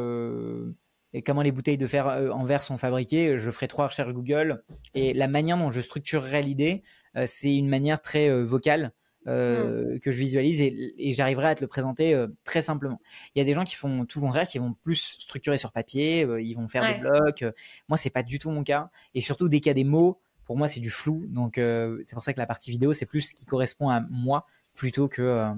et 1.17 1.23
comment 1.23 1.41
les 1.41 1.51
bouteilles 1.51 1.79
de 1.79 1.87
fer 1.87 2.07
euh, 2.07 2.29
en 2.29 2.43
verre 2.43 2.61
sont 2.61 2.77
fabriquées, 2.77 3.39
je 3.39 3.49
ferai 3.49 3.67
trois 3.67 3.87
recherches 3.87 4.13
Google. 4.13 4.63
Et 4.93 5.13
la 5.13 5.27
manière 5.27 5.57
dont 5.57 5.71
je 5.71 5.81
structurerai 5.81 6.43
l'idée, 6.43 6.83
euh, 7.15 7.25
c'est 7.27 7.55
une 7.55 7.67
manière 7.67 7.99
très 8.01 8.29
euh, 8.29 8.43
vocale. 8.43 8.93
Hmm. 9.25 9.99
que 9.99 10.09
je 10.09 10.17
visualise 10.17 10.61
et, 10.61 11.11
j'arriverai 11.11 11.47
à 11.47 11.55
te 11.55 11.59
le 11.59 11.67
présenter 11.67 12.15
très 12.45 12.61
simplement. 12.61 13.01
Il 13.35 13.39
y 13.39 13.41
a 13.41 13.43
des 13.43 13.51
gens 13.51 13.65
qui 13.65 13.75
font 13.75 14.05
tout 14.05 14.21
le 14.21 14.25
contraire, 14.25 14.47
qui 14.47 14.57
vont 14.57 14.71
plus 14.71 15.17
structurer 15.19 15.57
sur 15.57 15.73
papier, 15.73 16.25
ils 16.39 16.53
vont 16.53 16.69
faire 16.69 16.83
des 16.83 17.01
blocs. 17.01 17.43
moi, 17.89 17.97
c'est 17.97 18.09
pas 18.09 18.23
du 18.23 18.39
tout 18.39 18.51
mon 18.51 18.63
cas. 18.63 18.89
Et 19.15 19.19
surtout, 19.19 19.49
dès 19.49 19.59
qu'il 19.59 19.69
y 19.69 19.71
a 19.71 19.73
des 19.73 19.83
mots, 19.83 20.17
pour 20.45 20.55
moi, 20.55 20.69
c'est 20.69 20.79
du 20.79 20.89
flou. 20.89 21.25
Donc, 21.27 21.55
c'est 21.55 22.13
pour 22.13 22.23
ça 22.23 22.31
que 22.31 22.39
la 22.39 22.45
partie 22.45 22.71
vidéo, 22.71 22.93
c'est 22.93 23.05
plus 23.05 23.19
ce 23.19 23.35
qui 23.35 23.43
correspond 23.43 23.89
à 23.89 23.99
moi 24.09 24.47
plutôt 24.75 25.09
que 25.09 25.51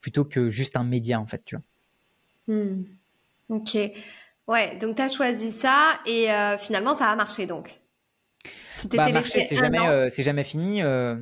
plutôt 0.00 0.24
que 0.24 0.48
juste 0.48 0.78
un 0.78 0.84
média, 0.84 1.20
en 1.20 1.26
fait, 1.26 1.42
tu 1.44 1.56
vois. 1.56 1.64
Hmm. 2.56 2.84
Ok. 3.48 3.76
Ouais, 4.48 4.76
donc 4.76 4.96
tu 4.96 5.02
as 5.02 5.08
choisi 5.08 5.52
ça 5.52 6.00
et 6.04 6.30
euh, 6.30 6.58
finalement 6.58 6.96
ça 6.96 7.08
a 7.08 7.16
marché 7.16 7.46
donc. 7.46 7.78
Bah, 8.94 9.08
marché, 9.12 9.40
c'est 9.42 9.54
jamais, 9.54 9.78
euh, 9.78 10.10
c'est 10.10 10.24
jamais 10.24 10.42
fini, 10.42 10.82
euh, 10.82 11.14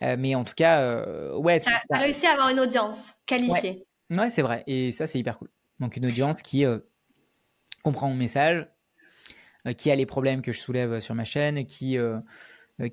mais 0.00 0.36
en 0.36 0.44
tout 0.44 0.54
cas, 0.54 1.04
ouais. 1.34 1.58
Tu 1.58 1.68
as, 1.90 1.98
réussi 1.98 2.26
à 2.26 2.32
avoir 2.32 2.50
une 2.50 2.60
audience 2.60 2.96
qualifiée. 3.26 3.84
Ouais, 4.08 4.30
c'est 4.30 4.42
vrai, 4.42 4.62
et 4.68 4.92
ça 4.92 5.08
c'est 5.08 5.18
hyper 5.18 5.38
cool. 5.38 5.50
Donc 5.80 5.96
une 5.96 6.06
audience 6.06 6.42
qui 6.42 6.64
comprend 7.82 8.08
mon 8.08 8.14
message, 8.14 8.68
qui 9.76 9.90
a 9.90 9.96
les 9.96 10.06
problèmes 10.06 10.42
que 10.42 10.52
je 10.52 10.60
soulève 10.60 11.00
sur 11.00 11.16
ma 11.16 11.24
chaîne, 11.24 11.66
qui, 11.66 11.98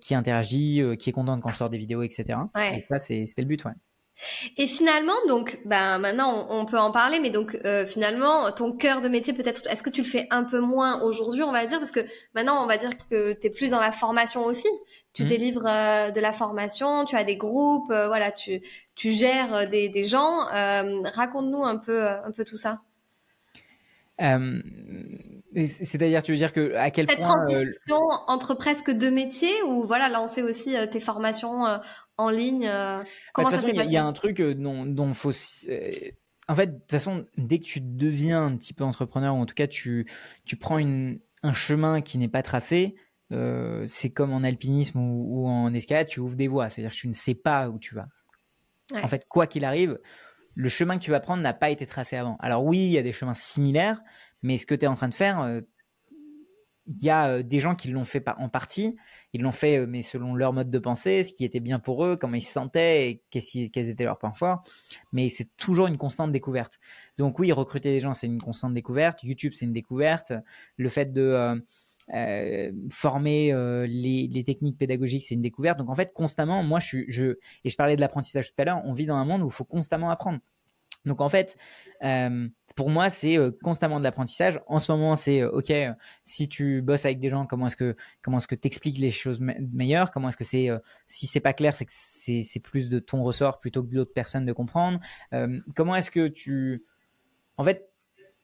qui 0.01 0.15
interagit, 0.15 0.81
qui 0.97 1.09
est 1.11 1.13
contente 1.13 1.41
quand 1.41 1.51
je 1.51 1.57
sors 1.57 1.69
des 1.69 1.77
vidéos, 1.77 2.01
etc. 2.01 2.39
Et 2.73 2.81
ça, 2.81 2.97
c'était 2.97 3.43
le 3.43 3.47
but, 3.47 3.63
ouais. 3.65 3.73
Et 4.57 4.67
finalement, 4.67 5.13
donc, 5.27 5.59
ben 5.65 5.97
maintenant 5.97 6.47
on, 6.49 6.65
peut 6.65 6.77
en 6.79 6.91
parler, 6.91 7.19
mais 7.19 7.29
donc 7.29 7.57
euh, 7.65 7.85
finalement, 7.85 8.51
ton 8.51 8.71
cœur 8.71 9.01
de 9.01 9.09
métier 9.09 9.33
peut-être, 9.33 9.67
est-ce 9.69 9.83
que 9.83 9.89
tu 9.89 10.01
le 10.01 10.07
fais 10.07 10.27
un 10.31 10.43
peu 10.43 10.59
moins 10.59 11.01
aujourd'hui, 11.01 11.43
on 11.43 11.51
va 11.51 11.65
dire, 11.65 11.79
parce 11.79 11.91
que 11.91 11.99
maintenant 12.33 12.63
on 12.63 12.67
va 12.67 12.77
dire 12.77 12.91
que 13.09 13.33
tu 13.33 13.47
es 13.47 13.49
plus 13.49 13.71
dans 13.71 13.79
la 13.79 13.91
formation 13.91 14.45
aussi. 14.45 14.69
Tu 15.13 15.23
mmh. 15.23 15.27
délivres 15.27 15.67
euh, 15.67 16.11
de 16.11 16.19
la 16.19 16.33
formation, 16.33 17.05
tu 17.05 17.15
as 17.15 17.23
des 17.23 17.37
groupes, 17.37 17.91
euh, 17.91 18.07
voilà, 18.07 18.31
tu 18.31 18.61
tu 18.95 19.11
gères 19.11 19.69
des, 19.69 19.89
des 19.89 20.05
gens. 20.05 20.45
Raconte-nous 20.45 21.63
un 21.63 21.77
peu 21.77 22.07
un 22.07 22.31
peu 22.31 22.45
tout 22.45 22.57
ça. 22.57 22.81
C'est-à-dire, 25.67 26.23
tu 26.23 26.31
veux 26.31 26.37
dire 26.37 26.53
que 26.53 26.75
à 26.75 26.89
quel 26.89 27.09
Cette 27.09 27.19
point 27.19 27.45
transition 27.45 27.99
entre 28.27 28.55
presque 28.55 28.91
deux 28.91 29.11
métiers, 29.11 29.63
ou 29.63 29.83
voilà, 29.85 30.09
lancer 30.09 30.41
aussi 30.41 30.75
tes 30.91 30.99
formations 30.99 31.65
en 32.17 32.29
ligne 32.29 32.67
euh, 32.67 33.03
bah, 33.35 33.49
façon, 33.49 33.67
il 33.67 33.91
y, 33.91 33.97
a 33.97 34.05
un 34.05 34.13
truc 34.13 34.39
euh, 34.39 34.53
dont, 34.53 34.85
dont 34.85 35.13
faut. 35.13 35.31
Euh, 35.69 36.11
en 36.47 36.55
fait, 36.55 36.67
de 36.67 36.79
toute 36.79 36.91
façon, 36.91 37.25
dès 37.37 37.59
que 37.59 37.63
tu 37.63 37.81
deviens 37.81 38.45
un 38.45 38.55
petit 38.55 38.73
peu 38.73 38.83
entrepreneur, 38.83 39.35
ou 39.35 39.39
en 39.39 39.45
tout 39.45 39.55
cas, 39.55 39.67
tu, 39.67 40.07
tu 40.45 40.55
prends 40.55 40.77
une, 40.77 41.19
un 41.43 41.53
chemin 41.53 42.01
qui 42.01 42.17
n'est 42.17 42.27
pas 42.27 42.43
tracé, 42.43 42.95
c'est 43.87 44.11
comme 44.11 44.31
en 44.31 44.43
alpinisme 44.43 44.99
ou, 44.99 45.47
en 45.47 45.73
escalade, 45.73 46.07
tu 46.07 46.19
ouvres 46.19 46.35
des 46.35 46.47
voies. 46.47 46.69
C'est-à-dire 46.69 46.91
que 46.91 46.97
tu 46.97 47.07
ne 47.07 47.13
sais 47.13 47.33
pas 47.33 47.69
où 47.69 47.79
tu 47.79 47.95
vas. 47.95 48.07
En 48.93 49.07
fait, 49.07 49.25
quoi 49.27 49.47
qu'il 49.47 49.65
arrive, 49.65 49.99
le 50.53 50.69
chemin 50.69 50.97
que 50.97 51.03
tu 51.03 51.09
vas 51.09 51.19
prendre 51.19 51.41
n'a 51.41 51.53
pas 51.53 51.71
été 51.71 51.87
tracé 51.87 52.15
avant. 52.15 52.37
Alors 52.39 52.63
oui, 52.63 52.77
il 52.77 52.91
y 52.91 52.99
a 52.99 53.01
des 53.01 53.11
chemins 53.11 53.33
similaires, 53.33 54.01
mais 54.43 54.59
ce 54.59 54.67
que 54.67 54.75
tu 54.75 54.85
es 54.85 54.87
en 54.87 54.95
train 54.95 55.09
de 55.09 55.15
faire, 55.15 55.61
il 56.87 57.03
y 57.03 57.09
a 57.09 57.41
des 57.41 57.59
gens 57.59 57.75
qui 57.75 57.89
l'ont 57.89 58.05
fait 58.05 58.23
en 58.37 58.49
partie, 58.49 58.95
ils 59.33 59.41
l'ont 59.41 59.51
fait 59.51 59.87
mais 59.87 60.03
selon 60.03 60.35
leur 60.35 60.53
mode 60.53 60.69
de 60.69 60.79
pensée, 60.79 61.23
ce 61.23 61.33
qui 61.33 61.43
était 61.43 61.59
bien 61.59 61.79
pour 61.79 62.05
eux, 62.05 62.15
comment 62.15 62.35
ils 62.35 62.41
se 62.41 62.51
sentaient, 62.51 63.09
et 63.09 63.23
quels 63.31 63.89
étaient 63.89 64.03
leurs 64.03 64.19
points 64.19 64.31
forts. 64.31 64.61
Mais 65.11 65.29
c'est 65.29 65.55
toujours 65.57 65.87
une 65.87 65.97
constante 65.97 66.31
découverte. 66.31 66.79
Donc 67.17 67.39
oui, 67.39 67.51
recruter 67.51 67.89
des 67.89 67.99
gens, 67.99 68.13
c'est 68.13 68.27
une 68.27 68.41
constante 68.41 68.73
découverte. 68.73 69.23
YouTube, 69.23 69.53
c'est 69.55 69.65
une 69.65 69.73
découverte. 69.73 70.33
Le 70.77 70.89
fait 70.89 71.11
de 71.11 71.61
euh, 72.13 72.71
former 72.91 73.51
euh, 73.51 73.87
les, 73.87 74.27
les, 74.31 74.43
techniques 74.43 74.77
pédagogiques, 74.77 75.23
c'est 75.23 75.33
une 75.33 75.41
découverte. 75.41 75.79
Donc 75.79 75.89
en 75.89 75.95
fait, 75.95 76.13
constamment, 76.13 76.61
moi, 76.63 76.79
je 76.79 76.85
suis, 76.85 77.05
je, 77.07 77.37
et 77.63 77.69
je 77.69 77.75
parlais 77.75 77.95
de 77.95 78.01
l'apprentissage 78.01 78.49
tout 78.49 78.61
à 78.61 78.65
l'heure, 78.65 78.81
on 78.85 78.93
vit 78.93 79.07
dans 79.07 79.15
un 79.15 79.25
monde 79.25 79.41
où 79.41 79.47
il 79.47 79.51
faut 79.53 79.65
constamment 79.65 80.11
apprendre. 80.11 80.39
Donc 81.05 81.21
en 81.21 81.29
fait, 81.29 81.57
euh, 82.03 82.47
pour 82.75 82.89
moi, 82.89 83.09
c'est 83.09 83.37
euh, 83.37 83.51
constamment 83.63 83.99
de 83.99 84.03
l'apprentissage. 84.03 84.59
En 84.67 84.79
ce 84.79 84.91
moment, 84.91 85.15
c'est 85.15 85.41
euh, 85.41 85.51
ok. 85.51 85.71
si 86.23 86.49
tu 86.49 86.81
bosses 86.81 87.05
avec 87.05 87.19
des 87.19 87.29
gens, 87.29 87.45
comment 87.45 87.67
est-ce 87.67 87.77
que 87.77 87.95
comment 88.21 88.37
est-ce 88.37 88.47
que 88.47 88.55
t'expliques 88.55 88.97
les 88.97 89.11
choses 89.11 89.39
me 89.39 89.53
meilleures? 89.73 90.11
Comment 90.11 90.29
est-ce 90.29 90.37
que 90.37 90.43
c'est 90.43 90.69
si 91.07 91.27
c'est 91.27 91.39
pas 91.39 91.53
clair, 91.53 91.75
c'est 91.75 91.85
que 91.85 91.91
c'est 91.93 92.59
plus 92.59 92.89
de 92.89 92.99
ton 92.99 93.23
ressort 93.23 93.59
plutôt 93.59 93.83
que 93.83 93.93
d'autres 93.93 94.13
personnes 94.13 94.45
de 94.45 94.53
comprendre? 94.53 94.99
comment 95.75 95.95
est-ce 95.95 96.11
que 96.11 96.27
tu 96.27 96.85
en 97.57 97.63
fait, 97.63 97.89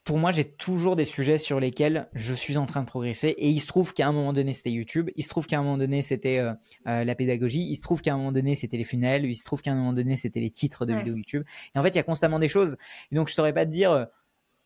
pour 0.04 0.18
moi, 0.18 0.32
j'ai 0.32 0.46
toujours 0.46 0.96
des 0.96 1.06
sujets 1.06 1.38
sur 1.38 1.60
lesquels 1.60 2.10
je 2.14 2.34
suis 2.34 2.58
en 2.58 2.66
train 2.66 2.82
de 2.82 2.88
progresser. 2.88 3.30
Et 3.38 3.50
il 3.50 3.60
se 3.60 3.68
trouve 3.68 3.94
qu'à 3.94 4.08
un 4.08 4.12
moment 4.12 4.34
donné, 4.34 4.54
c'était 4.54 4.72
YouTube. 4.72 5.12
Il 5.16 5.24
se 5.24 5.30
trouve 5.30 5.46
qu'à 5.46 5.60
un 5.60 5.62
moment 5.62 5.78
donné, 5.78 6.02
c'était 6.02 6.40
euh, 6.40 6.54
euh, 6.88 7.04
la 7.04 7.14
pédagogie. 7.14 7.68
Il 7.70 7.76
se 7.76 7.82
trouve 7.82 8.02
qu'à 8.02 8.14
un 8.14 8.18
moment 8.18 8.32
donné, 8.32 8.56
c'était 8.56 8.78
les 8.78 8.84
funnels. 8.84 9.26
Il 9.26 9.36
se 9.36 9.44
trouve 9.46 9.62
qu'à 9.62 9.72
un 9.72 9.76
moment 9.76 9.94
donné, 9.94 10.16
c'était 10.16 10.40
les 10.40 10.50
titres 10.50 10.88
de 10.88 10.96
vidéos 10.96 11.16
YouTube. 11.16 11.44
Et 11.76 11.80
en 11.80 11.84
fait, 11.84 11.90
il 11.90 11.98
y 11.98 12.00
a 12.00 12.04
constamment 12.04 12.40
des 12.40 12.48
choses. 12.48 12.78
Et 13.12 13.16
donc, 13.16 13.30
je 13.30 13.36
saurais 13.36 13.54
pas 13.54 13.66
te 13.66 13.72
dire 13.72 13.92
euh, 13.92 14.06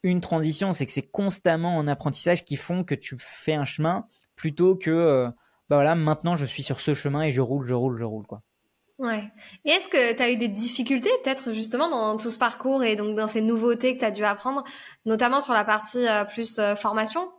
une 0.04 0.22
transition. 0.22 0.72
C'est 0.72 0.86
que 0.86 0.94
c'est 0.94 1.10
constamment 1.10 1.76
en 1.76 1.88
apprentissage 1.88 2.46
qui 2.46 2.56
font 2.56 2.86
que 2.86 2.96
tu 2.96 3.18
fais 3.20 3.56
un 3.56 3.66
chemin 3.66 4.08
plutôt 4.38 4.78
que, 4.78 5.28
bah 5.70 5.76
voilà, 5.76 5.96
maintenant, 5.96 6.38
je 6.38 6.46
suis 6.46 6.64
sur 6.64 6.80
ce 6.80 6.94
chemin 6.94 7.24
et 7.24 7.32
je 7.32 7.42
roule, 7.42 7.66
je 7.66 7.74
roule, 7.74 7.98
je 7.98 8.06
roule, 8.06 8.26
quoi. 8.26 8.42
Ouais. 8.98 9.30
Et 9.66 9.72
est-ce 9.72 9.90
que 9.90 10.16
tu 10.16 10.22
as 10.22 10.32
eu 10.32 10.38
des 10.38 10.48
difficultés 10.48 11.10
peut-être 11.24 11.52
justement 11.54 11.90
dans 11.90 12.18
tout 12.18 12.30
ce 12.30 12.38
parcours 12.38 12.84
et 12.84 12.96
donc 12.96 13.16
dans 13.18 13.28
ces 13.28 13.42
nouveautés 13.42 13.96
que 13.96 14.00
tu 14.00 14.06
as 14.06 14.12
dû 14.12 14.24
apprendre, 14.24 14.64
notamment 15.06 15.42
sur 15.42 15.54
la 15.54 15.66
partie 15.66 16.08
euh, 16.08 16.24
plus 16.24 16.60
euh, 16.60 16.76
formation? 16.76 17.30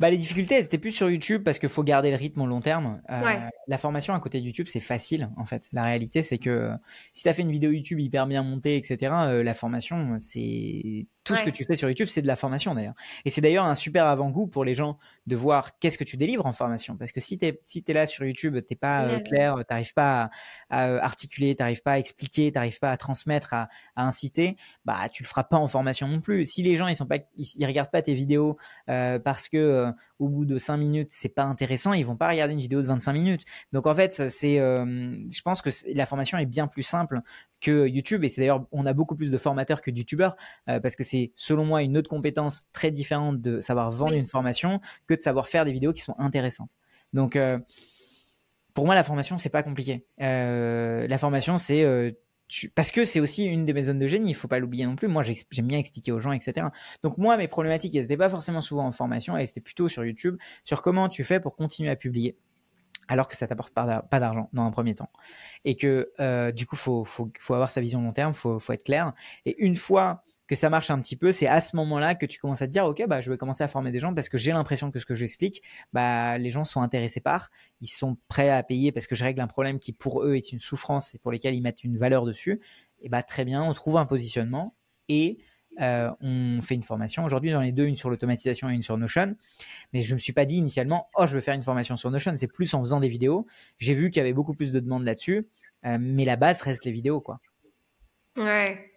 Bah, 0.00 0.10
les 0.10 0.18
difficultés, 0.18 0.62
c'était 0.62 0.78
plus 0.78 0.92
sur 0.92 1.10
YouTube 1.10 1.42
parce 1.42 1.58
qu'il 1.58 1.68
faut 1.68 1.82
garder 1.82 2.10
le 2.10 2.16
rythme 2.16 2.42
au 2.42 2.46
long 2.46 2.60
terme. 2.60 3.00
Euh, 3.10 3.20
la 3.66 3.78
formation 3.78 4.14
à 4.14 4.20
côté 4.20 4.40
de 4.40 4.46
YouTube, 4.46 4.66
c'est 4.68 4.80
facile 4.80 5.30
en 5.36 5.44
fait. 5.44 5.68
La 5.72 5.84
réalité, 5.84 6.22
c'est 6.22 6.38
que 6.38 6.70
si 7.12 7.22
tu 7.22 7.28
as 7.28 7.34
fait 7.34 7.42
une 7.42 7.52
vidéo 7.52 7.70
YouTube 7.70 8.00
hyper 8.00 8.26
bien 8.26 8.42
montée, 8.42 8.76
etc., 8.76 8.98
la 9.42 9.54
formation, 9.54 10.16
c'est 10.20 11.06
tout 11.26 11.34
ce 11.34 11.42
que 11.42 11.50
tu 11.50 11.64
fais 11.64 11.76
sur 11.76 11.88
YouTube, 11.88 12.08
c'est 12.08 12.22
de 12.22 12.26
la 12.26 12.36
formation 12.36 12.74
d'ailleurs. 12.74 12.94
Et 13.24 13.30
c'est 13.30 13.40
d'ailleurs 13.40 13.64
un 13.64 13.74
super 13.74 14.06
avant-goût 14.06 14.46
pour 14.46 14.64
les 14.64 14.74
gens 14.74 14.98
de 15.26 15.34
voir 15.34 15.78
qu'est-ce 15.78 15.98
que 15.98 16.04
tu 16.04 16.16
délivres 16.16 16.46
en 16.46 16.52
formation. 16.52 16.96
Parce 16.96 17.12
que 17.12 17.20
si 17.20 17.36
tu 17.36 17.46
es, 17.46 17.60
si 17.64 17.84
es 17.86 17.92
là 17.92 18.06
sur 18.06 18.24
YouTube, 18.24 18.56
t'es 18.66 18.76
pas 18.76 19.02
euh, 19.02 19.20
clair, 19.20 19.56
t'arrives 19.68 19.92
pas 19.92 20.30
à, 20.70 20.84
à 20.84 21.04
articuler, 21.04 21.54
t'arrives 21.56 21.82
pas 21.82 21.92
à 21.92 21.98
expliquer, 21.98 22.52
t'arrives 22.52 22.78
pas 22.78 22.92
à 22.92 22.96
transmettre, 22.96 23.54
à, 23.54 23.68
à, 23.96 24.06
inciter, 24.06 24.56
bah 24.84 25.08
tu 25.10 25.24
le 25.24 25.28
feras 25.28 25.44
pas 25.44 25.56
en 25.56 25.66
formation 25.66 26.06
non 26.06 26.20
plus. 26.20 26.46
Si 26.46 26.62
les 26.62 26.76
gens 26.76 26.86
ils 26.86 26.96
sont 26.96 27.06
pas, 27.06 27.18
ils, 27.36 27.66
regardent 27.66 27.90
pas 27.90 28.02
tes 28.02 28.14
vidéos 28.14 28.56
euh, 28.88 29.18
parce 29.18 29.48
que 29.48 29.56
euh, 29.56 29.92
au 30.20 30.28
bout 30.28 30.44
de 30.44 30.58
5 30.58 30.76
minutes 30.76 31.08
c'est 31.10 31.28
pas 31.28 31.44
intéressant, 31.44 31.92
ils 31.92 32.06
vont 32.06 32.16
pas 32.16 32.28
regarder 32.28 32.54
une 32.54 32.60
vidéo 32.60 32.82
de 32.82 32.86
25 32.86 33.12
minutes. 33.12 33.44
Donc 33.72 33.86
en 33.86 33.94
fait, 33.94 34.28
c'est, 34.30 34.56
je 34.56 35.42
pense 35.42 35.60
que 35.60 35.70
la 35.92 36.06
formation 36.06 36.38
est 36.38 36.46
bien 36.46 36.68
plus 36.68 36.84
simple 36.84 37.22
que 37.60 37.86
YouTube. 37.86 38.24
Et 38.24 38.28
c'est 38.28 38.40
d'ailleurs, 38.40 38.66
on 38.72 38.86
a 38.86 38.92
beaucoup 38.92 39.16
plus 39.16 39.30
de 39.30 39.38
formateurs 39.38 39.80
que 39.80 39.90
de 39.90 39.98
YouTubeurs 39.98 40.36
euh, 40.68 40.80
parce 40.80 40.96
que 40.96 41.04
c'est, 41.04 41.15
selon 41.36 41.64
moi, 41.64 41.82
une 41.82 41.96
autre 41.96 42.08
compétence 42.08 42.66
très 42.72 42.90
différente 42.90 43.40
de 43.40 43.60
savoir 43.60 43.90
vendre 43.90 44.14
une 44.14 44.26
formation 44.26 44.80
que 45.06 45.14
de 45.14 45.20
savoir 45.20 45.48
faire 45.48 45.64
des 45.64 45.72
vidéos 45.72 45.92
qui 45.92 46.02
sont 46.02 46.14
intéressantes. 46.18 46.70
Donc, 47.12 47.36
euh, 47.36 47.58
pour 48.74 48.86
moi, 48.86 48.94
la 48.94 49.04
formation, 49.04 49.36
c'est 49.36 49.48
pas 49.48 49.62
compliqué. 49.62 50.06
Euh, 50.20 51.06
la 51.06 51.18
formation, 51.18 51.56
c'est 51.56 51.84
parce 52.74 52.92
que 52.92 53.04
c'est 53.04 53.20
aussi 53.20 53.44
une 53.44 53.64
des 53.64 53.72
mes 53.72 53.84
zones 53.84 53.98
de 53.98 54.06
génie, 54.06 54.30
il 54.30 54.34
faut 54.34 54.48
pas 54.48 54.58
l'oublier 54.58 54.86
non 54.86 54.96
plus. 54.96 55.08
Moi, 55.08 55.22
j'aime 55.22 55.66
bien 55.66 55.78
expliquer 55.78 56.12
aux 56.12 56.20
gens, 56.20 56.32
etc. 56.32 56.68
Donc 57.02 57.18
moi, 57.18 57.36
mes 57.36 57.48
problématiques, 57.48 57.94
elles 57.96 58.02
n'étaient 58.02 58.16
pas 58.16 58.28
forcément 58.28 58.60
souvent 58.60 58.86
en 58.86 58.92
formation, 58.92 59.36
elles 59.36 59.48
étaient 59.48 59.60
plutôt 59.60 59.88
sur 59.88 60.04
YouTube, 60.04 60.36
sur 60.64 60.82
comment 60.82 61.08
tu 61.08 61.24
fais 61.24 61.40
pour 61.40 61.56
continuer 61.56 61.90
à 61.90 61.96
publier 61.96 62.36
alors 63.08 63.28
que 63.28 63.36
ça 63.36 63.46
t'apporte 63.46 63.72
pas 63.72 64.02
d'argent 64.18 64.48
dans 64.52 64.64
un 64.64 64.70
premier 64.70 64.94
temps. 64.94 65.10
Et 65.64 65.76
que 65.76 66.12
euh, 66.18 66.50
du 66.50 66.66
coup, 66.66 66.76
faut, 66.76 67.04
faut, 67.04 67.30
faut 67.38 67.54
avoir 67.54 67.70
sa 67.70 67.80
vision 67.80 68.02
long 68.02 68.12
terme, 68.12 68.34
faut, 68.34 68.58
faut 68.58 68.72
être 68.72 68.84
clair. 68.84 69.12
Et 69.44 69.54
une 69.64 69.76
fois 69.76 70.22
que 70.46 70.54
ça 70.54 70.70
marche 70.70 70.90
un 70.90 71.00
petit 71.00 71.16
peu, 71.16 71.32
c'est 71.32 71.46
à 71.46 71.60
ce 71.60 71.76
moment-là 71.76 72.14
que 72.14 72.26
tu 72.26 72.38
commences 72.38 72.62
à 72.62 72.66
te 72.66 72.72
dire, 72.72 72.84
ok, 72.86 73.04
bah 73.08 73.20
je 73.20 73.30
vais 73.30 73.36
commencer 73.36 73.64
à 73.64 73.68
former 73.68 73.92
des 73.92 74.00
gens 74.00 74.14
parce 74.14 74.28
que 74.28 74.38
j'ai 74.38 74.52
l'impression 74.52 74.90
que 74.90 74.98
ce 74.98 75.06
que 75.06 75.14
j'explique, 75.14 75.62
bah 75.92 76.38
les 76.38 76.50
gens 76.50 76.64
sont 76.64 76.82
intéressés 76.82 77.20
par, 77.20 77.50
ils 77.80 77.88
sont 77.88 78.16
prêts 78.28 78.50
à 78.50 78.62
payer 78.62 78.92
parce 78.92 79.06
que 79.06 79.14
je 79.14 79.24
règle 79.24 79.40
un 79.40 79.46
problème 79.46 79.78
qui 79.78 79.92
pour 79.92 80.24
eux 80.24 80.34
est 80.34 80.52
une 80.52 80.60
souffrance 80.60 81.14
et 81.14 81.18
pour 81.18 81.32
lesquels 81.32 81.54
ils 81.54 81.62
mettent 81.62 81.84
une 81.84 81.98
valeur 81.98 82.24
dessus. 82.24 82.60
Et 83.00 83.08
bah 83.08 83.22
très 83.22 83.44
bien, 83.44 83.62
on 83.62 83.72
trouve 83.72 83.96
un 83.96 84.06
positionnement 84.06 84.74
et 85.08 85.38
euh, 85.80 86.10
on 86.20 86.60
fait 86.62 86.74
une 86.74 86.82
formation. 86.82 87.24
Aujourd'hui, 87.24 87.50
dans 87.50 87.60
les 87.60 87.72
deux, 87.72 87.84
une 87.84 87.96
sur 87.96 88.10
l'automatisation 88.10 88.70
et 88.70 88.74
une 88.74 88.82
sur 88.82 88.96
Notion. 88.96 89.36
Mais 89.92 90.00
je 90.00 90.10
ne 90.10 90.14
me 90.14 90.18
suis 90.18 90.32
pas 90.32 90.44
dit 90.44 90.56
initialement, 90.56 91.06
oh, 91.16 91.26
je 91.26 91.34
veux 91.34 91.40
faire 91.40 91.54
une 91.54 91.62
formation 91.62 91.96
sur 91.96 92.10
Notion. 92.10 92.34
C'est 92.36 92.46
plus 92.46 92.72
en 92.74 92.80
faisant 92.80 93.00
des 93.00 93.08
vidéos. 93.08 93.46
J'ai 93.78 93.94
vu 93.94 94.10
qu'il 94.10 94.20
y 94.20 94.20
avait 94.20 94.32
beaucoup 94.32 94.54
plus 94.54 94.72
de 94.72 94.80
demandes 94.80 95.04
là-dessus. 95.04 95.48
Euh, 95.84 95.98
mais 96.00 96.24
la 96.24 96.36
base 96.36 96.62
reste 96.62 96.84
les 96.84 96.92
vidéos, 96.92 97.20
quoi. 97.20 97.40
Ouais. 98.36 98.95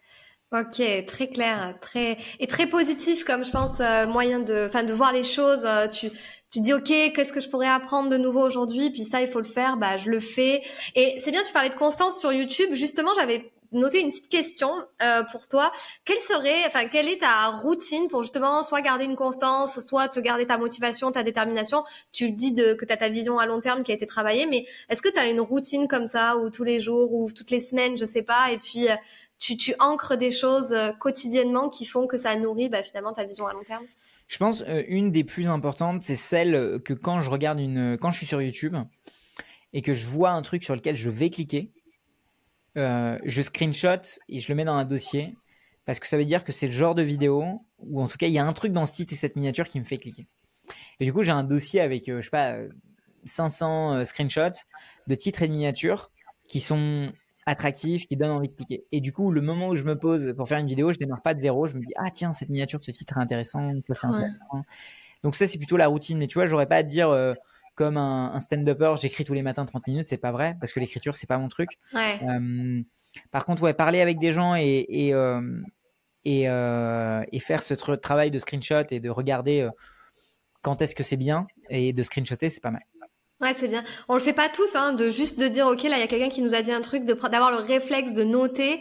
Ok, 0.51 0.81
très 1.05 1.27
clair, 1.27 1.75
très 1.79 2.17
et 2.39 2.47
très 2.47 2.65
positif 2.65 3.23
comme 3.23 3.45
je 3.45 3.51
pense 3.51 3.79
euh, 3.79 4.07
moyen 4.07 4.39
de, 4.39 4.65
enfin 4.67 4.83
de 4.83 4.93
voir 4.93 5.13
les 5.13 5.23
choses. 5.23 5.63
tu 5.91 6.11
tu 6.51 6.61
dis 6.61 6.73
ok, 6.73 6.87
qu'est-ce 6.87 7.31
que 7.31 7.41
je 7.41 7.49
pourrais 7.49 7.67
apprendre 7.67 8.09
de 8.09 8.17
nouveau 8.17 8.41
aujourd'hui? 8.41 8.89
Puis 8.89 9.03
ça, 9.03 9.21
il 9.21 9.29
faut 9.29 9.39
le 9.39 9.45
faire. 9.45 9.77
Bah, 9.77 9.97
je 9.97 10.09
le 10.09 10.19
fais. 10.19 10.63
Et 10.95 11.21
c'est 11.23 11.31
bien. 11.31 11.43
Tu 11.43 11.53
parlais 11.53 11.69
de 11.69 11.75
constance 11.75 12.19
sur 12.19 12.33
YouTube. 12.33 12.73
Justement, 12.73 13.11
j'avais 13.15 13.51
noter 13.71 13.99
une 14.01 14.09
petite 14.09 14.29
question 14.29 14.71
euh, 15.03 15.23
pour 15.31 15.47
toi. 15.47 15.71
Quelle 16.05 16.19
serait, 16.19 16.65
enfin, 16.65 16.87
quelle 16.87 17.07
est 17.07 17.19
ta 17.19 17.49
routine 17.49 18.07
pour 18.07 18.23
justement 18.23 18.63
soit 18.63 18.81
garder 18.81 19.05
une 19.05 19.15
constance, 19.15 19.79
soit 19.85 20.09
te 20.09 20.19
garder 20.19 20.47
ta 20.47 20.57
motivation, 20.57 21.11
ta 21.11 21.21
détermination? 21.21 21.83
Tu 22.11 22.31
dis 22.31 22.51
de, 22.51 22.73
que 22.73 22.85
tu 22.85 22.93
as 22.93 22.97
ta 22.97 23.09
vision 23.09 23.37
à 23.37 23.45
long 23.45 23.59
terme 23.59 23.83
qui 23.83 23.91
a 23.91 23.95
été 23.95 24.07
travaillée, 24.07 24.47
mais 24.47 24.65
est-ce 24.89 25.03
que 25.03 25.09
tu 25.09 25.19
as 25.19 25.29
une 25.29 25.41
routine 25.41 25.87
comme 25.87 26.07
ça, 26.07 26.37
ou 26.37 26.49
tous 26.49 26.63
les 26.63 26.81
jours, 26.81 27.13
ou 27.13 27.29
toutes 27.31 27.51
les 27.51 27.59
semaines, 27.59 27.95
je 27.95 28.05
sais 28.05 28.23
pas, 28.23 28.51
et 28.51 28.57
puis 28.57 28.89
euh, 28.89 28.95
tu, 29.39 29.57
tu 29.57 29.73
ancres 29.79 30.17
des 30.17 30.31
choses 30.31 30.71
euh, 30.71 30.91
quotidiennement 30.93 31.69
qui 31.69 31.85
font 31.85 32.07
que 32.07 32.17
ça 32.17 32.35
nourrit 32.35 32.69
bah, 32.69 32.83
finalement 32.83 33.13
ta 33.13 33.23
vision 33.23 33.47
à 33.47 33.53
long 33.53 33.63
terme? 33.63 33.85
Je 34.27 34.37
pense 34.37 34.63
une 34.87 35.11
des 35.11 35.23
plus 35.23 35.49
importantes, 35.49 36.03
c'est 36.03 36.15
celle 36.15 36.79
que 36.85 36.93
quand 36.93 37.21
je 37.21 37.31
regarde 37.31 37.59
une, 37.59 37.97
quand 37.99 38.11
je 38.11 38.17
suis 38.17 38.27
sur 38.27 38.39
YouTube 38.39 38.75
et 39.73 39.81
que 39.81 39.95
je 39.95 40.07
vois 40.07 40.29
un 40.29 40.43
truc 40.43 40.63
sur 40.63 40.75
lequel 40.75 40.95
je 40.95 41.09
vais 41.09 41.31
cliquer, 41.31 41.71
euh, 42.77 43.17
je 43.25 43.41
screenshot 43.41 44.01
et 44.27 44.39
je 44.39 44.47
le 44.49 44.55
mets 44.55 44.65
dans 44.65 44.75
un 44.75 44.85
dossier 44.85 45.33
parce 45.85 45.99
que 45.99 46.07
ça 46.07 46.17
veut 46.17 46.25
dire 46.25 46.43
que 46.43 46.51
c'est 46.51 46.67
le 46.67 46.71
genre 46.71 46.95
de 46.95 47.01
vidéo 47.01 47.43
ou 47.79 48.01
en 48.01 48.07
tout 48.07 48.17
cas 48.17 48.27
il 48.27 48.33
y 48.33 48.39
a 48.39 48.45
un 48.45 48.53
truc 48.53 48.71
dans 48.71 48.85
ce 48.85 48.93
titre 48.93 49.13
et 49.13 49.15
cette 49.15 49.35
miniature 49.35 49.67
qui 49.67 49.79
me 49.79 49.85
fait 49.85 49.97
cliquer. 49.97 50.27
Et 50.99 51.05
du 51.05 51.13
coup 51.13 51.23
j'ai 51.23 51.31
un 51.31 51.43
dossier 51.43 51.81
avec 51.81 52.07
euh, 52.09 52.17
je 52.19 52.25
sais 52.25 52.29
pas 52.29 52.57
500 53.25 53.95
euh, 53.95 54.05
screenshots 54.05 54.63
de 55.07 55.15
titres 55.15 55.41
et 55.41 55.47
de 55.47 55.53
miniatures 55.53 56.11
qui 56.47 56.59
sont 56.59 57.11
attractifs, 57.45 58.05
qui 58.05 58.15
donnent 58.15 58.31
envie 58.31 58.49
de 58.49 58.55
cliquer. 58.55 58.85
Et 58.91 59.01
du 59.01 59.11
coup 59.11 59.31
le 59.31 59.41
moment 59.41 59.69
où 59.69 59.75
je 59.75 59.83
me 59.83 59.97
pose 59.97 60.33
pour 60.35 60.47
faire 60.47 60.59
une 60.59 60.67
vidéo, 60.67 60.91
je 60.91 60.97
démarre 60.97 61.21
pas 61.21 61.33
de 61.33 61.41
zéro, 61.41 61.67
je 61.67 61.75
me 61.75 61.79
dis 61.79 61.93
ah 61.97 62.09
tiens 62.11 62.31
cette 62.33 62.49
miniature, 62.49 62.79
ce 62.81 62.91
titre 62.91 63.17
est 63.17 63.21
intéressant, 63.21 63.71
ça 63.81 63.93
c'est 63.93 64.07
intéressant. 64.07 64.63
Donc 65.23 65.35
ça 65.35 65.47
c'est 65.47 65.57
plutôt 65.57 65.77
la 65.77 65.87
routine. 65.87 66.17
Mais 66.17 66.27
tu 66.27 66.37
vois 66.37 66.47
j'aurais 66.47 66.67
pas 66.67 66.77
à 66.77 66.83
te 66.83 66.89
dire 66.89 67.09
comme 67.79 67.95
un, 67.95 68.37
stand-upper, 68.41 68.95
j'écris 69.01 69.23
tous 69.23 69.33
les 69.33 69.41
matins 69.41 69.65
30 69.65 69.87
minutes, 69.87 70.09
c'est 70.09 70.17
pas 70.17 70.33
vrai, 70.33 70.57
parce 70.59 70.73
que 70.73 70.81
l'écriture, 70.81 71.15
c'est 71.15 71.27
pas 71.27 71.37
mon 71.37 71.47
truc. 71.47 71.79
Euh, 71.95 72.81
par 73.31 73.45
contre, 73.45 73.63
ouais, 73.63 73.73
parler 73.73 74.01
avec 74.01 74.19
des 74.19 74.33
gens 74.33 74.53
et, 74.53 74.85
et, 74.89 75.13
euh, 75.13 75.41
euh, 76.27 77.23
et, 77.31 77.39
faire 77.39 77.63
ce 77.63 77.73
travail 77.73 78.31
de 78.31 78.37
screenshot 78.37 78.83
et 78.91 78.99
de 78.99 79.09
regarder 79.09 79.65
quand 80.61 80.81
est-ce 80.81 80.93
que 80.93 81.03
c'est 81.03 81.15
bien 81.15 81.47
et 81.69 81.93
de 81.93 82.03
screenshotter, 82.03 82.49
c'est 82.49 82.59
pas 82.59 82.71
mal. 82.71 82.83
Ouais, 83.41 83.53
c'est 83.55 83.67
bien. 83.67 83.83
On 84.07 84.15
le 84.15 84.19
fait 84.19 84.33
pas 84.33 84.49
tous, 84.49 84.75
hein, 84.75 84.93
de 84.93 85.09
juste 85.09 85.39
de 85.39 85.47
dire, 85.47 85.67
ok, 85.67 85.83
là, 85.83 85.97
il 85.97 86.01
y 86.01 86.03
a 86.03 86.07
quelqu'un 86.07 86.29
qui 86.29 86.41
nous 86.41 86.53
a 86.53 86.61
dit 86.61 86.71
un 86.71 86.81
truc, 86.81 87.05
d'avoir 87.05 87.51
le 87.51 87.57
réflexe 87.57 88.13
de 88.13 88.23
noter. 88.23 88.79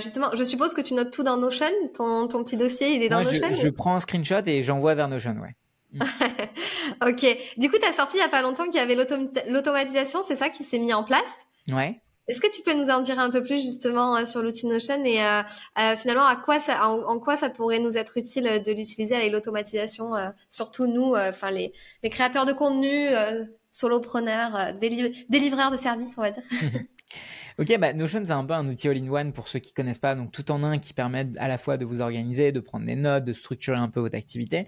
justement, 0.00 0.30
je 0.34 0.44
suppose 0.44 0.72
que 0.74 0.80
tu 0.80 0.94
notes 0.94 1.10
tout 1.10 1.22
dans 1.22 1.36
Notion? 1.36 1.66
Ton, 1.94 2.28
ton 2.28 2.42
petit 2.44 2.56
dossier, 2.56 2.94
il 2.94 3.02
est 3.02 3.08
dans 3.08 3.22
Notion. 3.22 3.48
Je, 3.50 3.56
je 3.60 3.68
prends 3.68 3.94
un 3.94 4.00
screenshot 4.00 4.46
et 4.46 4.62
j'envoie 4.62 4.94
vers 4.94 5.08
Notion, 5.08 5.36
ouais. 5.40 5.54
Mm. 5.94 6.00
ok. 7.08 7.38
Du 7.56 7.70
coup, 7.70 7.76
tu 7.78 7.86
as 7.86 7.92
sorti 7.92 8.16
il 8.16 8.20
y 8.20 8.24
a 8.24 8.28
pas 8.28 8.42
longtemps 8.42 8.64
qu'il 8.64 8.76
y 8.76 8.78
avait 8.78 8.96
l'automatisation, 8.96 10.20
c'est 10.26 10.36
ça 10.36 10.48
qui 10.48 10.64
s'est 10.64 10.78
mis 10.78 10.92
en 10.92 11.04
place? 11.04 11.22
Ouais. 11.72 12.00
Est-ce 12.26 12.40
que 12.40 12.50
tu 12.50 12.62
peux 12.62 12.72
nous 12.72 12.88
en 12.88 13.02
dire 13.02 13.18
un 13.18 13.30
peu 13.30 13.42
plus 13.42 13.62
justement 13.62 14.16
euh, 14.16 14.24
sur 14.24 14.42
l'outil 14.42 14.66
Notion 14.66 15.04
et 15.04 15.22
euh, 15.22 15.42
euh, 15.78 15.96
finalement 15.96 16.24
à 16.24 16.36
quoi 16.36 16.58
ça, 16.58 16.88
en, 16.88 17.18
quoi 17.18 17.36
ça 17.36 17.50
pourrait 17.50 17.80
nous 17.80 17.98
être 17.98 18.16
utile 18.16 18.62
de 18.64 18.72
l'utiliser 18.72 19.14
avec 19.14 19.30
l'automatisation, 19.30 20.12
surtout 20.48 20.86
nous, 20.86 21.14
enfin 21.14 21.50
les, 21.50 21.72
les, 22.02 22.08
créateurs 22.08 22.46
de 22.46 22.52
contenu 22.52 23.08
solopreneur, 23.74 24.72
délivreur 25.28 25.70
de 25.70 25.76
services, 25.76 26.14
on 26.16 26.22
va 26.22 26.30
dire 26.30 26.42
Ok, 27.58 27.76
bah 27.78 27.92
Notion 27.92 28.22
c'est 28.24 28.32
un 28.32 28.44
peu 28.44 28.54
un 28.54 28.68
outil 28.68 28.88
all-in-one 28.88 29.32
pour 29.32 29.48
ceux 29.48 29.58
qui 29.58 29.72
connaissent 29.72 29.98
pas, 29.98 30.14
donc 30.14 30.32
tout 30.32 30.50
en 30.50 30.62
un 30.64 30.78
qui 30.78 30.92
permet 30.92 31.26
à 31.38 31.48
la 31.48 31.58
fois 31.58 31.76
de 31.76 31.84
vous 31.84 32.00
organiser, 32.00 32.52
de 32.52 32.60
prendre 32.60 32.86
des 32.86 32.96
notes, 32.96 33.24
de 33.24 33.32
structurer 33.32 33.76
un 33.76 33.88
peu 33.88 34.00
votre 34.00 34.16
activité. 34.16 34.66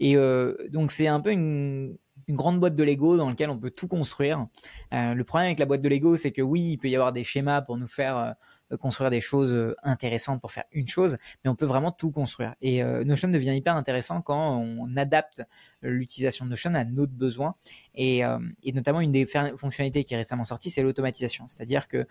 Et 0.00 0.16
euh, 0.16 0.56
donc 0.70 0.92
c'est 0.92 1.06
un 1.08 1.20
peu 1.20 1.30
une, 1.30 1.96
grande 2.28 2.60
boîte 2.60 2.76
de 2.76 2.84
Lego 2.84 3.16
dans 3.16 3.28
laquelle 3.28 3.50
on 3.50 3.58
peut 3.58 3.70
tout 3.70 3.88
construire. 3.88 4.46
Euh, 4.94 5.12
le 5.12 5.24
problème 5.24 5.46
avec 5.46 5.58
la 5.58 5.66
boîte 5.66 5.82
de 5.82 5.88
Lego, 5.88 6.16
c'est 6.16 6.30
que 6.30 6.40
oui, 6.40 6.60
il 6.72 6.78
peut 6.78 6.88
y 6.88 6.94
avoir 6.94 7.12
des 7.12 7.24
schémas 7.24 7.60
pour 7.62 7.76
nous 7.76 7.88
faire 7.88 8.16
euh, 8.16 8.30
construire 8.76 9.10
des 9.10 9.20
choses 9.20 9.54
euh, 9.54 9.76
intéressantes 9.82 10.40
pour 10.40 10.52
faire 10.52 10.64
une 10.72 10.88
chose, 10.88 11.16
mais 11.44 11.50
on 11.50 11.54
peut 11.54 11.66
vraiment 11.66 11.92
tout 11.92 12.10
construire. 12.10 12.54
Et 12.60 12.82
euh, 12.82 13.04
Notion 13.04 13.28
devient 13.28 13.54
hyper 13.54 13.76
intéressant 13.76 14.22
quand 14.22 14.56
on 14.56 14.96
adapte 14.96 15.42
l'utilisation 15.82 16.44
de 16.44 16.50
Notion 16.50 16.74
à 16.74 16.84
notre 16.84 17.12
besoin. 17.12 17.54
Et, 17.94 18.24
euh, 18.24 18.38
et 18.62 18.72
notamment, 18.72 19.00
une 19.00 19.12
des 19.12 19.26
fonctionnalités 19.26 20.04
qui 20.04 20.14
est 20.14 20.16
récemment 20.16 20.44
sortie, 20.44 20.70
c'est 20.70 20.82
l'automatisation. 20.82 21.48
C'est-à-dire 21.48 21.88
que 21.88 22.06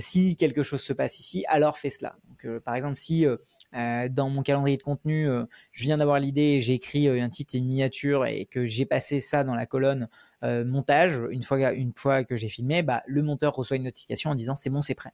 si 0.00 0.34
quelque 0.34 0.62
chose 0.62 0.80
se 0.80 0.92
passe 0.92 1.20
ici, 1.20 1.44
alors 1.46 1.78
fais 1.78 1.90
cela. 1.90 2.16
Donc, 2.28 2.58
par 2.60 2.74
exemple, 2.74 2.96
si 2.96 3.26
dans 3.72 4.28
mon 4.28 4.42
calendrier 4.42 4.76
de 4.76 4.82
contenu, 4.82 5.28
je 5.70 5.82
viens 5.82 5.98
d'avoir 5.98 6.18
l'idée, 6.18 6.60
j'ai 6.60 6.72
écrit 6.72 7.08
un 7.08 7.28
titre 7.28 7.54
et 7.54 7.58
une 7.58 7.66
miniature 7.66 8.26
et 8.26 8.46
que 8.46 8.66
j'ai 8.66 8.86
passé 8.86 9.20
ça 9.20 9.44
dans 9.44 9.54
la 9.54 9.66
colonne 9.66 10.08
montage, 10.42 11.20
une 11.30 11.42
fois, 11.42 11.72
une 11.72 11.92
fois 11.94 12.24
que 12.24 12.36
j'ai 12.36 12.48
filmé, 12.48 12.82
bah, 12.82 13.02
le 13.06 13.22
monteur 13.22 13.54
reçoit 13.54 13.76
une 13.76 13.84
notification 13.84 14.30
en 14.30 14.34
disant 14.34 14.54
c'est 14.54 14.70
bon, 14.70 14.80
c'est 14.80 14.94
prêt. 14.94 15.12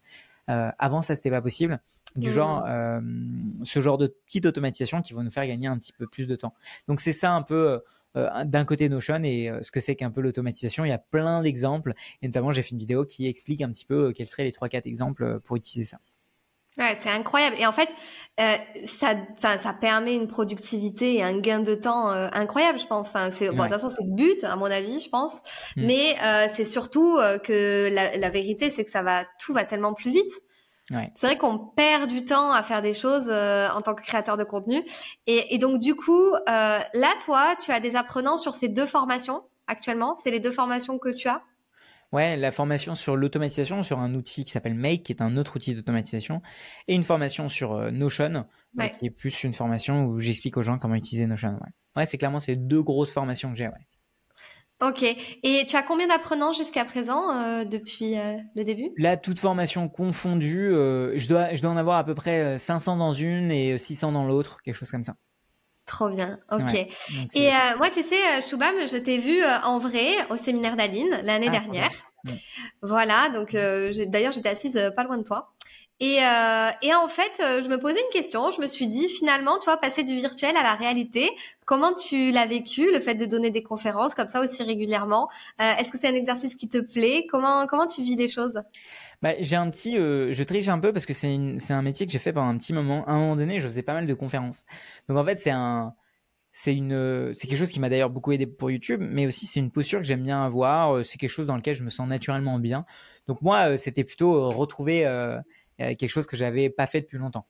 Euh, 0.49 0.71
avant, 0.79 1.03
ça, 1.03 1.15
c'était 1.15 1.31
pas 1.31 1.43
possible. 1.43 1.81
Du 2.17 2.31
mmh. 2.31 2.33
genre, 2.33 2.65
euh, 2.67 3.01
ce 3.63 3.81
genre 3.81 3.99
de 3.99 4.09
petite 4.09 4.47
automatisation 4.47 5.03
qui 5.03 5.13
vont 5.13 5.23
nous 5.23 5.31
faire 5.31 5.47
gagner 5.47 5.69
un 5.69 5.79
petit 5.79 5.93
peu 5.93 6.07
plus 6.07 6.27
de 6.27 6.37
temps. 6.37 6.55
Donc, 6.89 7.01
c'est 7.01 7.13
ça 7.13 7.33
un 7.33 7.43
peu 7.43 7.83
euh, 8.17 8.45
d'un 8.45 8.65
côté 8.65 8.89
Notion 8.89 9.23
et 9.23 9.53
ce 9.63 9.71
que 9.71 9.81
c'est 9.81 9.97
qu'un 9.97 10.11
peu 10.11 10.21
l'automatisation. 10.21 10.85
Il 10.85 10.89
y 10.89 10.93
a 10.93 10.99
plein 10.99 11.43
d'exemples. 11.43 11.93
Et 12.23 12.27
notamment, 12.27 12.53
j'ai 12.53 12.63
fait 12.63 12.71
une 12.71 12.79
vidéo 12.79 13.05
qui 13.05 13.29
explique 13.29 13.63
un 13.63 13.71
petit 13.71 13.85
peu 13.85 14.13
quels 14.13 14.27
seraient 14.27 14.45
les 14.45 14.53
3-4 14.53 14.87
exemples 14.87 15.41
pour 15.41 15.57
utiliser 15.57 15.91
ça. 15.91 15.99
Ouais, 16.81 16.99
c'est 17.03 17.11
incroyable. 17.11 17.57
Et 17.59 17.67
en 17.67 17.73
fait, 17.73 17.89
ça, 18.87 19.15
ça 19.41 19.73
permet 19.75 20.15
une 20.15 20.27
productivité 20.27 21.17
et 21.17 21.23
un 21.23 21.39
gain 21.39 21.61
de 21.61 21.75
temps 21.75 22.09
incroyable, 22.09 22.79
je 22.79 22.87
pense. 22.87 23.09
Enfin, 23.09 23.31
c'est, 23.31 23.51
bon, 23.51 23.57
de 23.57 23.63
toute 23.63 23.73
façon, 23.73 23.91
c'est 23.91 24.03
le 24.03 24.15
but, 24.15 24.43
à 24.45 24.57
mon 24.57 24.65
avis, 24.65 24.99
je 24.99 25.11
pense. 25.11 25.35
Mmh. 25.77 25.87
Mais 25.87 26.17
c'est 26.55 26.65
surtout 26.65 27.19
que 27.45 27.91
la, 27.93 28.17
la 28.17 28.31
vérité, 28.31 28.71
c'est 28.71 28.87
que 28.87 28.91
ça 28.91 29.03
va, 29.03 29.25
tout 29.39 29.53
va 29.53 29.65
tellement 29.65 29.93
plus 29.93 30.11
vite. 30.11 30.33
C'est 31.15 31.27
vrai 31.27 31.39
qu'on 31.39 31.59
perd 31.59 32.09
du 32.09 32.25
temps 32.25 32.51
à 32.53 32.63
faire 32.63 32.83
des 32.83 32.95
choses 32.95 33.27
euh, 33.29 33.69
en 33.71 33.81
tant 33.81 33.95
que 33.95 34.03
créateur 34.03 34.37
de 34.37 34.45
contenu. 34.45 34.85
Et, 35.27 35.59
donc 35.59 35.79
du 35.79 35.95
coup, 35.95 36.33
euh, 36.33 36.39
là, 36.47 37.15
toi, 37.25 37.55
tu 37.61 37.71
as 37.71 37.81
des 37.81 37.97
apprenants 37.97 38.39
sur 38.39 38.55
ces 38.55 38.69
deux 38.69 38.87
formations 38.87 39.43
actuellement. 39.67 40.17
C'est 40.17 40.31
les 40.31 40.41
deux 40.41 40.51
formations 40.51 40.99
que 40.99 41.11
tu 41.11 41.29
as? 41.29 41.43
Ouais, 42.13 42.37
la 42.37 42.51
formation 42.51 42.95
sur 42.95 43.17
l'automatisation 43.17 43.83
sur 43.83 44.01
un 44.01 44.15
outil 44.15 44.45
qui 44.45 44.51
s'appelle 44.51 44.75
Make, 44.75 45.05
qui 45.05 45.13
est 45.13 45.23
un 45.23 45.37
autre 45.37 45.57
outil 45.57 45.75
d'automatisation, 45.75 46.43
et 46.89 46.95
une 46.95 47.05
formation 47.05 47.49
sur 47.49 47.73
euh, 47.73 47.91
Notion, 47.91 48.47
qui 48.99 49.07
est 49.07 49.11
plus 49.11 49.45
une 49.45 49.53
formation 49.53 50.07
où 50.07 50.19
j'explique 50.19 50.57
aux 50.57 50.63
gens 50.63 50.79
comment 50.79 50.97
utiliser 50.97 51.27
Notion. 51.27 51.53
Ouais, 51.53 51.71
ouais 51.97 52.07
c'est 52.07 52.19
clairement 52.19 52.41
ces 52.41 52.57
deux 52.57 52.83
grosses 52.83 53.13
formations 53.13 53.51
que 53.51 53.57
j'ai. 53.57 53.69
Ouais. 53.69 53.87
Ok. 54.83 55.03
Et 55.43 55.67
tu 55.69 55.77
as 55.77 55.83
combien 55.83 56.07
d'apprenants 56.07 56.53
jusqu'à 56.53 56.87
présent 56.87 57.31
euh, 57.33 57.65
depuis 57.65 58.19
euh, 58.19 58.39
le 58.55 58.65
début? 58.65 58.91
Là, 58.97 59.19
toute 59.19 59.39
formation 59.39 59.89
confondue, 59.91 60.73
euh, 60.73 61.19
je, 61.19 61.29
dois, 61.29 61.55
je 61.55 61.61
dois 61.61 61.71
en 61.71 61.77
avoir 61.77 61.99
à 61.99 62.05
peu 62.05 62.15
près 62.15 62.59
500 62.59 62.97
dans 62.97 63.13
une 63.13 63.51
et 63.51 63.77
600 63.77 64.13
dans 64.13 64.25
l'autre, 64.25 64.63
quelque 64.63 64.75
chose 64.75 64.91
comme 64.91 65.03
ça. 65.03 65.17
Trop 65.91 66.09
bien, 66.09 66.39
ok. 66.53 66.87
et 67.35 67.51
moi, 67.79 67.89
tu 67.91 68.03
sais, 68.03 68.41
Shubham, 68.49 68.87
je 68.87 68.97
t'ai 68.97 69.19
vu 69.19 69.43
en 69.65 69.79
vrai 69.79 70.07
au 70.31 70.37
séminaire 70.37 70.77
d'Aline 70.77 71.21
l'année 71.25 71.49
ah, 71.49 71.59
dernière. 71.59 71.91
Voilà, 72.81 73.29
donc 73.31 73.57
d'ailleurs, 74.09 74.33
j'étais 74.33 74.51
assise 74.51 74.81
pas 74.95 75.03
loin 75.03 75.19
de 75.19 75.25
toi. 75.25 75.51
Et, 76.01 76.25
euh, 76.25 76.71
et, 76.81 76.95
en 76.95 77.09
fait, 77.09 77.41
euh, 77.41 77.63
je 77.63 77.69
me 77.69 77.79
posais 77.79 78.01
une 78.01 78.13
question. 78.13 78.51
Je 78.51 78.61
me 78.61 78.67
suis 78.67 78.87
dit, 78.87 79.11
finalement, 79.11 79.59
toi, 79.59 79.77
passer 79.77 80.03
du 80.03 80.17
virtuel 80.17 80.57
à 80.57 80.63
la 80.63 80.75
réalité, 80.75 81.31
comment 81.67 81.93
tu 81.93 82.31
l'as 82.31 82.47
vécu, 82.47 82.91
le 82.91 83.01
fait 83.01 83.15
de 83.15 83.27
donner 83.27 83.51
des 83.51 83.63
conférences 83.63 84.15
comme 84.15 84.29
ça 84.29 84.41
aussi 84.41 84.63
régulièrement? 84.63 85.29
Euh, 85.61 85.75
Est-ce 85.79 85.91
que 85.91 85.99
c'est 86.01 86.09
un 86.09 86.15
exercice 86.15 86.55
qui 86.55 86.69
te 86.69 86.79
plaît? 86.79 87.27
Comment 87.31 87.67
comment 87.67 87.87
tu 87.87 88.03
vis 88.03 88.17
les 88.17 88.29
choses? 88.29 88.59
Bah, 89.23 89.35
j'ai 89.41 89.57
un 89.57 89.71
petit, 89.71 89.99
euh, 89.99 90.33
je 90.33 90.43
triche 90.45 90.69
un 90.69 90.79
peu 90.79 90.93
parce 90.93 91.07
que 91.07 91.13
c'est 91.15 91.39
c'est 91.59 91.73
un 91.73 91.83
métier 91.83 92.07
que 92.07 92.13
j'ai 92.13 92.19
fait 92.19 92.33
pendant 92.33 92.49
un 92.49 92.59
petit 92.59 92.73
moment. 92.73 93.05
À 93.07 93.13
un 93.13 93.19
moment 93.19 93.37
donné, 93.37 93.61
je 93.61 93.67
faisais 93.69 93.83
pas 93.83 93.95
mal 93.95 94.07
de 94.07 94.15
conférences. 94.15 94.65
Donc 95.09 95.19
en 95.19 95.25
fait, 95.25 95.37
c'est 95.37 95.51
un, 95.51 95.95
c'est 96.53 96.75
une, 96.75 97.33
c'est 97.35 97.47
quelque 97.49 97.59
chose 97.59 97.73
qui 97.73 97.81
m'a 97.81 97.89
d'ailleurs 97.89 98.11
beaucoup 98.11 98.33
aidé 98.33 98.47
pour 98.47 98.71
YouTube, 98.71 99.01
mais 99.03 99.27
aussi 99.27 99.47
c'est 99.47 99.61
une 99.61 99.71
posture 99.71 100.01
que 100.01 100.07
j'aime 100.07 100.23
bien 100.23 100.45
avoir. 100.45 101.05
C'est 101.05 101.19
quelque 101.19 101.31
chose 101.31 101.47
dans 101.47 101.57
lequel 101.57 101.75
je 101.75 101.85
me 101.85 101.91
sens 101.91 102.09
naturellement 102.09 102.59
bien. 102.59 102.87
Donc 103.29 103.43
moi, 103.43 103.77
c'était 103.77 104.05
plutôt 104.05 104.51
retrouver 104.51 105.07
euh, 105.81 105.95
quelque 105.95 106.09
chose 106.09 106.27
que 106.27 106.37
j'avais 106.37 106.71
pas 106.71 106.87
fait 106.87 107.01
depuis 107.01 107.19
longtemps. 107.19 107.47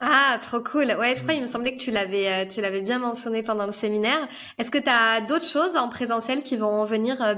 Ah, 0.00 0.38
trop 0.42 0.60
cool. 0.62 0.86
Ouais, 0.98 1.14
je 1.16 1.22
crois, 1.22 1.34
il 1.34 1.42
me 1.42 1.46
semblait 1.48 1.74
que 1.74 1.80
tu 1.80 1.90
l'avais, 1.90 2.28
euh, 2.28 2.48
tu 2.48 2.60
l'avais 2.60 2.82
bien 2.82 2.98
mentionné 3.00 3.42
pendant 3.42 3.66
le 3.66 3.72
séminaire. 3.72 4.28
Est-ce 4.56 4.70
que 4.70 4.78
tu 4.78 4.88
as 4.88 5.20
d'autres 5.22 5.44
choses 5.44 5.76
en 5.76 5.88
présentiel 5.88 6.42
qui 6.42 6.56
vont 6.56 6.84
venir 6.84 7.20
euh, 7.20 7.34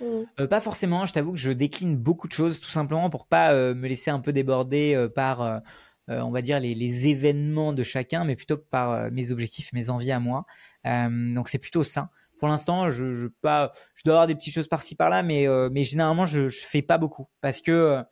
bientôt 0.00 0.48
Pas 0.48 0.60
forcément. 0.60 1.04
Je 1.04 1.12
t'avoue 1.12 1.32
que 1.32 1.38
je 1.38 1.52
décline 1.52 1.96
beaucoup 1.96 2.28
de 2.28 2.32
choses, 2.32 2.60
tout 2.60 2.70
simplement 2.70 3.10
pour 3.10 3.26
pas 3.26 3.54
me 3.74 3.88
laisser 3.88 4.10
un 4.10 4.20
peu 4.20 4.32
déborder 4.32 5.08
par, 5.14 5.62
on 6.08 6.30
va 6.30 6.42
dire, 6.42 6.60
les, 6.60 7.08
événements 7.08 7.72
de 7.72 7.82
chacun, 7.82 8.24
mais 8.24 8.36
plutôt 8.36 8.56
que 8.56 8.66
par 8.70 9.10
mes 9.10 9.30
objectifs, 9.30 9.72
mes 9.72 9.90
envies 9.90 10.12
à 10.12 10.20
moi. 10.20 10.46
donc 10.84 11.48
c'est 11.48 11.58
plutôt 11.58 11.84
ça. 11.84 12.10
Pour 12.38 12.48
l'instant, 12.48 12.90
je, 12.90 13.26
pas, 13.42 13.70
je 13.94 14.02
dois 14.04 14.14
avoir 14.14 14.26
des 14.26 14.34
petites 14.34 14.54
choses 14.54 14.68
par-ci 14.68 14.94
par-là, 14.94 15.22
mais, 15.22 15.46
mais 15.70 15.84
généralement, 15.84 16.26
je, 16.26 16.48
je 16.48 16.60
fais 16.60 16.82
pas 16.82 16.98
beaucoup 16.98 17.28
parce 17.40 17.60
que 17.60 18.04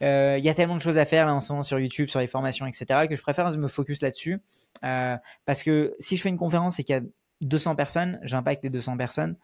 il 0.00 0.06
euh, 0.06 0.38
y 0.38 0.48
a 0.48 0.54
tellement 0.54 0.76
de 0.76 0.80
choses 0.80 0.98
à 0.98 1.06
faire 1.06 1.24
là 1.24 1.34
en 1.34 1.40
ce 1.40 1.52
moment 1.52 1.62
sur 1.62 1.78
YouTube, 1.78 2.08
sur 2.08 2.20
les 2.20 2.26
formations, 2.26 2.66
etc., 2.66 3.06
que 3.08 3.16
je 3.16 3.22
préfère 3.22 3.50
me 3.56 3.68
focus 3.68 4.02
là-dessus. 4.02 4.42
Euh, 4.84 5.16
parce 5.46 5.62
que 5.62 5.94
si 5.98 6.16
je 6.16 6.22
fais 6.22 6.28
une 6.28 6.36
conférence 6.36 6.78
et 6.78 6.84
qu'il 6.84 6.94
y 6.94 6.98
a 6.98 7.02
200 7.40 7.76
personnes, 7.76 8.18
j'impacte 8.22 8.62
les 8.62 8.70
200 8.70 8.96
personnes. 8.98 9.36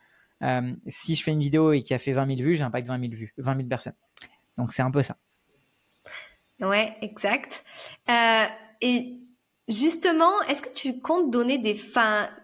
Euh, 0.43 0.73
si 0.87 1.15
je 1.15 1.23
fais 1.23 1.33
une 1.33 1.41
vidéo 1.41 1.73
et 1.73 1.83
qui 1.83 1.95
a 1.95 1.99
fait 1.99 2.13
20 2.13 2.27
000 2.37 2.41
vues, 2.41 2.57
j'impacte 2.57 2.87
20 2.87 3.01
000 3.01 3.13
vues, 3.13 3.35
20 3.39 3.57
000 3.57 3.69
personnes. 3.69 3.95
Donc 4.57 4.73
c'est 4.73 4.83
un 4.83 4.91
peu 4.91 5.03
ça. 5.03 5.17
Ouais, 6.61 6.97
exact. 7.01 7.65
et 8.81 9.19
justement, 9.69 10.43
est-ce 10.49 10.63
que 10.63 10.73
tu 10.73 11.01
comptes 11.01 11.31
donner 11.31 11.59
des, 11.59 11.81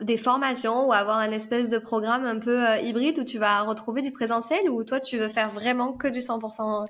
des 0.01 0.17
formations 0.17 0.89
ou 0.89 0.93
avoir 0.93 1.19
un 1.19 1.31
espèce 1.31 1.69
de 1.69 1.79
programme 1.79 2.25
un 2.25 2.39
peu 2.39 2.65
hybride 2.83 3.19
où 3.19 3.25
tu 3.25 3.39
vas 3.39 3.63
retrouver 3.63 4.03
du 4.03 4.13
présentiel 4.13 4.69
ou 4.71 4.83
toi 4.85 5.01
tu 5.01 5.19
veux 5.19 5.29
faire 5.29 5.51
vraiment 5.51 5.93
que 5.93 6.09
du 6.09 6.21
100% 6.21 6.87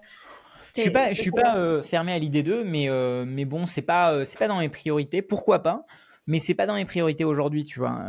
je 0.79 0.83
suis 0.83 0.91
pas, 0.91 1.13
je 1.13 1.21
suis 1.21 1.31
pas 1.31 1.57
euh, 1.57 1.83
fermé 1.83 2.13
à 2.13 2.19
l'idée 2.19 2.43
d'eux, 2.43 2.65
mais 2.65 2.89
euh, 2.89 3.25
mais 3.27 3.45
bon, 3.45 3.67
c'est 3.67 3.83
pas 3.83 4.13
euh, 4.13 4.25
c'est 4.25 4.39
pas 4.39 4.49
dans 4.49 4.59
mes 4.59 4.69
priorités. 4.69 5.23
Pourquoi 5.23 5.63
pas? 5.63 5.85
Mais 6.27 6.41
c'est 6.41 6.55
pas 6.55 6.67
dans 6.67 6.75
mes 6.75 6.85
priorités 6.85 7.25
aujourd'hui, 7.25 7.65
tu 7.65 7.79
vois. 7.79 8.01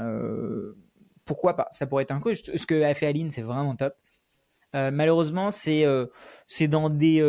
Pourquoi 1.29 1.55
pas 1.55 1.67
Ça 1.69 1.85
pourrait 1.85 2.01
être 2.03 2.11
un 2.11 2.19
coup. 2.19 2.33
Ce 2.33 2.65
que 2.65 2.81
a 2.81 2.91
fait 2.95 3.05
Aline, 3.05 3.29
c'est 3.29 3.43
vraiment 3.43 3.75
top. 3.75 3.93
malheureusement, 4.73 5.51
c'est 5.51 5.85
c'est 6.47 6.67
dans 6.67 6.89
des 6.89 7.21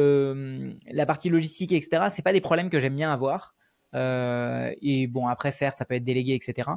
la 0.91 1.07
partie 1.07 1.29
logistique, 1.29 1.73
etc. 1.73 2.07
C'est 2.11 2.23
pas 2.23 2.33
des 2.33 2.41
problèmes 2.41 2.71
que 2.71 2.79
j'aime 2.79 2.97
bien 2.97 3.13
avoir. 3.13 3.55
et 3.95 5.07
bon, 5.09 5.27
après, 5.29 5.51
certes, 5.53 5.77
ça 5.77 5.85
peut 5.85 5.97
être 5.97 6.05
délégué, 6.05 6.35
etc. 6.35 6.71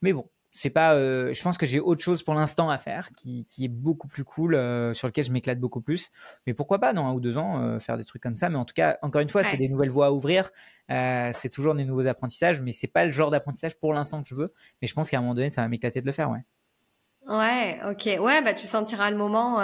Mais 0.00 0.14
bon, 0.14 0.28
c'est 0.52 0.70
pas 0.70 0.94
euh, 0.94 1.32
je 1.32 1.42
pense 1.42 1.56
que 1.56 1.64
j'ai 1.64 1.80
autre 1.80 2.02
chose 2.02 2.22
pour 2.22 2.34
l'instant 2.34 2.68
à 2.68 2.76
faire 2.76 3.10
qui, 3.16 3.46
qui, 3.46 3.64
est 3.64 3.68
beaucoup 3.68 4.06
plus 4.06 4.22
cool 4.22 4.54
euh, 4.54 4.92
sur 4.92 5.08
lequel 5.08 5.24
je 5.24 5.32
m'éclate 5.32 5.58
beaucoup 5.58 5.80
plus 5.80 6.10
mais 6.46 6.52
pourquoi 6.52 6.78
pas 6.78 6.92
dans 6.92 7.06
un 7.06 7.12
ou 7.14 7.20
deux 7.20 7.38
ans 7.38 7.62
euh, 7.62 7.80
faire 7.80 7.96
des 7.96 8.04
trucs 8.04 8.22
comme 8.22 8.36
ça 8.36 8.50
mais 8.50 8.58
en 8.58 8.66
tout 8.66 8.74
cas 8.74 8.98
encore 9.00 9.22
une 9.22 9.30
fois 9.30 9.44
c'est 9.44 9.56
des 9.56 9.68
nouvelles 9.68 9.90
voies 9.90 10.06
à 10.06 10.12
ouvrir 10.12 10.50
c'est 10.88 11.48
toujours 11.50 11.74
des 11.74 11.86
nouveaux 11.86 12.06
apprentissages 12.06 12.60
mais 12.60 12.72
c'est 12.72 12.86
pas 12.86 13.06
le 13.06 13.10
genre 13.10 13.30
d'apprentissage 13.30 13.78
pour 13.78 13.94
l'instant 13.94 14.22
que 14.22 14.28
je 14.28 14.34
veux 14.34 14.52
mais 14.82 14.88
je 14.88 14.92
pense 14.92 15.08
qu'à 15.08 15.18
un 15.18 15.22
moment 15.22 15.34
donné 15.34 15.48
ça 15.48 15.62
va 15.62 15.68
m'éclater 15.68 16.02
de 16.02 16.06
le 16.06 16.12
faire 16.12 16.30
ouais 16.30 16.44
ouais 17.28 17.80
ok 17.88 18.04
ouais 18.20 18.42
bah 18.42 18.54
tu 18.54 18.66
sentiras 18.66 19.10
le 19.10 19.16
moment 19.16 19.60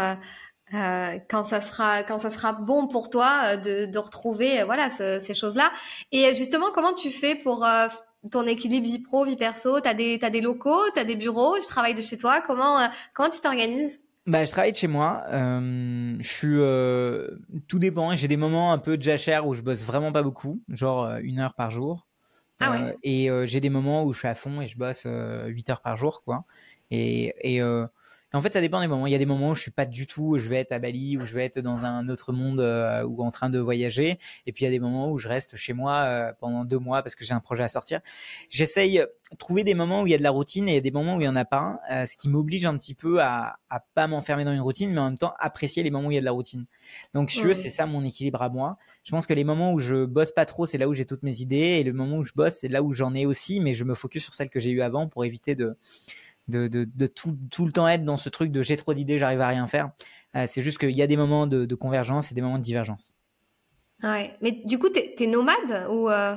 quand 0.70 1.44
ça 1.44 1.61
sera 1.61 2.02
quand 2.02 2.18
ça 2.18 2.30
sera 2.30 2.52
bon 2.52 2.88
pour 2.88 3.11
toi 3.11 3.56
de, 3.56 3.86
de 3.90 3.98
retrouver 3.98 4.62
voilà 4.64 4.90
ces 4.90 5.34
choses 5.34 5.54
là 5.54 5.70
et 6.12 6.34
justement 6.34 6.66
comment 6.72 6.94
tu 6.94 7.11
fais 7.11 7.36
pour 7.36 7.64
ton 8.30 8.46
équilibre 8.46 8.86
vie 8.86 8.98
pro, 8.98 9.24
vie 9.24 9.36
perso? 9.36 9.80
T'as 9.80 9.94
des, 9.94 10.18
as 10.22 10.30
des 10.30 10.40
locaux, 10.40 10.82
t'as 10.94 11.04
des 11.04 11.16
bureaux, 11.16 11.56
tu 11.59 11.66
travailles 11.66 11.94
de 11.94 12.02
chez 12.02 12.18
toi? 12.18 12.42
Comment, 12.46 12.80
euh, 12.80 12.86
comment 13.14 13.30
tu 13.30 13.40
t'organises? 13.40 13.98
Bah, 14.26 14.44
je 14.44 14.50
travaille 14.50 14.72
de 14.72 14.76
chez 14.76 14.88
moi. 14.88 15.24
Euh, 15.30 16.16
je 16.20 16.28
suis 16.28 16.59
euh, 16.59 17.38
tout 17.66 17.78
dépend. 17.78 18.14
J'ai 18.14 18.28
des 18.28 18.36
moments 18.36 18.72
un 18.72 18.78
peu 18.78 19.00
jachère 19.00 19.46
où 19.46 19.54
je 19.54 19.62
bosse 19.62 19.84
vraiment 19.84 20.12
pas 20.12 20.22
beaucoup, 20.22 20.61
genre 20.68 21.16
une 21.22 21.38
heure 21.38 21.54
par 21.54 21.70
jour. 21.70 22.06
Ah 22.61 22.72
ouais. 22.72 22.96
Et 23.04 23.30
j'ai 23.44 23.61
des 23.61 23.70
moments 23.70 24.04
où 24.04 24.12
je 24.12 24.18
suis 24.18 24.28
à 24.28 24.34
fond 24.34 24.61
et 24.61 24.66
je 24.66 24.76
bosse 24.76 25.06
8 25.06 25.70
heures 25.70 25.80
par 25.80 25.96
jour, 25.96 26.22
quoi. 26.24 26.44
Et, 26.91 27.34
et 27.43 27.62
en 28.34 28.43
fait, 28.43 28.53
ça 28.53 28.61
dépend 28.61 28.82
des 28.82 28.89
moments. 28.89 29.07
Il 29.07 29.12
y 29.12 29.16
a 29.16 29.18
des 29.18 29.24
moments 29.24 29.51
où 29.51 29.55
je 29.55 29.62
suis 29.62 29.70
pas 29.70 29.86
du 29.86 30.07
tout, 30.07 30.34
où 30.34 30.39
je 30.39 30.51
vais 30.51 30.57
être 30.57 30.72
à 30.72 30.78
Bali, 30.78 31.16
où 31.16 31.24
je 31.24 31.34
vais 31.34 31.47
être 31.47 31.61
dans 31.61 31.84
un 31.84 32.11
autre 32.11 32.34
monde 32.34 32.61
euh, 32.61 33.03
ou 33.05 33.22
en 33.22 33.30
train 33.30 33.49
de 33.49 33.59
voyager. 33.59 34.18
Et 34.45 34.53
puis 34.53 34.64
il 34.64 34.66
y 34.66 34.68
a 34.68 34.70
des 34.70 34.80
moments 34.80 35.11
où 35.11 35.16
je 35.16 35.28
reste 35.28 35.57
chez 35.57 35.72
moi 35.72 36.03
euh, 36.03 36.32
pendant 36.39 36.66
deux 36.66 36.78
mois 36.78 37.03
parce 37.03 37.14
que 37.14 37.24
j'ai 37.24 37.32
un 37.32 37.41
projet 37.41 37.62
à 37.62 37.68
sortir. 37.68 38.01
J'essaye 38.51 38.99
de 38.99 39.36
trouver 39.39 39.64
des 39.64 39.72
moments 39.72 40.03
où 40.03 40.07
il 40.07 40.11
y 40.11 40.14
a 40.14 40.18
de 40.18 40.22
la 40.22 40.30
routine 40.30 40.68
et 40.68 40.82
des 40.82 40.91
moments 40.91 41.16
où 41.16 41.22
il 41.22 41.24
y 41.24 41.28
en 41.28 41.36
a 41.36 41.47
pas, 41.47 41.80
euh, 41.91 42.05
ce 42.05 42.18
qui 42.18 42.28
m'oblige 42.28 42.66
un 42.66 42.76
petit 42.76 42.95
peu 42.95 43.22
à, 43.22 43.61
à 43.70 43.80
pas 43.80 44.07
m'enfermer 44.07 44.45
dans 44.45 44.53
une 44.53 44.61
routine, 44.61 44.93
mais 44.93 45.01
en 45.01 45.07
même 45.07 45.18
temps 45.18 45.32
apprécier 45.39 45.82
les 45.82 45.91
moments 45.91 46.09
où 46.09 46.12
il 46.12 46.16
y 46.16 46.18
a 46.18 46.20
de 46.20 46.26
la 46.26 46.32
routine. 46.32 46.66
Donc, 47.14 47.30
si 47.30 47.41
c'est 47.55 47.70
ça 47.70 47.86
mon 47.86 48.05
équilibre 48.05 48.43
à 48.43 48.51
moi. 48.51 48.76
Je 49.05 49.11
pense 49.11 49.26
que 49.26 49.32
les 49.32 49.45
moments 49.45 49.72
où 49.72 49.78
je 49.78 50.05
bosse 50.05 50.32
pas 50.32 50.45
trop, 50.45 50.66
c'est 50.66 50.76
là 50.76 50.86
où 50.86 50.93
j'ai 50.93 51.07
toutes 51.07 51.22
mes 51.22 51.41
idées, 51.41 51.78
et 51.80 51.82
le 51.82 51.95
moment 51.95 52.18
où 52.18 52.24
je 52.24 52.34
bosse, 52.34 52.57
c'est 52.57 52.68
là 52.68 52.82
où 52.82 52.93
j'en 52.93 53.14
ai 53.14 53.24
aussi, 53.24 53.59
mais 53.59 53.72
je 53.72 53.84
me 53.84 53.95
focus 53.95 54.24
sur 54.24 54.34
celles 54.34 54.51
que 54.51 54.61
j'ai 54.61 54.70
eues 54.70 54.82
avant 54.82 55.09
pour 55.09 55.24
éviter 55.24 55.55
de 55.55 55.78
de, 56.49 56.68
de, 56.68 56.84
de 56.84 57.07
tout, 57.07 57.38
tout, 57.51 57.64
le 57.64 57.72
temps 57.72 57.88
être 57.88 58.05
dans 58.05 58.16
ce 58.16 58.28
truc 58.28 58.51
de 58.51 58.62
j'ai 58.62 58.76
trop 58.76 58.94
d'idées, 58.94 59.18
j'arrive 59.18 59.40
à 59.40 59.49
rien 59.49 59.66
faire. 59.66 59.90
Euh, 60.36 60.44
c'est 60.46 60.62
juste 60.62 60.78
qu'il 60.78 60.96
y 60.96 61.03
a 61.03 61.07
des 61.07 61.16
moments 61.16 61.46
de, 61.46 61.64
de, 61.64 61.74
convergence 61.74 62.30
et 62.32 62.34
des 62.34 62.42
moments 62.42 62.59
de 62.59 62.62
divergence. 62.62 63.14
Ouais, 64.03 64.36
mais 64.42 64.62
du 64.64 64.78
coup, 64.78 64.88
t'es 64.88 65.14
es 65.18 65.26
nomade 65.26 65.88
ou 65.90 66.09
euh... 66.09 66.36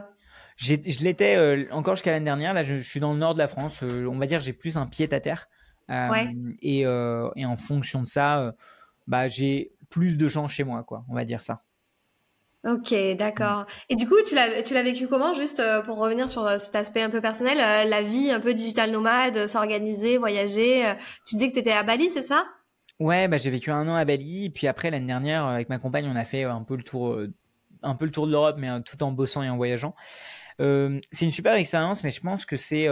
Je 0.57 1.03
l'étais 1.03 1.37
euh, 1.37 1.65
encore 1.71 1.95
jusqu'à 1.95 2.11
l'année 2.11 2.25
dernière. 2.25 2.53
Là, 2.53 2.61
je, 2.61 2.77
je, 2.77 2.87
suis 2.87 2.99
dans 2.99 3.13
le 3.13 3.19
nord 3.19 3.33
de 3.33 3.39
la 3.39 3.47
France. 3.47 3.83
On 3.83 4.17
va 4.17 4.25
dire 4.27 4.39
j'ai 4.39 4.53
plus 4.53 4.77
un 4.77 4.85
pied 4.85 5.11
à 5.11 5.19
terre. 5.19 5.47
Ouais. 5.89 6.33
Et, 6.61 6.81
et, 6.81 7.45
en 7.45 7.55
fonction 7.57 8.01
de 8.01 8.05
ça, 8.05 8.53
bah, 9.07 9.27
j'ai 9.27 9.71
plus 9.89 10.17
de 10.17 10.27
gens 10.27 10.47
chez 10.47 10.63
moi, 10.63 10.83
quoi. 10.83 11.03
On 11.09 11.15
va 11.15 11.25
dire 11.25 11.41
ça. 11.41 11.57
Ok, 12.63 12.93
d'accord. 13.17 13.65
Et 13.89 13.95
du 13.95 14.07
coup, 14.07 14.15
tu 14.27 14.35
l'as, 14.35 14.61
tu 14.61 14.75
l'as 14.75 14.83
vécu 14.83 15.07
comment, 15.07 15.33
juste 15.33 15.59
euh, 15.59 15.81
pour 15.81 15.97
revenir 15.97 16.29
sur 16.29 16.45
euh, 16.45 16.59
cet 16.59 16.75
aspect 16.75 17.01
un 17.01 17.09
peu 17.09 17.19
personnel, 17.19 17.57
euh, 17.57 17.89
la 17.89 18.03
vie 18.03 18.29
un 18.29 18.39
peu 18.39 18.53
digital 18.53 18.91
nomade, 18.91 19.47
s'organiser, 19.47 20.19
voyager. 20.19 20.93
tu 21.25 21.35
disais 21.35 21.49
que 21.49 21.53
tu 21.55 21.59
étais 21.59 21.71
à 21.71 21.81
Bali, 21.81 22.11
c'est 22.13 22.21
ça? 22.21 22.45
Ouais, 22.99 23.27
bah, 23.27 23.37
j'ai 23.37 23.49
vécu 23.49 23.71
un 23.71 23.87
an 23.87 23.95
à 23.95 24.05
Bali, 24.05 24.45
et 24.45 24.49
puis 24.51 24.67
après 24.67 24.91
l'année 24.91 25.07
dernière, 25.07 25.45
avec 25.45 25.69
ma 25.69 25.79
compagne, 25.79 26.05
on 26.07 26.15
a 26.15 26.23
fait 26.23 26.43
un 26.43 26.61
peu 26.61 26.77
le 26.77 26.83
tour, 26.83 27.19
un 27.81 27.95
peu 27.95 28.05
le 28.05 28.11
tour 28.11 28.27
de 28.27 28.31
l'Europe, 28.31 28.57
mais 28.59 28.69
tout 28.81 29.01
en 29.01 29.11
bossant 29.11 29.41
et 29.41 29.49
en 29.49 29.57
voyageant. 29.57 29.95
c'est 30.59 31.25
une 31.25 31.31
super 31.31 31.55
expérience, 31.55 32.03
mais 32.03 32.11
je 32.11 32.21
pense 32.21 32.45
que 32.45 32.57
c'est, 32.57 32.85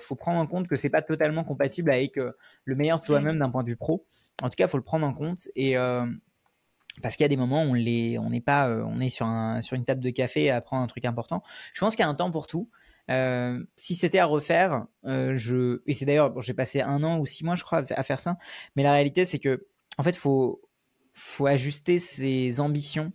faut 0.00 0.16
prendre 0.16 0.40
en 0.40 0.48
compte 0.48 0.66
que 0.66 0.74
c'est 0.74 0.90
pas 0.90 1.02
totalement 1.02 1.44
compatible 1.44 1.92
avec 1.92 2.16
le 2.16 2.74
meilleur 2.74 2.98
de 2.98 3.04
toi-même 3.04 3.38
d'un 3.38 3.50
point 3.50 3.62
de 3.62 3.68
vue 3.68 3.76
pro. 3.76 4.04
En 4.42 4.50
tout 4.50 4.56
cas, 4.56 4.66
faut 4.66 4.78
le 4.78 4.82
prendre 4.82 5.06
en 5.06 5.12
compte 5.12 5.46
et 5.54 5.76
parce 7.00 7.16
qu'il 7.16 7.24
y 7.24 7.26
a 7.26 7.28
des 7.28 7.36
moments 7.36 7.64
où 7.64 7.74
on 7.74 8.40
pas, 8.40 8.68
euh, 8.68 8.98
est 9.00 9.08
sur 9.08 9.26
un, 9.26 9.62
sur 9.62 9.76
une 9.76 9.84
table 9.84 10.02
de 10.02 10.10
café 10.10 10.50
à 10.50 10.56
apprendre 10.56 10.82
un 10.82 10.86
truc 10.86 11.04
important. 11.04 11.42
Je 11.72 11.80
pense 11.80 11.96
qu'il 11.96 12.02
y 12.02 12.06
a 12.06 12.08
un 12.08 12.14
temps 12.14 12.30
pour 12.30 12.46
tout. 12.46 12.68
Euh, 13.10 13.64
si 13.76 13.94
c'était 13.94 14.18
à 14.18 14.26
refaire, 14.26 14.86
euh, 15.06 15.34
je, 15.36 15.82
et 15.86 15.94
c'est 15.94 16.04
d'ailleurs, 16.04 16.38
j'ai 16.40 16.54
passé 16.54 16.82
un 16.82 17.02
an 17.02 17.18
ou 17.18 17.26
six 17.26 17.44
mois, 17.44 17.56
je 17.56 17.64
crois, 17.64 17.82
à 17.90 18.02
faire 18.02 18.20
ça. 18.20 18.36
Mais 18.76 18.82
la 18.82 18.92
réalité, 18.92 19.24
c'est 19.24 19.38
que, 19.38 19.64
en 19.98 20.02
fait, 20.02 20.16
faut 20.16 20.60
ajuster 21.46 21.98
ses 21.98 22.60
ambitions 22.60 23.12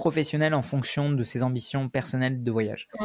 professionnel 0.00 0.54
en 0.54 0.62
fonction 0.62 1.12
de 1.12 1.22
ses 1.22 1.42
ambitions 1.42 1.90
personnelles 1.90 2.42
de 2.42 2.50
voyage. 2.50 2.88
Mmh, 2.98 3.04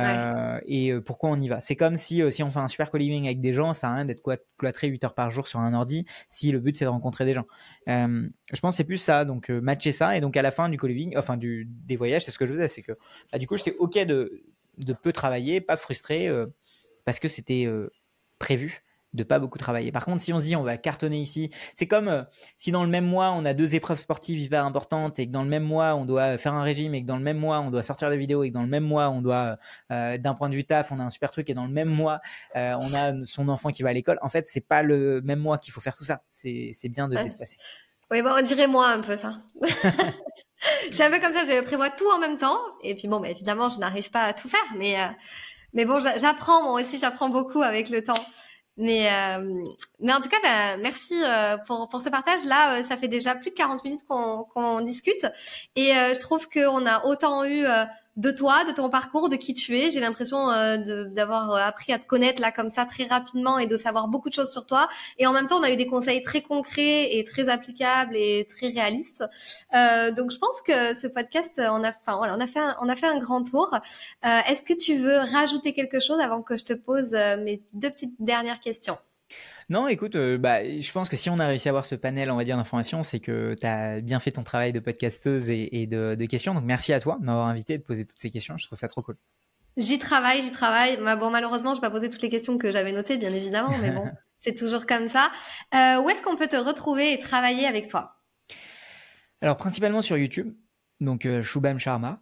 euh, 0.00 0.58
et 0.64 0.90
euh, 0.90 1.02
pourquoi 1.02 1.28
on 1.28 1.36
y 1.36 1.48
va? 1.48 1.60
C'est 1.60 1.76
comme 1.76 1.96
si, 1.96 2.22
euh, 2.22 2.30
si 2.30 2.42
on 2.42 2.50
fait 2.50 2.60
un 2.60 2.68
super 2.68 2.90
co-living 2.90 3.26
avec 3.26 3.42
des 3.42 3.52
gens, 3.52 3.74
ça 3.74 3.88
n'a 3.88 3.96
rien 3.96 4.04
d'être 4.06 4.22
cloîtré 4.56 4.88
8 4.88 5.04
heures 5.04 5.14
par 5.14 5.30
jour 5.30 5.46
sur 5.46 5.60
un 5.60 5.74
ordi 5.74 6.06
si 6.30 6.50
le 6.50 6.58
but 6.58 6.74
c'est 6.74 6.86
de 6.86 6.90
rencontrer 6.90 7.26
des 7.26 7.34
gens. 7.34 7.44
je 7.86 8.60
pense 8.62 8.76
c'est 8.76 8.84
plus 8.84 8.96
ça, 8.96 9.26
donc 9.26 9.50
matcher 9.50 9.92
ça. 9.92 10.16
Et 10.16 10.22
donc 10.22 10.34
à 10.38 10.42
la 10.42 10.50
fin 10.50 10.70
du 10.70 10.78
co-living, 10.78 11.14
enfin 11.18 11.36
du, 11.36 11.68
des 11.68 11.96
voyages, 11.96 12.24
c'est 12.24 12.30
ce 12.30 12.38
que 12.38 12.46
je 12.46 12.54
faisais, 12.54 12.68
c'est 12.68 12.82
que 12.82 12.92
bah, 13.30 13.38
du 13.38 13.46
coup 13.46 13.58
j'étais 13.58 13.76
OK 13.78 13.98
de, 13.98 14.42
de 14.78 14.92
peu 14.94 15.12
travailler, 15.12 15.60
pas 15.60 15.76
frustré, 15.76 16.30
parce 17.04 17.18
que 17.18 17.28
c'était 17.28 17.68
prévu 18.38 18.82
de 19.12 19.24
pas 19.24 19.38
beaucoup 19.38 19.58
travailler. 19.58 19.90
Par 19.90 20.04
contre, 20.04 20.20
si 20.20 20.32
on 20.32 20.38
se 20.38 20.44
dit 20.44 20.56
on 20.56 20.62
va 20.62 20.76
cartonner 20.76 21.20
ici, 21.20 21.50
c'est 21.74 21.86
comme 21.86 22.08
euh, 22.08 22.22
si 22.56 22.70
dans 22.70 22.84
le 22.84 22.90
même 22.90 23.06
mois 23.06 23.32
on 23.32 23.44
a 23.44 23.54
deux 23.54 23.74
épreuves 23.74 23.98
sportives 23.98 24.38
hyper 24.38 24.64
importantes 24.64 25.18
et 25.18 25.26
que 25.26 25.32
dans 25.32 25.42
le 25.42 25.48
même 25.48 25.64
mois 25.64 25.94
on 25.96 26.04
doit 26.04 26.38
faire 26.38 26.54
un 26.54 26.62
régime 26.62 26.94
et 26.94 27.02
que 27.02 27.06
dans 27.06 27.16
le 27.16 27.22
même 27.22 27.38
mois 27.38 27.60
on 27.60 27.70
doit 27.70 27.82
sortir 27.82 28.10
des 28.10 28.16
vidéos 28.16 28.44
et 28.44 28.50
que 28.50 28.54
dans 28.54 28.62
le 28.62 28.68
même 28.68 28.84
mois 28.84 29.10
on 29.10 29.20
doit, 29.20 29.56
euh, 29.90 30.16
d'un 30.18 30.34
point 30.34 30.48
de 30.48 30.54
vue 30.54 30.64
taf, 30.64 30.92
on 30.92 31.00
a 31.00 31.02
un 31.02 31.10
super 31.10 31.30
truc 31.30 31.50
et 31.50 31.54
dans 31.54 31.64
le 31.64 31.72
même 31.72 31.88
mois 31.88 32.20
euh, 32.56 32.74
on 32.80 32.94
a 32.94 33.12
son 33.24 33.48
enfant 33.48 33.70
qui 33.70 33.82
va 33.82 33.90
à 33.90 33.92
l'école. 33.92 34.18
En 34.22 34.28
fait, 34.28 34.46
c'est 34.46 34.66
pas 34.66 34.82
le 34.82 35.20
même 35.22 35.40
mois 35.40 35.58
qu'il 35.58 35.72
faut 35.72 35.80
faire 35.80 35.96
tout 35.96 36.04
ça. 36.04 36.22
C'est 36.30 36.88
bien 36.88 37.08
de 37.08 37.16
l'espacer. 37.16 37.56
Oui, 38.10 38.22
bon, 38.22 38.30
on 38.36 38.42
dirait 38.42 38.66
moi 38.66 38.88
un 38.88 39.00
peu 39.00 39.16
ça. 39.16 39.42
J'ai 40.92 41.04
un 41.04 41.10
peu 41.10 41.20
comme 41.20 41.32
ça, 41.32 41.44
je 41.44 41.62
prévois 41.62 41.90
tout 41.90 42.08
en 42.10 42.18
même 42.18 42.36
temps 42.36 42.58
et 42.82 42.94
puis 42.94 43.08
bon, 43.08 43.18
bah, 43.18 43.30
évidemment, 43.30 43.70
je 43.70 43.78
n'arrive 43.78 44.10
pas 44.10 44.22
à 44.22 44.34
tout 44.34 44.48
faire, 44.48 44.60
mais 44.76 44.96
mais 45.72 45.84
bon, 45.84 46.00
j'apprends 46.00 46.62
moi 46.62 46.80
aussi, 46.80 46.98
j'apprends 46.98 47.28
beaucoup 47.28 47.62
avec 47.62 47.90
le 47.90 48.02
temps. 48.02 48.24
Mais, 48.80 49.12
euh, 49.12 49.62
mais 50.00 50.14
en 50.14 50.22
tout 50.22 50.30
cas, 50.30 50.38
bah, 50.42 50.78
merci 50.78 51.12
euh, 51.22 51.58
pour, 51.66 51.90
pour 51.90 52.00
ce 52.00 52.08
partage. 52.08 52.42
Là, 52.46 52.80
euh, 52.80 52.84
ça 52.84 52.96
fait 52.96 53.08
déjà 53.08 53.34
plus 53.34 53.50
de 53.50 53.54
40 53.54 53.84
minutes 53.84 54.06
qu'on 54.08 54.80
discute. 54.80 55.26
Et 55.76 55.92
je 55.92 56.18
trouve 56.18 56.48
qu'on 56.48 56.86
a 56.86 57.04
autant 57.04 57.44
eu 57.44 57.66
de 58.16 58.30
toi, 58.30 58.64
de 58.64 58.72
ton 58.72 58.90
parcours, 58.90 59.28
de 59.28 59.36
qui 59.36 59.54
tu 59.54 59.76
es. 59.78 59.90
J'ai 59.90 60.00
l'impression 60.00 60.50
euh, 60.50 61.04
d'avoir 61.06 61.52
euh, 61.52 61.56
appris 61.56 61.92
à 61.92 61.98
te 61.98 62.06
connaître 62.06 62.40
là 62.42 62.52
comme 62.52 62.68
ça 62.68 62.84
très 62.84 63.04
rapidement 63.04 63.58
et 63.58 63.66
de 63.66 63.76
savoir 63.76 64.08
beaucoup 64.08 64.28
de 64.28 64.34
choses 64.34 64.52
sur 64.52 64.66
toi. 64.66 64.88
Et 65.18 65.26
en 65.26 65.32
même 65.32 65.46
temps, 65.46 65.58
on 65.58 65.62
a 65.62 65.70
eu 65.70 65.76
des 65.76 65.86
conseils 65.86 66.22
très 66.22 66.42
concrets 66.42 67.16
et 67.16 67.24
très 67.24 67.48
applicables 67.48 68.16
et 68.16 68.46
très 68.48 68.68
réalistes. 68.68 69.24
Euh, 69.74 70.10
donc, 70.12 70.30
je 70.30 70.38
pense 70.38 70.60
que 70.66 70.98
ce 71.00 71.06
podcast, 71.06 71.52
on 71.56 71.84
a, 71.84 71.90
enfin 71.90 72.16
voilà, 72.16 72.36
on 72.36 72.40
a 72.40 72.46
fait, 72.46 72.60
un, 72.60 72.76
on 72.80 72.88
a 72.88 72.96
fait 72.96 73.06
un 73.06 73.18
grand 73.18 73.44
tour. 73.44 73.70
Euh, 73.74 74.38
Est-ce 74.48 74.62
que 74.62 74.74
tu 74.74 74.96
veux 74.96 75.18
rajouter 75.18 75.72
quelque 75.72 76.00
chose 76.00 76.20
avant 76.20 76.42
que 76.42 76.56
je 76.56 76.64
te 76.64 76.72
pose 76.72 77.14
euh, 77.14 77.36
mes 77.42 77.62
deux 77.72 77.90
petites 77.90 78.14
dernières 78.18 78.60
questions? 78.60 78.98
Non, 79.70 79.86
écoute, 79.86 80.16
euh, 80.16 80.36
bah, 80.36 80.64
je 80.64 80.92
pense 80.92 81.08
que 81.08 81.16
si 81.16 81.30
on 81.30 81.38
a 81.38 81.46
réussi 81.46 81.68
à 81.68 81.70
avoir 81.70 81.86
ce 81.86 81.94
panel, 81.94 82.30
on 82.32 82.36
va 82.36 82.42
dire, 82.42 82.56
d'informations, 82.56 83.04
c'est 83.04 83.20
que 83.20 83.54
tu 83.54 83.64
as 83.64 84.00
bien 84.00 84.18
fait 84.18 84.32
ton 84.32 84.42
travail 84.42 84.72
de 84.72 84.80
podcasteuse 84.80 85.48
et, 85.48 85.86
de, 85.86 86.26
questions. 86.26 86.54
Donc, 86.54 86.64
merci 86.64 86.92
à 86.92 86.98
toi 86.98 87.18
de 87.20 87.24
m'avoir 87.24 87.46
invité 87.46 87.74
et 87.74 87.78
de 87.78 87.84
poser 87.84 88.04
toutes 88.04 88.18
ces 88.18 88.30
questions. 88.30 88.56
Je 88.58 88.66
trouve 88.66 88.76
ça 88.76 88.88
trop 88.88 89.00
cool. 89.00 89.14
J'y 89.76 90.00
travaille, 90.00 90.42
j'y 90.42 90.50
travaille. 90.50 90.96
Bah, 90.96 91.14
bon, 91.14 91.30
malheureusement, 91.30 91.74
je 91.74 91.80
vais 91.80 91.86
pas 91.86 91.90
poser 91.92 92.10
toutes 92.10 92.22
les 92.22 92.30
questions 92.30 92.58
que 92.58 92.72
j'avais 92.72 92.92
notées, 92.92 93.16
bien 93.16 93.32
évidemment, 93.32 93.76
mais 93.80 93.92
bon, 93.92 94.10
c'est 94.40 94.56
toujours 94.56 94.86
comme 94.86 95.08
ça. 95.08 95.30
Euh, 95.72 96.02
où 96.02 96.10
est-ce 96.10 96.22
qu'on 96.22 96.36
peut 96.36 96.48
te 96.48 96.56
retrouver 96.56 97.12
et 97.12 97.20
travailler 97.20 97.66
avec 97.66 97.86
toi? 97.86 98.16
Alors, 99.40 99.56
principalement 99.56 100.02
sur 100.02 100.18
YouTube. 100.18 100.52
Donc, 101.00 101.26
euh, 101.26 101.42
Shubham 101.42 101.78
Sharma. 101.78 102.20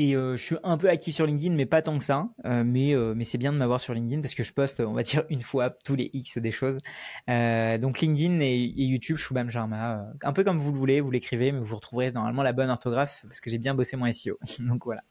Et 0.00 0.14
euh, 0.14 0.36
je 0.36 0.44
suis 0.44 0.56
un 0.62 0.78
peu 0.78 0.88
actif 0.88 1.16
sur 1.16 1.26
LinkedIn, 1.26 1.54
mais 1.56 1.66
pas 1.66 1.82
tant 1.82 1.98
que 1.98 2.04
ça. 2.04 2.28
Euh, 2.44 2.62
mais 2.64 2.94
euh, 2.94 3.14
mais 3.16 3.24
c'est 3.24 3.36
bien 3.36 3.52
de 3.52 3.58
m'avoir 3.58 3.80
sur 3.80 3.94
LinkedIn 3.94 4.22
parce 4.22 4.34
que 4.34 4.44
je 4.44 4.52
poste, 4.52 4.78
on 4.78 4.92
va 4.92 5.02
dire, 5.02 5.24
une 5.28 5.40
fois 5.40 5.70
tous 5.70 5.96
les 5.96 6.08
X 6.12 6.38
des 6.38 6.52
choses. 6.52 6.78
donc 7.26 8.00
LinkedIn 8.00 8.38
et, 8.40 8.56
YouTube, 8.56 9.16
Shubham 9.16 9.50
Sharma. 9.50 10.06
un 10.22 10.32
peu 10.32 10.44
comme 10.44 10.58
vous 10.58 10.70
le 10.70 10.78
voulez, 10.78 11.00
vous 11.00 11.10
l'écrivez, 11.10 11.50
mais 11.50 11.58
vous 11.58 11.74
retrouverez 11.74 12.12
normalement 12.12 12.44
la 12.44 12.52
bonne 12.52 12.70
orthographe 12.70 13.24
parce 13.26 13.40
que 13.40 13.50
j'ai 13.50 13.58
bien 13.58 13.74
bossé 13.74 13.96
mon 13.96 14.10
SEO. 14.12 14.38
donc 14.60 14.84
voilà. 14.84 15.02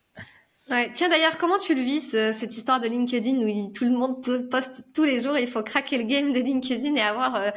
Ouais. 0.70 0.90
Tiens 0.94 1.10
d'ailleurs, 1.10 1.38
comment 1.38 1.58
tu 1.58 1.76
le 1.76 1.82
vis 1.82 2.10
cette 2.10 2.56
histoire 2.56 2.80
de 2.80 2.88
LinkedIn 2.88 3.38
où 3.38 3.72
tout 3.74 3.86
le 3.86 3.92
monde 3.92 4.22
poste 4.50 4.86
tous 4.94 5.04
les 5.04 5.20
jours 5.20 5.38
Il 5.38 5.48
faut 5.50 5.64
craquer 5.64 5.98
le 5.98 6.04
game 6.06 6.32
de 6.32 6.40
LinkedIn 6.40 6.96
et 6.96 7.02
avoir 7.02 7.54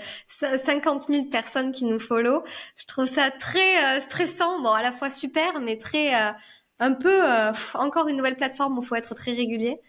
50 0.65 1.07
000 1.09 1.25
personnes 1.27 1.71
qui 1.71 1.85
nous 1.85 2.01
follow. 2.01 2.43
Je 2.77 2.87
trouve 2.87 3.09
ça 3.09 3.31
très 3.31 4.01
stressant, 4.01 4.61
bon 4.63 4.71
à 4.71 4.83
la 4.83 4.93
fois 4.93 5.11
super, 5.11 5.61
mais 5.61 5.77
très 5.79 6.13
un 6.81 6.95
peu 6.95 7.31
euh, 7.31 7.53
encore 7.75 8.09
une 8.09 8.17
nouvelle 8.17 8.37
plateforme 8.37 8.79
où 8.79 8.83
il 8.83 8.87
faut 8.87 8.97
être 8.97 9.15
très 9.15 9.33
régulier. 9.33 9.81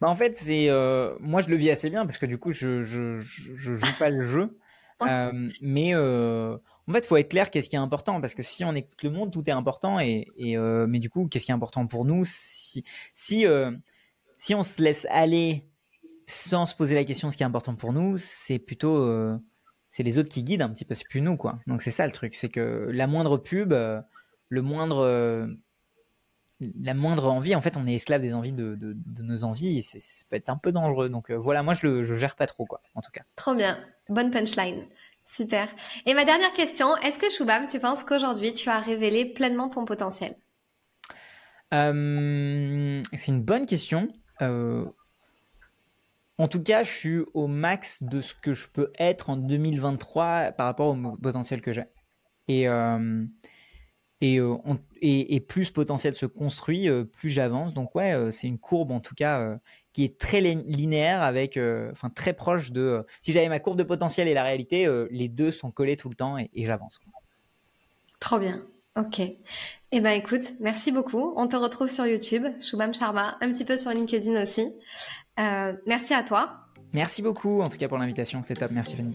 Bah 0.00 0.08
en 0.08 0.14
fait, 0.14 0.38
c'est 0.38 0.68
euh, 0.70 1.14
moi 1.20 1.42
je 1.42 1.48
le 1.50 1.56
vis 1.56 1.70
assez 1.70 1.90
bien 1.90 2.06
parce 2.06 2.18
que 2.18 2.26
du 2.26 2.38
coup 2.38 2.52
je 2.52 2.84
je, 2.84 3.20
je, 3.20 3.76
joue 3.76 3.98
pas 3.98 4.10
le 4.10 4.24
jeu, 4.24 4.58
euh, 5.02 5.50
mais 5.60 5.94
en 5.94 6.92
fait 6.92 7.00
il 7.00 7.06
faut 7.06 7.16
être 7.16 7.30
clair 7.30 7.50
qu'est-ce 7.50 7.68
qui 7.68 7.76
est 7.76 7.80
important 7.80 8.20
parce 8.20 8.34
que 8.34 8.42
si 8.42 8.64
on 8.64 8.74
écoute 8.74 9.02
le 9.02 9.10
monde 9.10 9.32
tout 9.32 9.48
est 9.48 9.52
important 9.52 10.00
et, 10.00 10.28
et 10.36 10.56
mais 10.56 10.98
du 10.98 11.10
coup 11.10 11.28
qu'est-ce 11.28 11.44
qui 11.44 11.50
est 11.50 11.54
important 11.54 11.86
pour 11.86 12.04
nous 12.04 12.24
si 12.26 12.84
si 13.12 13.44
si 14.38 14.54
on 14.54 14.62
se 14.62 14.80
laisse 14.80 15.06
aller 15.10 15.64
sans 16.26 16.64
se 16.64 16.76
poser 16.76 16.94
la 16.94 17.04
question 17.04 17.30
ce 17.30 17.36
qui 17.36 17.42
est 17.42 17.46
important 17.46 17.74
pour 17.74 17.92
nous 17.92 18.18
c'est 18.18 18.60
plutôt 18.60 19.36
c'est 19.90 20.04
les 20.04 20.16
autres 20.18 20.28
qui 20.28 20.44
guident 20.44 20.62
un 20.62 20.68
petit 20.68 20.84
peu 20.84 20.94
c'est 20.94 21.08
plus 21.08 21.22
nous 21.22 21.36
quoi. 21.36 21.58
Donc 21.66 21.82
c'est 21.82 21.90
ça 21.90 22.06
le 22.06 22.12
truc 22.12 22.36
c'est 22.36 22.50
que 22.50 22.88
la 22.92 23.08
moindre 23.08 23.36
pub 23.36 23.72
le 23.72 24.62
moindre 24.62 25.58
la 26.60 26.94
moindre 26.94 27.30
envie, 27.30 27.54
en 27.54 27.60
fait, 27.60 27.76
on 27.76 27.86
est 27.86 27.94
esclave 27.94 28.20
des 28.20 28.34
envies 28.34 28.52
de, 28.52 28.96
nos 29.20 29.44
envies 29.44 29.78
et 29.78 29.82
ça 29.82 29.98
peut 30.28 30.36
être 30.36 30.48
un 30.48 30.56
peu 30.56 30.72
dangereux. 30.72 31.08
Donc 31.08 31.30
euh, 31.30 31.36
voilà, 31.36 31.62
moi 31.62 31.74
je 31.74 31.86
le 31.86 32.02
je 32.02 32.14
gère 32.14 32.36
pas 32.36 32.46
trop, 32.46 32.66
quoi, 32.66 32.80
en 32.94 33.00
tout 33.00 33.10
cas. 33.12 33.22
Trop 33.36 33.54
bien, 33.54 33.78
bonne 34.08 34.30
punchline. 34.30 34.84
Super. 35.24 35.68
Et 36.06 36.14
ma 36.14 36.24
dernière 36.24 36.52
question, 36.54 36.96
est-ce 36.96 37.18
que 37.18 37.30
Shubham, 37.30 37.66
tu 37.68 37.78
penses 37.78 38.02
qu'aujourd'hui 38.02 38.54
tu 38.54 38.68
as 38.70 38.80
révélé 38.80 39.26
pleinement 39.26 39.68
ton 39.68 39.84
potentiel? 39.84 40.36
Euh, 41.74 43.02
C'est 43.12 43.30
une 43.30 43.42
bonne 43.42 43.66
question. 43.66 44.08
Euh, 44.40 44.86
en 46.38 46.48
tout 46.48 46.62
cas, 46.62 46.82
je 46.82 46.90
suis 46.90 47.18
au 47.34 47.46
max 47.46 48.02
de 48.02 48.20
ce 48.20 48.34
que 48.34 48.52
je 48.52 48.68
peux 48.68 48.90
être 48.98 49.28
en 49.28 49.36
2023 49.36 50.52
par 50.52 50.66
rapport 50.66 50.88
au 50.88 51.16
potentiel 51.16 51.60
que 51.60 51.72
j'ai. 51.72 51.84
Et 52.46 52.66
et, 54.20 54.40
et, 55.00 55.40
plus 55.40 55.66
ce 55.66 55.72
potentiel 55.72 56.14
se 56.14 56.26
construit, 56.26 56.88
plus 57.12 57.30
j'avance. 57.30 57.74
Donc 57.74 57.94
ouais, 57.94 58.30
c'est 58.32 58.48
une 58.48 58.58
courbe 58.58 58.90
en 58.90 59.00
tout 59.00 59.14
cas 59.14 59.58
qui 59.92 60.04
est 60.04 60.18
très 60.18 60.40
linéaire 60.40 61.22
avec, 61.22 61.58
enfin 61.92 62.10
très 62.10 62.32
proche 62.32 62.72
de. 62.72 63.04
si 63.20 63.32
j'avais 63.32 63.48
ma 63.48 63.60
courbe 63.60 63.78
de 63.78 63.84
potentiel 63.84 64.28
et 64.28 64.34
la 64.34 64.42
réalité, 64.42 64.88
les 65.10 65.28
deux 65.28 65.50
sont 65.50 65.70
collés 65.70 65.96
tout 65.96 66.08
le 66.08 66.16
temps 66.16 66.36
et, 66.38 66.50
j'avance. 66.54 67.00
Trop 68.18 68.38
bien. 68.38 68.64
Ok. 68.96 69.20
Eh 69.20 70.00
ben 70.00 70.10
écoute, 70.10 70.54
merci 70.58 70.90
beaucoup. 70.90 71.32
On 71.36 71.46
te 71.46 71.54
retrouve 71.54 71.88
sur 71.88 72.04
YouTube, 72.04 72.44
Shubham 72.60 72.92
Sharma, 72.92 73.38
un 73.40 73.52
petit 73.52 73.64
peu 73.64 73.78
sur 73.78 73.92
LinkedIn 73.92 74.42
aussi. 74.42 74.72
merci 75.36 76.14
à 76.14 76.24
toi. 76.24 76.64
Merci 76.92 77.22
beaucoup 77.22 77.60
en 77.60 77.68
tout 77.68 77.78
cas 77.78 77.88
pour 77.88 77.98
l'invitation, 77.98 78.42
c'est 78.42 78.54
top. 78.54 78.72
Merci 78.72 78.96
Fanny. 78.96 79.14